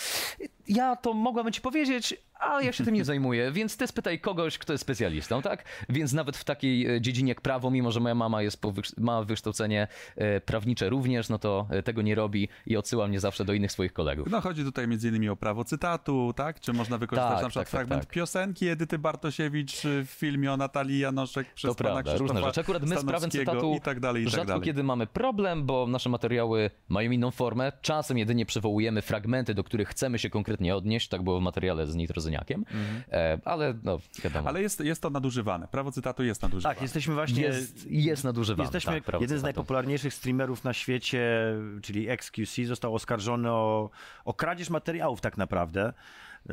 ja 0.69 0.97
to 0.97 1.13
mogłabym 1.15 1.53
ci 1.53 1.61
powiedzieć, 1.61 2.17
ale 2.41 2.65
ja 2.65 2.73
się 2.73 2.85
tym 2.85 2.95
nie 2.95 3.05
zajmuję, 3.05 3.53
więc 3.53 3.77
ty 3.77 3.87
spytaj 3.87 4.21
kogoś, 4.21 4.59
kto 4.59 4.73
jest 4.73 4.83
specjalistą, 4.83 5.43
tak? 5.43 5.65
Więc 5.89 6.13
nawet 6.13 6.37
w 6.37 6.45
takiej 6.45 6.97
e, 6.97 7.01
dziedzinie 7.01 7.29
jak 7.29 7.41
prawo, 7.41 7.71
mimo 7.71 7.91
że 7.91 8.01
moja 8.01 8.15
mama 8.15 8.43
jest 8.43 8.63
ma 8.99 9.25
wykształcenie 9.25 9.89
e, 10.17 10.41
prawnicze 10.41 10.89
również, 10.89 11.29
no 11.29 11.39
to 11.39 11.67
e, 11.71 11.83
tego 11.83 12.03
nie 12.03 12.15
robi 12.15 12.49
i 12.67 12.77
odsyła 12.77 13.09
mnie 13.09 13.21
zawsze 13.21 13.45
do 13.45 13.53
innych 13.53 13.73
swoich 13.73 13.93
kolegów. 13.93 14.29
No 14.31 14.41
chodzi 14.41 14.65
tutaj 14.65 14.89
między 14.89 15.09
innymi 15.09 15.29
o 15.29 15.37
prawo 15.37 15.65
cytatu, 15.65 16.33
tak? 16.37 16.61
Czy 16.61 16.73
można 16.73 16.99
wykorzystać 16.99 17.35
Tak, 17.35 17.43
na 17.43 17.49
przykład 17.49 17.67
tak, 17.67 17.73
tak, 17.73 17.81
fragment 17.81 18.03
tak. 18.03 18.13
piosenki 18.13 18.69
Edyty 18.69 18.99
Bartosiewicz 18.99 19.73
w 19.85 20.11
filmie 20.11 20.53
o 20.53 20.57
Natalii 20.57 20.99
Janoszek 20.99 21.55
przez 21.55 21.69
To 21.69 21.75
pana 21.75 21.91
prawda, 21.91 22.03
Krzysztofa 22.03 22.33
różne 22.33 22.49
rzeczy. 22.49 22.61
Akurat 22.61 22.83
my 22.83 22.99
z 22.99 23.05
prawem 23.05 23.31
cytatu 23.31 23.75
i 23.77 23.81
tak 23.81 24.01
dalej, 24.01 24.23
i 24.23 24.27
tak 24.27 24.35
rzadko 24.35 24.47
dalej. 24.47 24.65
kiedy 24.65 24.83
mamy 24.83 25.07
problem, 25.07 25.67
bo 25.67 25.87
nasze 25.87 26.09
materiały 26.09 26.71
mają 26.89 27.11
inną 27.11 27.31
formę. 27.31 27.73
Czasem 27.83 28.19
jedynie 28.19 28.47
przywołujemy 28.47 29.03
fragmenty, 29.03 29.55
do 29.55 29.65
których 29.65 29.89
chcemy 29.89 30.19
się 30.19 30.31
konkretnie 30.31 30.77
odnieść. 30.77 31.09
Tak 31.09 31.23
było 31.23 31.41
w 31.41 31.43
materiale 31.43 31.87
z 31.87 31.95
Nitrozyniakiem. 31.95 32.30
Kozyniakiem, 32.31 32.65
e, 33.13 33.39
ale 33.45 33.75
no 33.83 33.99
wiadomo. 34.25 34.49
Ale 34.49 34.63
jest, 34.63 34.81
jest 34.81 35.03
to 35.03 35.11
nadużywane. 35.11 35.69
Prawo 35.69 35.93
cytatu 35.93 36.25
jest 36.25 36.43
nadużywane. 36.43 36.75
Tak, 36.75 36.83
jesteśmy 36.83 37.15
właśnie... 37.15 37.43
jest, 37.43 37.91
jest 37.91 38.25
nadużywany. 38.25 38.65
Jesteśmy, 38.65 39.01
tak, 39.01 39.21
jeden 39.21 39.39
z 39.39 39.43
najpopularniejszych 39.43 40.15
streamerów 40.15 40.65
na 40.65 40.73
świecie, 40.73 41.55
czyli 41.83 42.09
XQC, 42.09 42.65
został 42.67 42.95
oskarżony 42.95 43.51
o, 43.51 43.91
o 44.25 44.35
kradzież 44.35 44.71
materiałów 44.71 45.21
tak 45.21 45.39
naprawdę. 45.39 45.93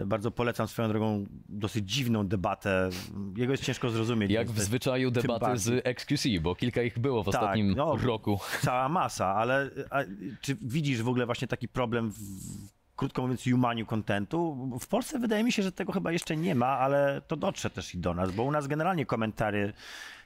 Bardzo 0.05 0.32
polecam 0.32 0.67
swoją 0.67 0.88
drogą 0.88 1.25
dosyć 1.49 1.91
dziwną 1.91 2.28
debatę. 2.28 2.89
Jego 3.36 3.53
jest 3.53 3.63
ciężko 3.63 3.89
zrozumieć. 3.89 4.32
Jak 4.32 4.51
w 4.51 4.59
zwyczaju 4.59 5.11
debaty 5.11 5.57
z 5.57 5.86
XQC, 5.86 6.28
bo 6.41 6.55
kilka 6.55 6.82
ich 6.82 6.99
było 6.99 7.23
w 7.23 7.25
Tak, 7.25 7.36
ostatnim 7.36 7.73
no. 7.75 7.97
roku. 7.97 8.39
Cała 8.61 8.89
masa, 8.89 9.36
ale 9.36 9.69
a, 9.89 9.99
czy 10.41 10.57
widzisz 10.61 11.03
w 11.03 11.07
ogóle 11.07 11.25
właśnie 11.25 11.47
taki 11.47 11.67
problem 11.67 12.11
w, 12.11 12.17
krótko 12.97 13.21
mówiąc, 13.21 13.43
humaniu 13.43 13.85
kontentu? 13.85 14.69
W 14.81 14.87
Polsce 14.87 15.19
wydaje 15.19 15.43
mi 15.43 15.51
się, 15.51 15.63
że 15.63 15.71
tego 15.71 15.91
chyba 15.91 16.11
jeszcze 16.11 16.37
nie 16.37 16.55
ma, 16.55 16.67
ale 16.67 17.21
to 17.27 17.35
dotrze 17.35 17.69
też 17.69 17.95
i 17.95 17.97
do 17.97 18.13
nas, 18.13 18.31
bo 18.31 18.43
u 18.43 18.51
nas 18.51 18.67
generalnie 18.67 19.05
komentary 19.05 19.73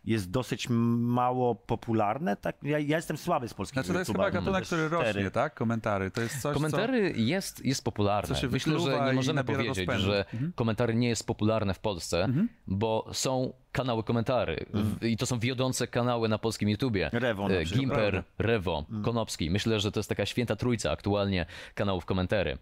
jest 0.06 0.32
dosyć 0.32 0.68
mało 0.70 1.56
popularne. 1.56 2.36
Tak, 2.36 2.56
ja, 2.64 2.80
ja 2.80 2.96
jestem 2.98 3.18
słaby 3.18 3.48
z 3.48 3.54
polskiego 3.54 3.84
Znaczy 3.84 3.94
to 3.94 4.00
jest 4.00 4.12
chyba 4.12 4.32
gatunek, 4.32 4.64
który 4.66 4.88
cztery. 4.88 5.04
rośnie, 5.06 5.32
tak? 5.32 5.54
Komentary. 5.54 6.12
To 6.12 6.22
jest 6.22 6.42
coś, 6.42 6.54
Komentary 6.54 7.14
jest, 7.16 7.66
jest 7.66 7.84
popularne. 7.84 8.36
co 8.36 8.48
Myślę, 8.50 8.80
że 8.80 9.06
nie 9.06 9.14
możemy 9.14 9.44
powiedzieć, 9.44 9.78
rozpędu. 9.78 10.04
że 10.04 10.26
Mhm. 10.34 10.52
komentary 10.56 10.96
nie 10.96 11.10
jest 11.10 11.28
popularne 11.28 11.74
w 11.74 11.80
Polsce, 11.80 12.28
bo 12.68 13.10
są 13.14 13.54
kanały 13.72 14.04
komentary 14.04 14.66
W- 14.74 15.06
i 15.06 15.18
to 15.18 15.26
są 15.26 15.40
wiodące 15.40 15.88
kanały 15.88 16.30
na 16.30 16.38
polskim 16.38 16.70
YouTubie. 16.70 17.10
Rewo 17.14 17.48
na 17.48 17.56
E, 17.56 17.64
przykład. 17.66 17.80
Gimper, 17.80 18.24
Rewo, 18.38 18.86
Konopski. 19.04 19.52
Myślę, 19.52 19.80
że 19.80 19.92
to 19.92 20.00
jest 20.00 20.10
taka 20.10 20.26
święta 20.26 20.56
trójca 20.56 20.92
aktualnie 20.92 21.46
kanałów 21.76 22.06
komentary. 22.06 22.58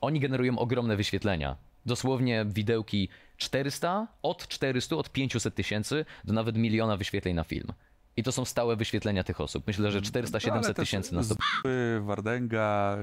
Oni 0.00 0.20
generują 0.20 0.58
ogromne 0.58 0.96
wyświetlenia. 0.96 1.56
Dosłownie 1.86 2.44
widełki 2.48 3.08
400, 3.42 4.06
od 4.22 4.48
400, 4.48 4.96
od 4.96 5.12
500 5.12 5.54
tysięcy 5.54 6.04
do 6.24 6.32
nawet 6.32 6.56
miliona 6.56 6.96
wyświetleń 6.96 7.34
na 7.34 7.44
film. 7.44 7.72
I 8.16 8.22
to 8.22 8.32
są 8.32 8.44
stałe 8.44 8.76
wyświetlenia 8.76 9.24
tych 9.24 9.40
osób. 9.40 9.66
Myślę, 9.66 9.90
że 9.90 10.00
400-700 10.00 10.46
No, 10.48 10.52
ale 10.54 10.62
też 10.62 10.74
tysięcy 10.88 11.14
na 11.14 11.22
100 11.22 11.34
Zupy, 11.34 12.00
Wardęga 12.04 12.96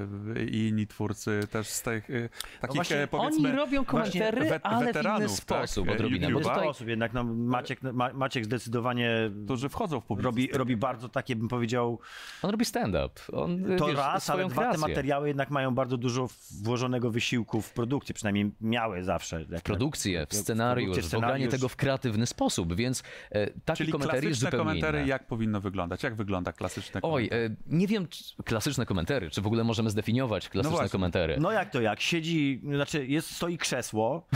i 0.52 0.68
inni 0.68 0.88
twórcy 0.88 1.40
też 1.52 1.68
z 1.68 1.82
tych 1.82 2.10
y, 2.10 2.30
takich 2.62 2.76
właśnie 2.76 2.98
e, 2.98 3.08
powiedzmy... 3.08 3.50
Oni 3.50 3.58
robią 3.58 3.86
komentary, 3.86 4.50
wet- 4.50 4.60
ale 4.64 4.94
w 4.94 5.06
inny 5.06 5.30
sposób 5.30 5.86
tak, 5.88 5.96
odrobinę. 5.96 6.28
YouTube'a, 6.28 6.34
Bo 6.34 6.40
Jest 6.40 6.50
tutaj 6.50 6.68
osób 6.68 6.88
jednak, 6.88 7.14
no, 7.14 7.24
Maciek, 7.24 7.82
Ma, 7.84 8.14
Maciek 8.14 8.46
zdecydowanie 8.46 9.32
którzy 9.46 9.70
wchodzą 9.70 10.00
w 10.00 10.06
publiczność. 10.06 10.36
robi, 10.36 10.58
robi 10.58 10.78
bardzo 10.78 11.10
takie, 11.10 11.36
bym 11.36 11.48
powiedział, 11.48 12.00
on 12.42 12.52
robi 12.52 12.66
stand-up. 12.66 13.10
On, 13.34 13.64
to 13.78 13.86
wiesz, 13.88 13.98
raz, 13.98 14.30
ale 14.30 14.48
dwa 14.48 14.72
te 14.72 14.78
materiały 14.78 15.28
jednak 15.28 15.50
mają 15.50 15.76
bardzo 15.76 15.98
dużo 15.98 16.30
włożonego 16.64 17.12
wysiłku 17.12 17.62
w 17.62 17.74
produkcję, 17.74 18.16
przynajmniej 18.16 18.52
miały 18.62 19.04
zawsze. 19.04 19.46
Jak- 19.50 19.64
Produkcję, 19.64 20.26
w 20.26 20.30
w 20.30 20.36
scenariusz, 20.36 20.86
produkcję, 20.90 21.10
w 21.10 21.14
ogranie 21.20 21.34
scenariusz. 21.34 21.52
tego 21.52 21.70
w 21.70 21.76
kreatywny 21.76 22.26
sposób, 22.26 22.76
więc 22.76 23.04
e, 23.32 23.48
taki 23.66 23.78
Czyli 23.78 23.92
komentarz 23.92 24.14
jest 24.16 24.26
klasyczne 24.26 24.48
zupełnie 24.52 24.66
komentary, 24.82 24.99
inny. 25.00 25.10
jak 25.10 25.28
powinno 25.28 25.62
wyglądać? 25.62 26.04
Jak 26.04 26.16
wygląda 26.16 26.54
klasyczne 26.54 27.02
Oj, 27.04 27.30
komentary? 27.30 27.56
e, 27.70 27.76
nie 27.78 27.88
wiem, 27.88 28.08
czy 28.08 28.24
klasyczne 28.46 28.86
komentary, 28.86 29.30
czy 29.30 29.42
w 29.42 29.48
ogóle 29.48 29.64
możemy 29.64 29.90
zdefiniować 29.90 30.50
klasyczne 30.50 30.72
właśnie. 30.78 30.90
komentary. 30.90 31.38
No 31.40 31.52
jak 31.52 31.70
to 31.72 31.82
jak? 31.82 32.02
Siedzi, 32.02 32.62
znaczy 32.74 33.08
jest, 33.08 33.36
stoi 33.36 33.58
krzesło 33.58 34.28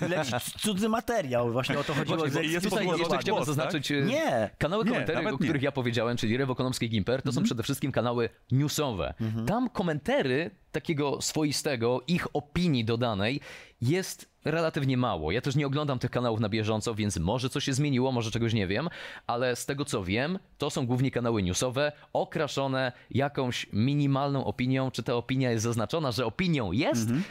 leci 0.00 0.32
cudzy 0.58 0.88
materiał. 0.88 1.52
Właśnie 1.52 1.78
o 1.78 1.84
to 1.84 1.94
chodziło. 1.94 2.18
Właśnie, 2.18 2.42
jest 2.42 2.64
tutaj 2.70 2.86
jeszcze 2.86 3.18
chciałbym 3.18 3.34
głos, 3.34 3.46
zaznaczyć, 3.46 3.92
e, 3.92 4.00
Nie. 4.02 4.50
kanały 4.58 4.84
Nie, 4.84 4.90
komentarzy, 4.90 5.28
o 5.28 5.30
nie. 5.30 5.38
których 5.38 5.62
ja 5.62 5.72
powiedziałem, 5.72 6.16
czyli 6.16 6.36
Rewo 6.36 6.54
Konomskie 6.54 6.88
Gimper, 6.88 7.22
to 7.22 7.28
Mhm. 7.28 7.34
są 7.34 7.44
przede 7.44 7.62
wszystkim 7.62 7.92
kanały 7.92 8.28
newsowe. 8.52 9.14
Tam 9.46 9.68
komentary 9.70 10.50
takiego 10.72 11.22
swoistego, 11.22 12.00
ich 12.06 12.26
opinii 12.32 12.84
dodanej 12.84 13.40
jest 13.82 14.29
relatywnie 14.44 14.96
mało. 14.96 15.32
Ja 15.32 15.40
też 15.40 15.56
nie 15.56 15.66
oglądam 15.66 15.98
tych 15.98 16.10
kanałów 16.10 16.40
na 16.40 16.48
bieżąco, 16.48 16.94
więc 16.94 17.18
może 17.18 17.50
coś 17.50 17.64
się 17.64 17.72
zmieniło, 17.72 18.12
może 18.12 18.30
czegoś 18.30 18.52
nie 18.52 18.66
wiem, 18.66 18.88
ale 19.26 19.56
z 19.56 19.66
tego 19.66 19.84
co 19.84 20.04
wiem, 20.04 20.38
to 20.58 20.70
są 20.70 20.86
głównie 20.86 21.10
kanały 21.10 21.42
newsowe, 21.42 21.92
okraszone 22.12 22.92
jakąś 23.10 23.66
minimalną 23.72 24.44
opinią. 24.44 24.90
Czy 24.90 25.02
ta 25.02 25.14
opinia 25.14 25.50
jest 25.50 25.64
zaznaczona, 25.64 26.12
że 26.12 26.26
opinią 26.26 26.72
jest? 26.72 27.02
Mhm. 27.02 27.22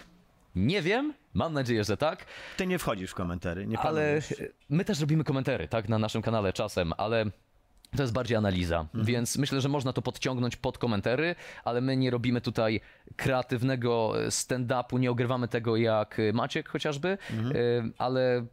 Nie 0.56 0.82
wiem, 0.82 1.14
mam 1.34 1.54
nadzieję, 1.54 1.84
że 1.84 1.98
tak. 1.98 2.26
Ty 2.58 2.68
nie 2.68 2.80
wchodzisz 2.80 3.12
w 3.12 3.16
komentary, 3.16 3.68
nie 3.68 3.80
Ale 3.80 4.22
my 4.70 4.86
też 4.86 5.00
robimy 5.00 5.24
komentary, 5.24 5.68
tak, 5.68 5.90
na 5.90 6.00
naszym 6.00 6.22
kanale 6.22 6.54
czasem, 6.54 6.94
ale 6.98 7.26
to 7.98 8.04
jest 8.04 8.14
bardziej 8.14 8.38
analiza, 8.38 8.88
więc 8.94 9.38
myślę, 9.38 9.62
że 9.62 9.70
można 9.70 9.94
to 9.94 10.02
podciągnąć 10.02 10.56
pod 10.56 10.78
komentary, 10.78 11.36
ale 11.64 11.82
my 11.82 11.98
nie 11.98 12.10
robimy 12.10 12.42
tutaj 12.42 12.82
kreatywnego 13.16 14.14
stand-upu, 14.30 15.00
nie 15.00 15.12
ogrywamy 15.12 15.48
tego 15.48 15.78
jak 15.78 16.18
Maciek 16.34 16.70
chociażby, 16.70 17.18
y, 17.56 17.92
ale 17.98 18.46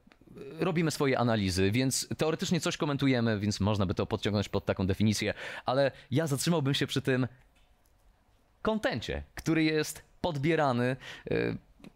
robimy 0.61 0.91
swoje 0.91 1.19
analizy, 1.19 1.71
więc 1.71 2.09
teoretycznie 2.19 2.61
coś 2.61 2.77
komentujemy, 2.77 3.39
więc 3.39 3.61
można 3.61 3.87
by 3.87 3.95
to 3.95 4.07
podciągnąć 4.07 4.49
pod 4.49 4.65
taką 4.65 4.87
definicję, 4.87 5.35
ale 5.67 5.91
ja 6.11 6.27
zatrzymałbym 6.27 6.75
się 6.75 6.87
przy 6.87 7.03
tym 7.03 7.27
kontencie, 8.63 9.23
który 9.35 9.65
jest 9.65 10.03
podbierany, 10.21 10.97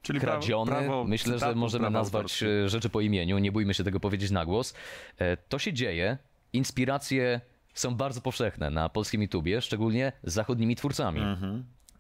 Czyli 0.03 0.21
prawo- 0.21 0.23
kradziony. 0.23 0.71
prawo 0.71 1.05
Myślę, 1.05 1.39
że 1.39 1.55
możemy 1.55 1.83
prawo 1.83 1.99
nazwać 1.99 2.43
e, 2.43 2.69
rzeczy 2.69 2.89
po 2.89 3.01
imieniu, 3.01 3.39
nie 3.39 3.53
bójmy 3.53 3.75
się 3.75 3.85
tego 3.85 4.01
powiedzieć 4.01 4.31
na 4.31 4.45
głos. 4.45 4.75
E, 5.19 5.37
To 5.37 5.59
się 5.59 5.73
dzieje, 5.73 6.19
inspiracje 6.53 7.41
są 7.75 7.95
bardzo 7.95 8.21
powszechne 8.21 8.71
na 8.71 8.89
polskim 8.89 9.23
YouTubie, 9.23 9.61
szczególnie 9.61 10.13
z 10.23 10.33
zachodnimi 10.33 10.77
twórcami. 10.77 11.21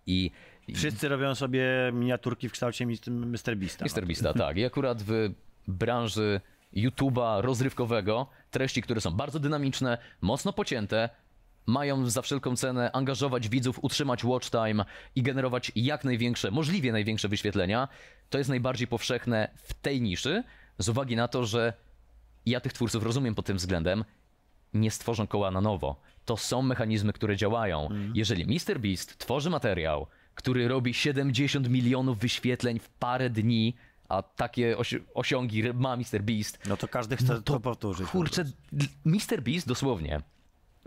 I 0.07 0.31
i 0.69 0.75
Wszyscy 0.75 1.09
robią 1.09 1.35
sobie 1.35 1.67
miniaturki 1.93 2.49
w 2.49 2.53
kształcie 2.53 2.87
Mr. 2.87 3.57
Beasta. 3.57 3.85
Mr. 3.85 4.07
Beasta, 4.07 4.35
tak. 4.35 4.57
I 4.57 4.65
akurat 4.65 5.03
w 5.03 5.31
branży 5.69 6.41
YouTube'a 6.77 7.41
rozrywkowego 7.41 8.27
treści, 8.51 8.83
które 8.83 9.01
są 9.01 9.11
bardzo 9.11 9.39
dynamiczne, 9.39 9.99
mocno 10.21 10.53
pocięte, 10.53 11.09
mają 11.67 12.11
za 12.11 12.23
wszelką 12.23 12.57
cenę 12.57 12.93
angażować 12.93 13.49
widzów, 13.49 13.79
utrzymać 13.83 14.25
watch 14.25 14.51
time 14.51 14.85
i 15.17 15.23
generować 15.23 15.73
jak 15.77 16.05
największe, 16.05 16.51
możliwie 16.51 16.93
największe 16.93 17.29
wyświetlenia. 17.29 17.89
To 18.31 18.39
jest 18.39 18.51
najbardziej 18.51 18.89
powszechne 18.89 19.49
w 19.57 19.75
tej 19.75 20.03
niszy, 20.03 20.45
z 20.79 20.89
uwagi 20.89 21.17
na 21.17 21.29
to, 21.29 21.47
że 21.47 21.73
ja 22.47 22.61
tych 22.61 22.73
twórców 22.73 23.03
rozumiem 23.03 23.35
pod 23.35 23.47
tym 23.47 23.57
względem, 23.57 24.05
nie 24.75 24.91
stworzą 24.91 25.27
koła 25.27 25.51
na 25.51 25.61
nowo. 25.61 25.97
To 26.25 26.37
są 26.37 26.63
mechanizmy, 26.63 27.13
które 27.13 27.37
działają. 27.37 27.89
Jeżeli 28.15 28.43
MrBeast 28.69 29.19
tworzy 29.19 29.51
materiał, 29.51 30.07
który 30.35 30.69
robi 30.69 30.95
70 30.95 31.69
milionów 31.69 32.19
wyświetleń 32.19 32.79
w 32.79 32.89
parę 32.89 33.31
dni, 33.31 33.75
a 34.09 34.23
takie 34.23 34.77
osi- 34.77 35.01
osiągi 35.15 35.63
ma 35.75 35.93
MrBeast, 35.95 36.59
No 36.69 36.77
to 36.77 36.89
każdy 36.89 37.17
chce 37.17 37.43
to, 37.43 37.61
powtórzyć. 37.61 38.09
Kurczę, 38.09 38.45
MrBeast 39.07 39.69
dosłownie 39.69 40.21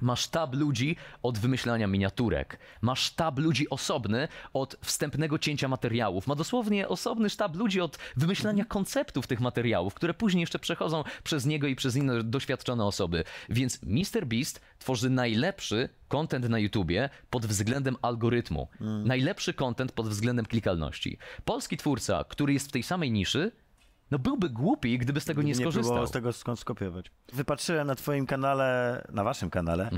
ma 0.01 0.15
sztab 0.15 0.55
ludzi 0.55 0.95
od 1.23 1.37
wymyślania 1.37 1.87
miniaturek. 1.87 2.59
Ma 2.81 2.95
sztab 2.95 3.39
ludzi 3.39 3.69
osobny 3.69 4.27
od 4.53 4.75
wstępnego 4.81 5.39
cięcia 5.39 5.67
materiałów. 5.67 6.27
Ma 6.27 6.35
dosłownie 6.35 6.87
osobny 6.87 7.29
sztab 7.29 7.55
ludzi 7.55 7.81
od 7.81 7.97
wymyślania 8.17 8.65
konceptów 8.65 9.27
tych 9.27 9.41
materiałów, 9.41 9.93
które 9.93 10.13
później 10.13 10.41
jeszcze 10.41 10.59
przechodzą 10.59 11.03
przez 11.23 11.45
niego 11.45 11.67
i 11.67 11.75
przez 11.75 11.95
inne 11.95 12.23
doświadczone 12.23 12.85
osoby. 12.85 13.23
Więc 13.49 13.79
MrBeast 13.83 14.61
tworzy 14.79 15.09
najlepszy 15.09 15.89
content 16.07 16.49
na 16.49 16.59
YouTubie 16.59 17.09
pod 17.29 17.45
względem 17.45 17.95
algorytmu. 18.01 18.67
Najlepszy 19.05 19.53
content 19.53 19.91
pod 19.91 20.09
względem 20.09 20.45
klikalności. 20.45 21.17
Polski 21.45 21.77
twórca, 21.77 22.23
który 22.29 22.53
jest 22.53 22.69
w 22.69 22.71
tej 22.71 22.83
samej 22.83 23.11
niszy, 23.11 23.51
no 24.13 24.19
byłby 24.19 24.49
głupi, 24.49 24.97
gdyby 24.97 25.21
z 25.21 25.25
tego 25.25 25.41
nie, 25.41 25.47
nie 25.47 25.55
skorzystał. 25.55 25.83
próbował 25.83 26.07
z 26.07 26.11
tego 26.11 26.33
skąd 26.33 26.59
skopiować. 26.59 27.11
Wypatrzyłem 27.33 27.87
na 27.87 27.95
twoim 27.95 28.25
kanale, 28.25 29.01
na 29.13 29.23
waszym 29.23 29.49
kanale, 29.49 29.89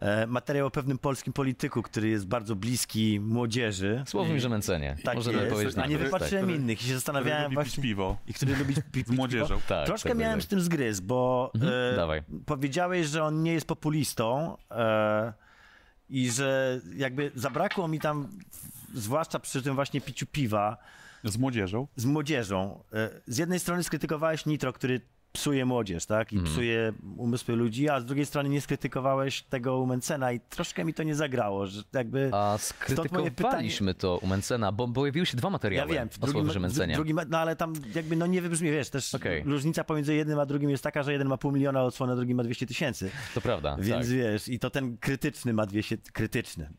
e, 0.00 0.26
materiał 0.26 0.66
o 0.66 0.70
pewnym 0.70 0.98
polskim 0.98 1.32
polityku, 1.32 1.82
który 1.82 2.08
jest 2.08 2.26
bardzo 2.26 2.56
bliski 2.56 3.20
młodzieży. 3.20 4.02
Słowem 4.06 4.38
Żemęcenie. 4.40 4.96
Tak 5.04 5.14
Możemy 5.16 5.38
jest, 5.38 5.52
powiedzieć 5.52 5.78
a 5.78 5.86
nie 5.86 5.98
to, 5.98 6.04
wypatrzyłem 6.04 6.44
który- 6.44 6.58
innych 6.58 6.78
i 6.78 6.80
się 6.80 6.84
Który 6.84 6.94
zastanawiałem 6.98 7.50
pić 7.50 7.54
właśnie... 7.54 7.82
piwo 7.82 8.16
I 8.26 8.34
który 8.34 8.56
lubi 8.56 8.74
pić 8.92 9.08
młodzieżą. 9.08 9.60
Tak, 9.68 9.86
Troszkę 9.86 10.08
tak, 10.08 10.18
miałem 10.18 10.38
tak. 10.38 10.44
z 10.44 10.48
tym 10.48 10.60
zgryz, 10.60 11.00
bo 11.00 11.52
e, 11.92 11.96
dawaj. 11.96 12.22
powiedziałeś, 12.46 13.06
że 13.06 13.24
on 13.24 13.42
nie 13.42 13.52
jest 13.52 13.66
populistą 13.66 14.56
e, 14.70 15.32
i 16.08 16.30
że 16.30 16.80
jakby 16.96 17.30
zabrakło 17.34 17.88
mi 17.88 18.00
tam, 18.00 18.28
zwłaszcza 18.94 19.38
przy 19.38 19.62
tym 19.62 19.74
właśnie 19.74 20.00
piciu 20.00 20.26
piwa, 20.26 20.76
Z 21.24 21.36
młodzieżą. 21.36 21.86
z 21.96 22.04
młodzieżą. 22.04 22.82
E, 22.92 23.10
Z 23.26 23.38
jednej 23.38 23.60
strony 23.60 23.82
skrytykowałeś 23.84 24.46
Nitro, 24.46 24.72
który 24.72 25.00
psuje 25.32 25.64
młodzież, 25.64 26.06
tak? 26.06 26.32
I 26.32 26.40
psuje 26.40 26.92
umysły 27.16 27.56
ludzi, 27.56 27.88
a 27.88 28.00
z 28.00 28.04
drugiej 28.04 28.26
strony 28.26 28.48
nie 28.48 28.60
skrytykowałeś 28.60 29.42
tego 29.42 29.78
u 29.78 29.86
Mencena 29.86 30.32
i 30.32 30.40
troszkę 30.40 30.84
mi 30.84 30.94
to 30.94 31.02
nie 31.02 31.14
zagrało, 31.14 31.66
że 31.66 31.82
jakby... 31.92 32.30
A 32.32 32.58
skrytykowaliśmy 32.58 33.94
to 33.94 34.18
u 34.18 34.26
Mencena, 34.26 34.72
bo 34.72 34.88
pojawiły 34.88 35.26
się 35.26 35.36
dwa 35.36 35.48
Ja 35.48 35.52
materiały 35.52 35.92
wiem, 35.92 36.08
w 36.08 36.22
o 36.22 36.26
drugim, 36.26 36.68
w 36.68 36.72
drugim, 36.94 37.20
no 37.28 37.38
ale 37.38 37.56
tam 37.56 37.72
jakby 37.94 38.16
no 38.16 38.26
nie 38.26 38.42
wybrzmi, 38.42 38.70
wiesz, 38.70 38.90
też 38.90 39.14
Okej. 39.14 39.42
różnica 39.42 39.84
pomiędzy 39.84 40.14
jednym 40.14 40.38
a 40.38 40.46
drugim 40.46 40.70
jest 40.70 40.82
taka, 40.84 41.02
że 41.02 41.12
jeden 41.12 41.28
ma 41.28 41.36
pół 41.36 41.52
miliona 41.52 41.82
odsłon, 41.82 42.10
a 42.10 42.16
drugi 42.16 42.34
ma 42.34 42.42
200 42.44 42.66
tysięcy. 42.66 43.10
To 43.34 43.40
prawda, 43.40 43.76
Więc 43.80 44.06
tak. 44.06 44.16
wiesz, 44.16 44.48
i 44.48 44.58
to 44.58 44.70
ten 44.70 44.96
krytyczny 44.98 45.52
ma 45.52 45.66
200, 45.66 45.98
krytyczny. 46.12 46.70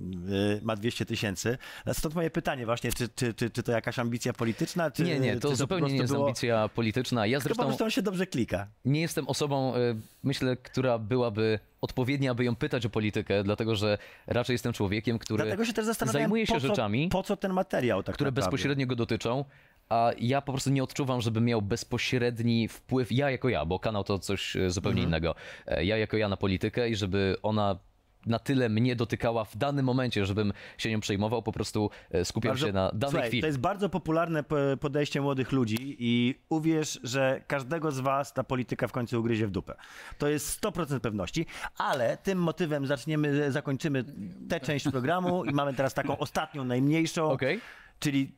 Y, 0.00 0.60
ma 0.62 0.76
200 0.76 1.04
tysięcy. 1.06 1.58
Stąd 1.92 2.14
moje 2.14 2.30
pytanie 2.30 2.66
właśnie, 2.66 2.92
czy, 2.92 3.08
czy, 3.08 3.34
czy, 3.34 3.50
czy 3.50 3.62
to 3.62 3.72
jakaś 3.72 3.98
ambicja 3.98 4.32
polityczna? 4.32 4.90
Czy, 4.90 5.04
Nie, 5.04 5.20
nie, 5.20 5.36
to 5.40 5.48
po 5.48 5.56
zupełnie 5.56 5.92
nie 5.92 5.98
jest 5.98 6.12
było- 6.12 6.26
ambicja 6.26 6.68
polityczna. 6.68 7.26
Ja 7.26 7.38
Tylko 7.38 7.48
po 7.48 7.54
zresztą 7.54 7.66
prostu 7.66 7.84
on 7.84 7.90
się 7.90 8.02
dobrze 8.02 8.26
klika. 8.26 8.66
nie 8.84 9.00
jestem 9.00 9.28
osobą, 9.28 9.76
y, 9.76 9.96
myślę, 10.22 10.56
która 10.56 10.98
byłaby 10.98 11.58
odpowiednia, 11.80 12.30
aby 12.30 12.44
ją 12.44 12.56
pytać 12.56 12.86
o 12.86 12.90
politykę, 12.90 13.44
dlatego 13.44 13.76
że 13.76 13.98
raczej 14.26 14.54
jestem 14.54 14.72
człowiekiem, 14.72 15.18
który 15.18 15.44
się 15.66 16.06
zajmuje 16.06 16.46
się 16.46 16.54
po 16.54 16.60
co, 16.60 16.66
rzeczami, 16.68 17.08
po 17.08 17.22
co 17.22 17.36
ten 17.36 17.52
materiał 17.52 18.02
tak 18.02 18.14
które 18.14 18.30
naprawdę? 18.30 18.50
bezpośrednio 18.50 18.86
go 18.86 18.96
dotyczą, 18.96 19.44
a 19.88 20.10
ja 20.18 20.40
po 20.40 20.52
prostu 20.52 20.70
nie 20.70 20.82
odczuwam, 20.82 21.20
żeby 21.20 21.40
miał 21.40 21.62
bezpośredni 21.62 22.68
wpływ, 22.68 23.12
ja 23.12 23.30
jako 23.30 23.48
ja, 23.48 23.64
bo 23.64 23.78
kanał 23.78 24.04
to 24.04 24.18
coś 24.18 24.56
e, 24.56 24.70
zupełnie 24.70 25.02
Mhm. 25.02 25.08
innego, 25.08 25.34
E, 25.66 25.84
ja 25.84 25.96
jako 25.96 26.16
ja 26.16 26.28
na 26.28 26.36
politykę 26.36 26.88
i 26.88 26.96
żeby 26.96 27.36
ona 27.42 27.78
na 28.26 28.38
tyle 28.38 28.68
mnie 28.68 28.96
dotykała 28.96 29.44
w 29.44 29.56
danym 29.56 29.84
momencie, 29.86 30.26
żebym 30.26 30.52
się 30.78 30.90
nią 30.90 31.00
przejmował, 31.00 31.42
po 31.42 31.52
prostu 31.52 31.90
e, 32.10 32.24
skupiał 32.24 32.50
Bardzo- 32.52 32.66
się 32.66 32.72
na 32.72 32.90
danej 32.94 33.10
Słuchaj, 33.10 33.28
chwili. 33.28 33.40
To 33.40 33.46
jest 33.46 33.58
bardzo 33.58 33.88
popularne 33.88 34.44
podejście 34.80 35.20
młodych 35.20 35.52
ludzi 35.52 35.96
i 35.98 36.34
uwierz, 36.48 37.00
że 37.02 37.40
każdego 37.46 37.92
z 37.92 38.00
was 38.00 38.32
ta 38.32 38.44
polityka 38.44 38.88
w 38.88 38.92
końcu 38.92 39.20
ugryzie 39.20 39.46
w 39.46 39.50
dupę. 39.50 39.74
To 40.18 40.28
jest 40.28 40.62
100% 40.62 41.00
pewności, 41.00 41.46
ale 41.78 42.16
tym 42.16 42.38
motywem 42.38 42.86
zaczniemy, 42.86 43.52
zakończymy 43.52 44.04
tę 44.48 44.60
część 44.60 44.88
programu 44.88 45.44
i 45.44 45.52
mamy 45.52 45.74
teraz 45.74 45.94
taką 45.94 46.18
ostatnią, 46.18 46.64
najmniejszą, 46.64 47.30
Okej? 47.30 47.60
czyli 48.00 48.32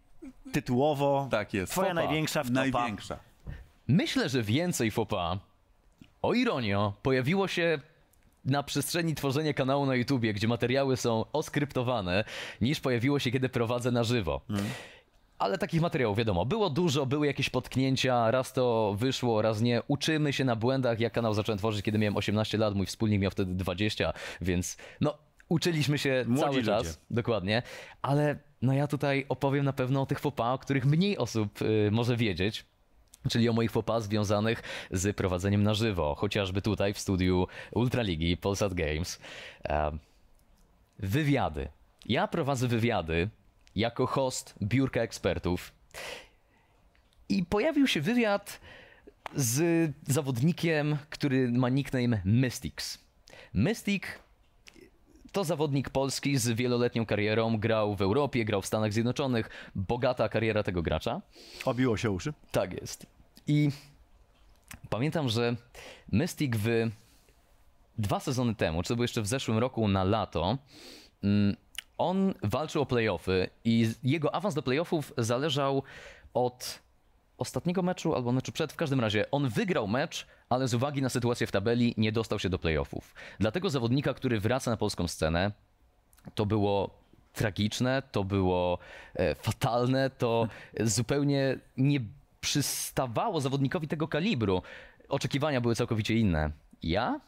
tytułowo 0.53 1.29
Tak 1.31 1.55
jest. 1.55 1.73
twoja 1.73 1.89
Fopa. 1.89 1.95
największa 2.03 2.45
wtopa. 2.45 2.55
Największa. 2.61 3.19
Myślę, 3.89 4.29
że 4.29 4.43
więcej 4.43 4.91
fopa, 4.91 5.39
o 6.23 6.35
ironio, 6.35 6.93
pojawiło 7.03 7.49
się 7.49 7.79
na 8.45 8.63
przestrzeni 8.63 9.15
tworzenia 9.15 9.53
kanału 9.53 9.87
na 9.87 9.95
YouTubie, 9.95 10.33
gdzie 10.35 10.49
materiały 10.49 10.97
są 10.97 11.25
oskryptowane, 11.33 12.25
niż 12.61 12.81
pojawiło 12.81 13.19
się, 13.19 13.31
kiedy 13.31 13.49
prowadzę 13.49 13.91
na 13.91 14.05
żywo. 14.05 14.41
Ale 15.39 15.59
takich 15.59 15.81
materiałów, 15.81 16.19
wiadomo, 16.19 16.47
było 16.47 16.71
dużo, 16.71 17.07
były 17.07 17.27
jakieś 17.27 17.51
potknięcia, 17.51 18.31
raz 18.31 18.53
to 18.53 18.95
wyszło, 18.99 19.43
raz 19.43 19.61
nie. 19.61 19.83
Uczymy 19.89 20.33
się 20.33 20.45
na 20.45 20.57
błędach. 20.57 21.01
Ja 21.01 21.11
kanał 21.11 21.35
zacząłem 21.35 21.59
tworzyć, 21.59 21.83
kiedy 21.85 21.99
miałem 21.99 22.17
18 22.17 22.59
lat, 22.59 22.75
mój 22.75 22.87
wspólnik 22.87 23.21
miał 23.21 23.31
wtedy 23.31 23.55
20, 23.55 24.13
więc 24.41 24.77
no, 25.01 25.19
uczyliśmy 25.49 25.99
się 25.99 26.25
Młodzi 26.27 26.43
cały 26.43 26.57
ludzie. 26.57 26.67
czas. 26.67 27.01
Dokładnie. 27.11 27.63
Ale 28.03 28.39
no 28.63 28.73
ja 28.73 28.87
tutaj 28.87 29.27
opowiem 29.29 29.65
na 29.65 29.73
pewno 29.73 30.03
o 30.03 30.07
tych 30.07 30.21
fopa, 30.21 30.53
o 30.53 30.59
których 30.59 30.85
mniej 30.85 31.19
osób 31.19 31.63
y, 31.63 31.89
może 31.93 32.17
wiedzieć. 32.17 32.65
Czyli 33.31 33.49
o 33.49 33.53
moich 33.53 33.71
fopa 33.71 34.01
związanych 34.01 34.63
z 34.91 35.17
prowadzeniem 35.17 35.63
na 35.63 35.75
żywo, 35.75 36.15
chociażby 36.15 36.63
tutaj 36.63 36.95
w 36.95 36.99
studiu 36.99 37.47
Ultraligi 37.73 38.37
Polsat 38.37 38.75
Games. 38.75 39.19
Em, 39.63 39.99
wywiady. 40.99 41.69
Ja 42.07 42.29
prowadzę 42.29 42.69
wywiady 42.69 43.29
jako 43.77 44.07
host 44.07 44.55
biurka 44.63 45.01
ekspertów. 45.01 45.73
I 47.29 47.45
pojawił 47.45 47.87
się 47.87 48.01
wywiad 48.01 48.61
z 49.35 49.91
zawodnikiem, 50.09 50.97
który 51.11 51.53
ma 51.53 51.69
nickname 51.69 52.21
Mystics. 52.25 52.99
Mystic 53.55 54.03
to 55.33 55.45
zawodnik 55.45 55.91
polski 55.91 56.39
z 56.39 56.49
wieloletnią 56.49 57.07
karierą, 57.07 57.59
grał 57.59 57.97
w 57.97 58.03
Europie, 58.03 58.45
grał 58.45 58.63
w 58.63 58.67
Stanach 58.67 58.93
Zjednoczonych, 58.93 59.51
bogata 59.75 60.29
kariera 60.29 60.63
tego 60.63 60.83
gracza. 60.83 61.21
Obiło 61.65 61.97
się 61.97 62.11
uszy. 62.11 62.33
Tak 62.53 62.73
jest. 62.81 63.07
I 63.47 63.71
pamiętam, 64.91 65.29
że 65.29 65.57
Mystic 66.13 66.57
w 66.57 66.91
dwa 67.99 68.21
sezony 68.21 68.55
temu, 68.55 68.83
czy 68.83 68.89
to 68.89 68.97
było 68.97 69.05
jeszcze 69.05 69.23
w 69.23 69.27
zeszłym 69.27 69.59
roku 69.59 69.89
na 69.89 70.05
lato, 70.05 70.59
mm, 71.25 71.57
on 71.99 72.35
walczył 72.43 72.83
o 72.83 72.87
playoffy 72.87 73.51
i 73.65 73.91
jego 74.03 74.35
awans 74.35 74.55
do 74.55 74.63
playoffów 74.63 75.13
zależał 75.19 75.83
od 76.35 76.79
ostatniego 77.39 77.83
meczu 77.83 78.15
albo 78.15 78.33
meczu 78.33 78.53
przed. 78.53 78.73
W 78.73 78.77
każdym 78.77 79.01
razie 79.01 79.31
on 79.31 79.49
wygrał 79.49 79.89
mecz, 79.89 80.27
ale 80.49 80.69
z 80.69 80.75
uwagi 80.75 81.03
na 81.03 81.09
sytuację 81.09 81.47
w 81.47 81.53
tabeli 81.53 81.95
nie 81.97 82.13
dostał 82.13 82.39
się 82.39 82.49
do 82.49 82.59
playoffów. 82.59 83.15
Dlatego 83.39 83.71
zawodnika, 83.71 84.15
który 84.15 84.41
wraca 84.41 84.71
na 84.71 84.77
polską 84.77 85.09
scenę, 85.09 85.53
to 86.35 86.47
było 86.47 86.91
tragiczne, 87.33 88.03
to 88.13 88.25
było 88.25 88.79
e, 89.15 89.35
fatalne, 89.35 90.11
to 90.11 90.49
zupełnie 90.81 91.59
nie 91.77 92.01
przystawało 92.41 93.41
zawodnikowi 93.41 93.89
tego 93.89 94.09
kalibru. 94.09 94.63
Oczekiwania 95.09 95.61
były 95.61 95.75
całkowicie 95.75 96.15
inne. 96.15 96.51
Ja? 96.83 97.21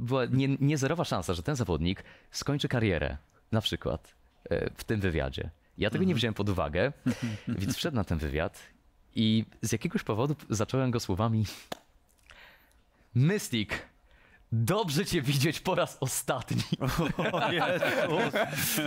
Była 0.00 0.24
nie, 0.24 0.48
niezerowa 0.48 1.04
szansa, 1.04 1.34
że 1.34 1.42
ten 1.42 1.56
zawodnik 1.56 2.04
skończy 2.30 2.68
karierę, 2.68 3.16
na 3.52 3.60
przykład 3.60 4.14
e, 4.50 4.70
w 4.70 4.84
tym 4.84 5.00
wywiadzie. 5.00 5.50
Ja 5.78 5.90
tego 5.90 6.04
nie 6.04 6.14
wziąłem 6.14 6.34
pod 6.34 6.48
uwagę, 6.48 6.92
więc 7.48 7.76
wszedł 7.76 7.96
na 7.96 8.04
ten 8.04 8.18
wywiad 8.18 8.62
i 9.14 9.44
z 9.62 9.72
jakiegoś 9.72 10.02
powodu 10.02 10.36
zacząłem 10.50 10.90
go 10.90 11.00
słowami 11.00 11.44
Mystic, 13.14 13.70
dobrze 14.52 15.06
cię 15.06 15.22
widzieć 15.22 15.60
po 15.60 15.74
raz 15.74 15.96
ostatni. 16.00 16.62
O 17.32 17.52
Jezus. 17.52 18.80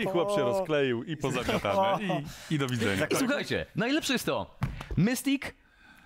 I 0.00 0.04
chłop 0.04 0.30
się 0.36 0.40
rozkleił 0.40 1.02
i 1.04 1.16
pozamiatane. 1.16 1.98
I, 2.50 2.54
i 2.54 2.58
do 2.58 2.66
widzenia. 2.66 3.06
I 3.06 3.16
słuchajcie, 3.16 3.66
najlepsze 3.76 4.12
jest 4.12 4.26
to, 4.26 4.58
Mystic 4.96 5.42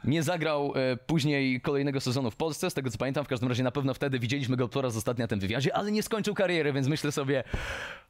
nie 0.04 0.22
zagrał 0.22 0.72
e, 0.76 0.96
później 0.96 1.60
kolejnego 1.60 2.00
sezonu 2.00 2.30
w 2.30 2.36
Polsce, 2.36 2.70
z 2.70 2.74
tego 2.74 2.90
co 2.90 2.98
pamiętam, 2.98 3.24
w 3.24 3.28
każdym 3.28 3.48
razie 3.48 3.62
na 3.62 3.70
pewno 3.70 3.94
wtedy 3.94 4.18
widzieliśmy 4.18 4.56
go 4.56 4.68
po 4.68 4.82
raz 4.82 4.96
ostatni 4.96 5.22
na 5.22 5.28
tym 5.28 5.40
wywiadzie, 5.40 5.76
ale 5.76 5.92
nie 5.92 6.02
skończył 6.02 6.34
kariery, 6.34 6.72
więc 6.72 6.88
myślę 6.88 7.12
sobie, 7.12 7.44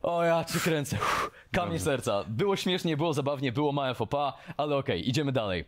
o 0.03 0.25
ja 0.25 0.45
cię 0.45 0.59
kręcę, 0.59 0.97
Uff, 0.97 1.31
kamień 1.53 1.79
serca. 1.79 2.25
Było 2.29 2.57
śmiesznie, 2.57 2.97
było 2.97 3.13
zabawnie, 3.13 3.53
było 3.53 3.73
małe 3.73 3.95
pas, 4.11 4.35
ale 4.57 4.77
okej, 4.77 5.09
idziemy 5.09 5.33
dalej. 5.33 5.65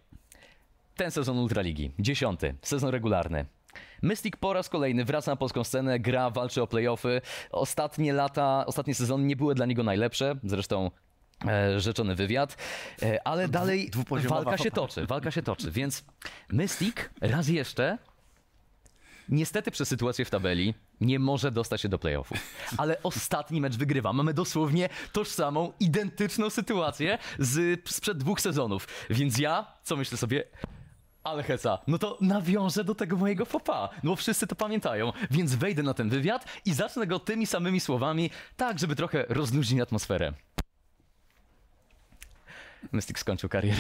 Ten 0.97 1.11
sezon 1.11 1.39
Ultraligi, 1.39 1.91
dziesiąty, 1.99 2.55
sezon 2.63 2.91
regularny. 2.91 3.47
Mystic 4.03 4.37
po 4.37 4.53
raz 4.53 4.69
kolejny 4.69 5.05
wraca 5.05 5.33
na 5.33 5.37
polską 5.37 5.65
scenę, 5.65 6.01
gra, 6.01 6.31
walczy 6.31 6.63
o 6.63 6.67
playoffy. 6.67 7.21
Ostatnie 7.51 8.13
lata, 8.13 8.65
ostatnie 8.67 8.95
sezony 8.95 9.25
nie 9.25 9.37
były 9.37 9.55
dla 9.55 9.67
niego 9.67 9.83
najlepsze, 9.83 10.37
zresztą 10.45 10.91
rzeczony 11.77 12.15
wywiad, 12.15 12.57
e, 13.03 13.27
ale 13.27 13.49
dalej 13.49 13.91
walka 14.29 14.59
się 14.59 14.71
toczy, 14.71 15.07
walka 15.07 15.31
się 15.31 15.43
toczy, 15.43 15.71
więc 15.71 16.05
Mystic 16.53 16.97
raz 17.21 17.49
jeszcze 17.49 17.99
Niestety 19.29 19.71
przez 19.71 19.89
sytuację 19.89 20.25
w 20.25 20.31
tabeli 20.31 20.75
nie 21.01 21.19
może 21.19 21.53
dostać 21.53 21.81
się 21.81 21.89
do 21.89 21.99
playoffów. 21.99 22.39
Ale 22.79 23.03
ostatni 23.03 23.61
mecz 23.61 23.77
wygrywa. 23.77 24.13
Mamy 24.13 24.35
dosłownie 24.35 24.89
tożsamą, 25.13 25.73
identyczną 25.81 26.51
sytuację 26.51 27.19
z, 27.39 27.81
sprzed 27.91 28.19
dwóch 28.19 28.41
sezonów. 28.41 28.89
Więc 29.11 29.39
ja, 29.39 29.67
co 29.83 29.97
myślę 29.97 30.19
sobie, 30.19 30.45
ale 31.25 31.43
heca, 31.43 31.79
no 31.87 31.99
to 31.99 32.19
nawiążę 32.21 32.85
do 32.85 32.95
tego 32.95 33.17
mojego 33.17 33.45
fopa, 33.45 33.89
no 34.03 34.11
bo 34.11 34.17
wszyscy 34.17 34.47
to 34.47 34.55
pamiętają, 34.55 35.13
więc 35.31 35.55
wejdę 35.55 35.83
na 35.83 35.95
ten 35.95 36.09
wywiad 36.09 36.45
i 36.65 36.73
zacznę 36.73 37.07
go 37.07 37.19
tymi 37.19 37.47
samymi 37.47 37.81
słowami, 37.81 38.31
tak 38.57 38.79
żeby 38.79 38.97
trochę 38.97 39.25
rozluźnić 39.29 39.81
atmosferę. 39.81 40.33
Mystic 42.93 43.19
skończył 43.19 43.49
karierę. 43.49 43.77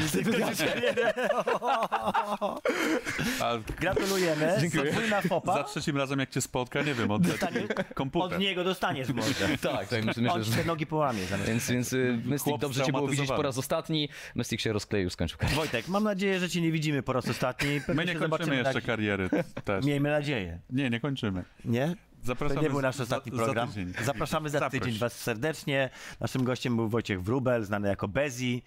A 3.40 3.52
Gratulujemy. 3.80 4.56
Dziękuję. 4.60 4.84
Podwójna 4.84 5.20
fopa. 5.22 5.54
za 5.54 5.64
trzecim 5.64 5.96
razem, 5.96 6.18
jak 6.18 6.30
cię 6.30 6.40
spotka, 6.40 6.82
nie 6.82 6.94
wiem, 6.94 7.10
oddać 7.10 7.32
Dostanie- 7.32 7.84
komputer. 7.94 8.34
Od 8.34 8.40
niego 8.40 8.64
dostaniesz 8.64 9.08
może. 9.08 9.34
Tak, 9.60 9.88
tak 9.88 10.04
myślę, 10.04 10.22
myślę 10.22 10.32
On 10.32 10.44
że... 10.44 10.64
nogi 10.64 10.86
połamie 10.86 11.24
zamiast. 11.24 11.48
Więc, 11.48 11.70
więc 11.70 11.92
Mystic 12.24 12.42
Chłop 12.42 12.60
dobrze 12.60 12.84
cię 12.84 12.92
było 12.92 13.08
widzieć 13.08 13.28
po 13.28 13.42
raz 13.42 13.58
ostatni. 13.58 14.08
Mystic 14.34 14.60
się 14.60 14.72
rozkleił, 14.72 15.10
skończył 15.10 15.38
karierę. 15.38 15.56
Wojtek, 15.56 15.88
mam 15.88 16.04
nadzieję, 16.04 16.40
że 16.40 16.50
cię 16.50 16.60
nie 16.60 16.72
widzimy 16.72 17.02
po 17.02 17.12
raz 17.12 17.28
ostatni. 17.28 17.80
Pewnie 17.80 18.04
My 18.04 18.14
nie 18.14 18.28
kończymy 18.28 18.56
jeszcze 18.56 18.80
kariery 18.82 19.28
też. 19.64 19.84
Miejmy 19.84 20.10
nadzieję. 20.10 20.58
Nie, 20.70 20.90
nie 20.90 21.00
kończymy. 21.00 21.44
Nie? 21.64 21.94
Zapraszamy 22.26 22.60
To 22.60 22.62
nie 22.64 22.70
był 22.70 22.82
nasz 22.82 22.96
za- 22.96 23.02
ostatni 23.02 23.32
za 23.38 23.44
program. 23.44 23.68
tydzień. 23.68 23.92
Zapraszamy 24.04 24.50
za 24.50 24.58
Zaproś. 24.58 24.80
tydzień 24.82 24.98
was 24.98 25.12
serdecznie. 25.20 25.90
Naszym 26.20 26.44
gościem 26.44 26.76
był 26.76 26.88
Wojciech 26.88 27.22
Wrubel, 27.22 27.64
znany 27.64 27.88
jako 27.88 28.08
Bezi. 28.08 28.62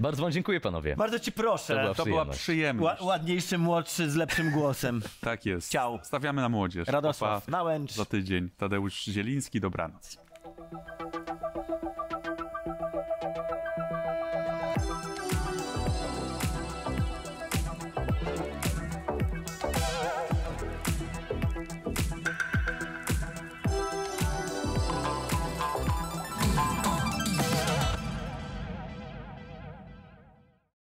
Bardzo 0.00 0.22
wam 0.22 0.32
dziękuję, 0.32 0.60
panowie. 0.60 0.96
Bardzo 0.96 1.18
ci 1.18 1.32
proszę. 1.32 1.74
To 1.74 1.80
była 1.82 1.94
To 1.94 2.04
była 2.04 2.04
Przyjemność. 2.24 2.40
przyjemność. 2.40 3.00
Ła- 3.00 3.04
ładniejszy, 3.04 3.58
młodszy, 3.58 4.10
z 4.10 4.14
lepszym 4.16 4.50
głosem. 4.50 5.02
Tak 5.20 5.46
jest. 5.46 5.70
Ciao. 5.72 6.00
Stawiamy 6.02 6.42
na 6.42 6.48
młodzież. 6.48 6.88
Radosław 6.88 7.44
Papa 7.44 7.52
Nałęcz. 7.58 7.92
za 7.92 8.04
tydzień. 8.04 8.50
Tadeusz 8.56 9.04
Zieliński, 9.04 9.60
dobranoc. 9.60 10.18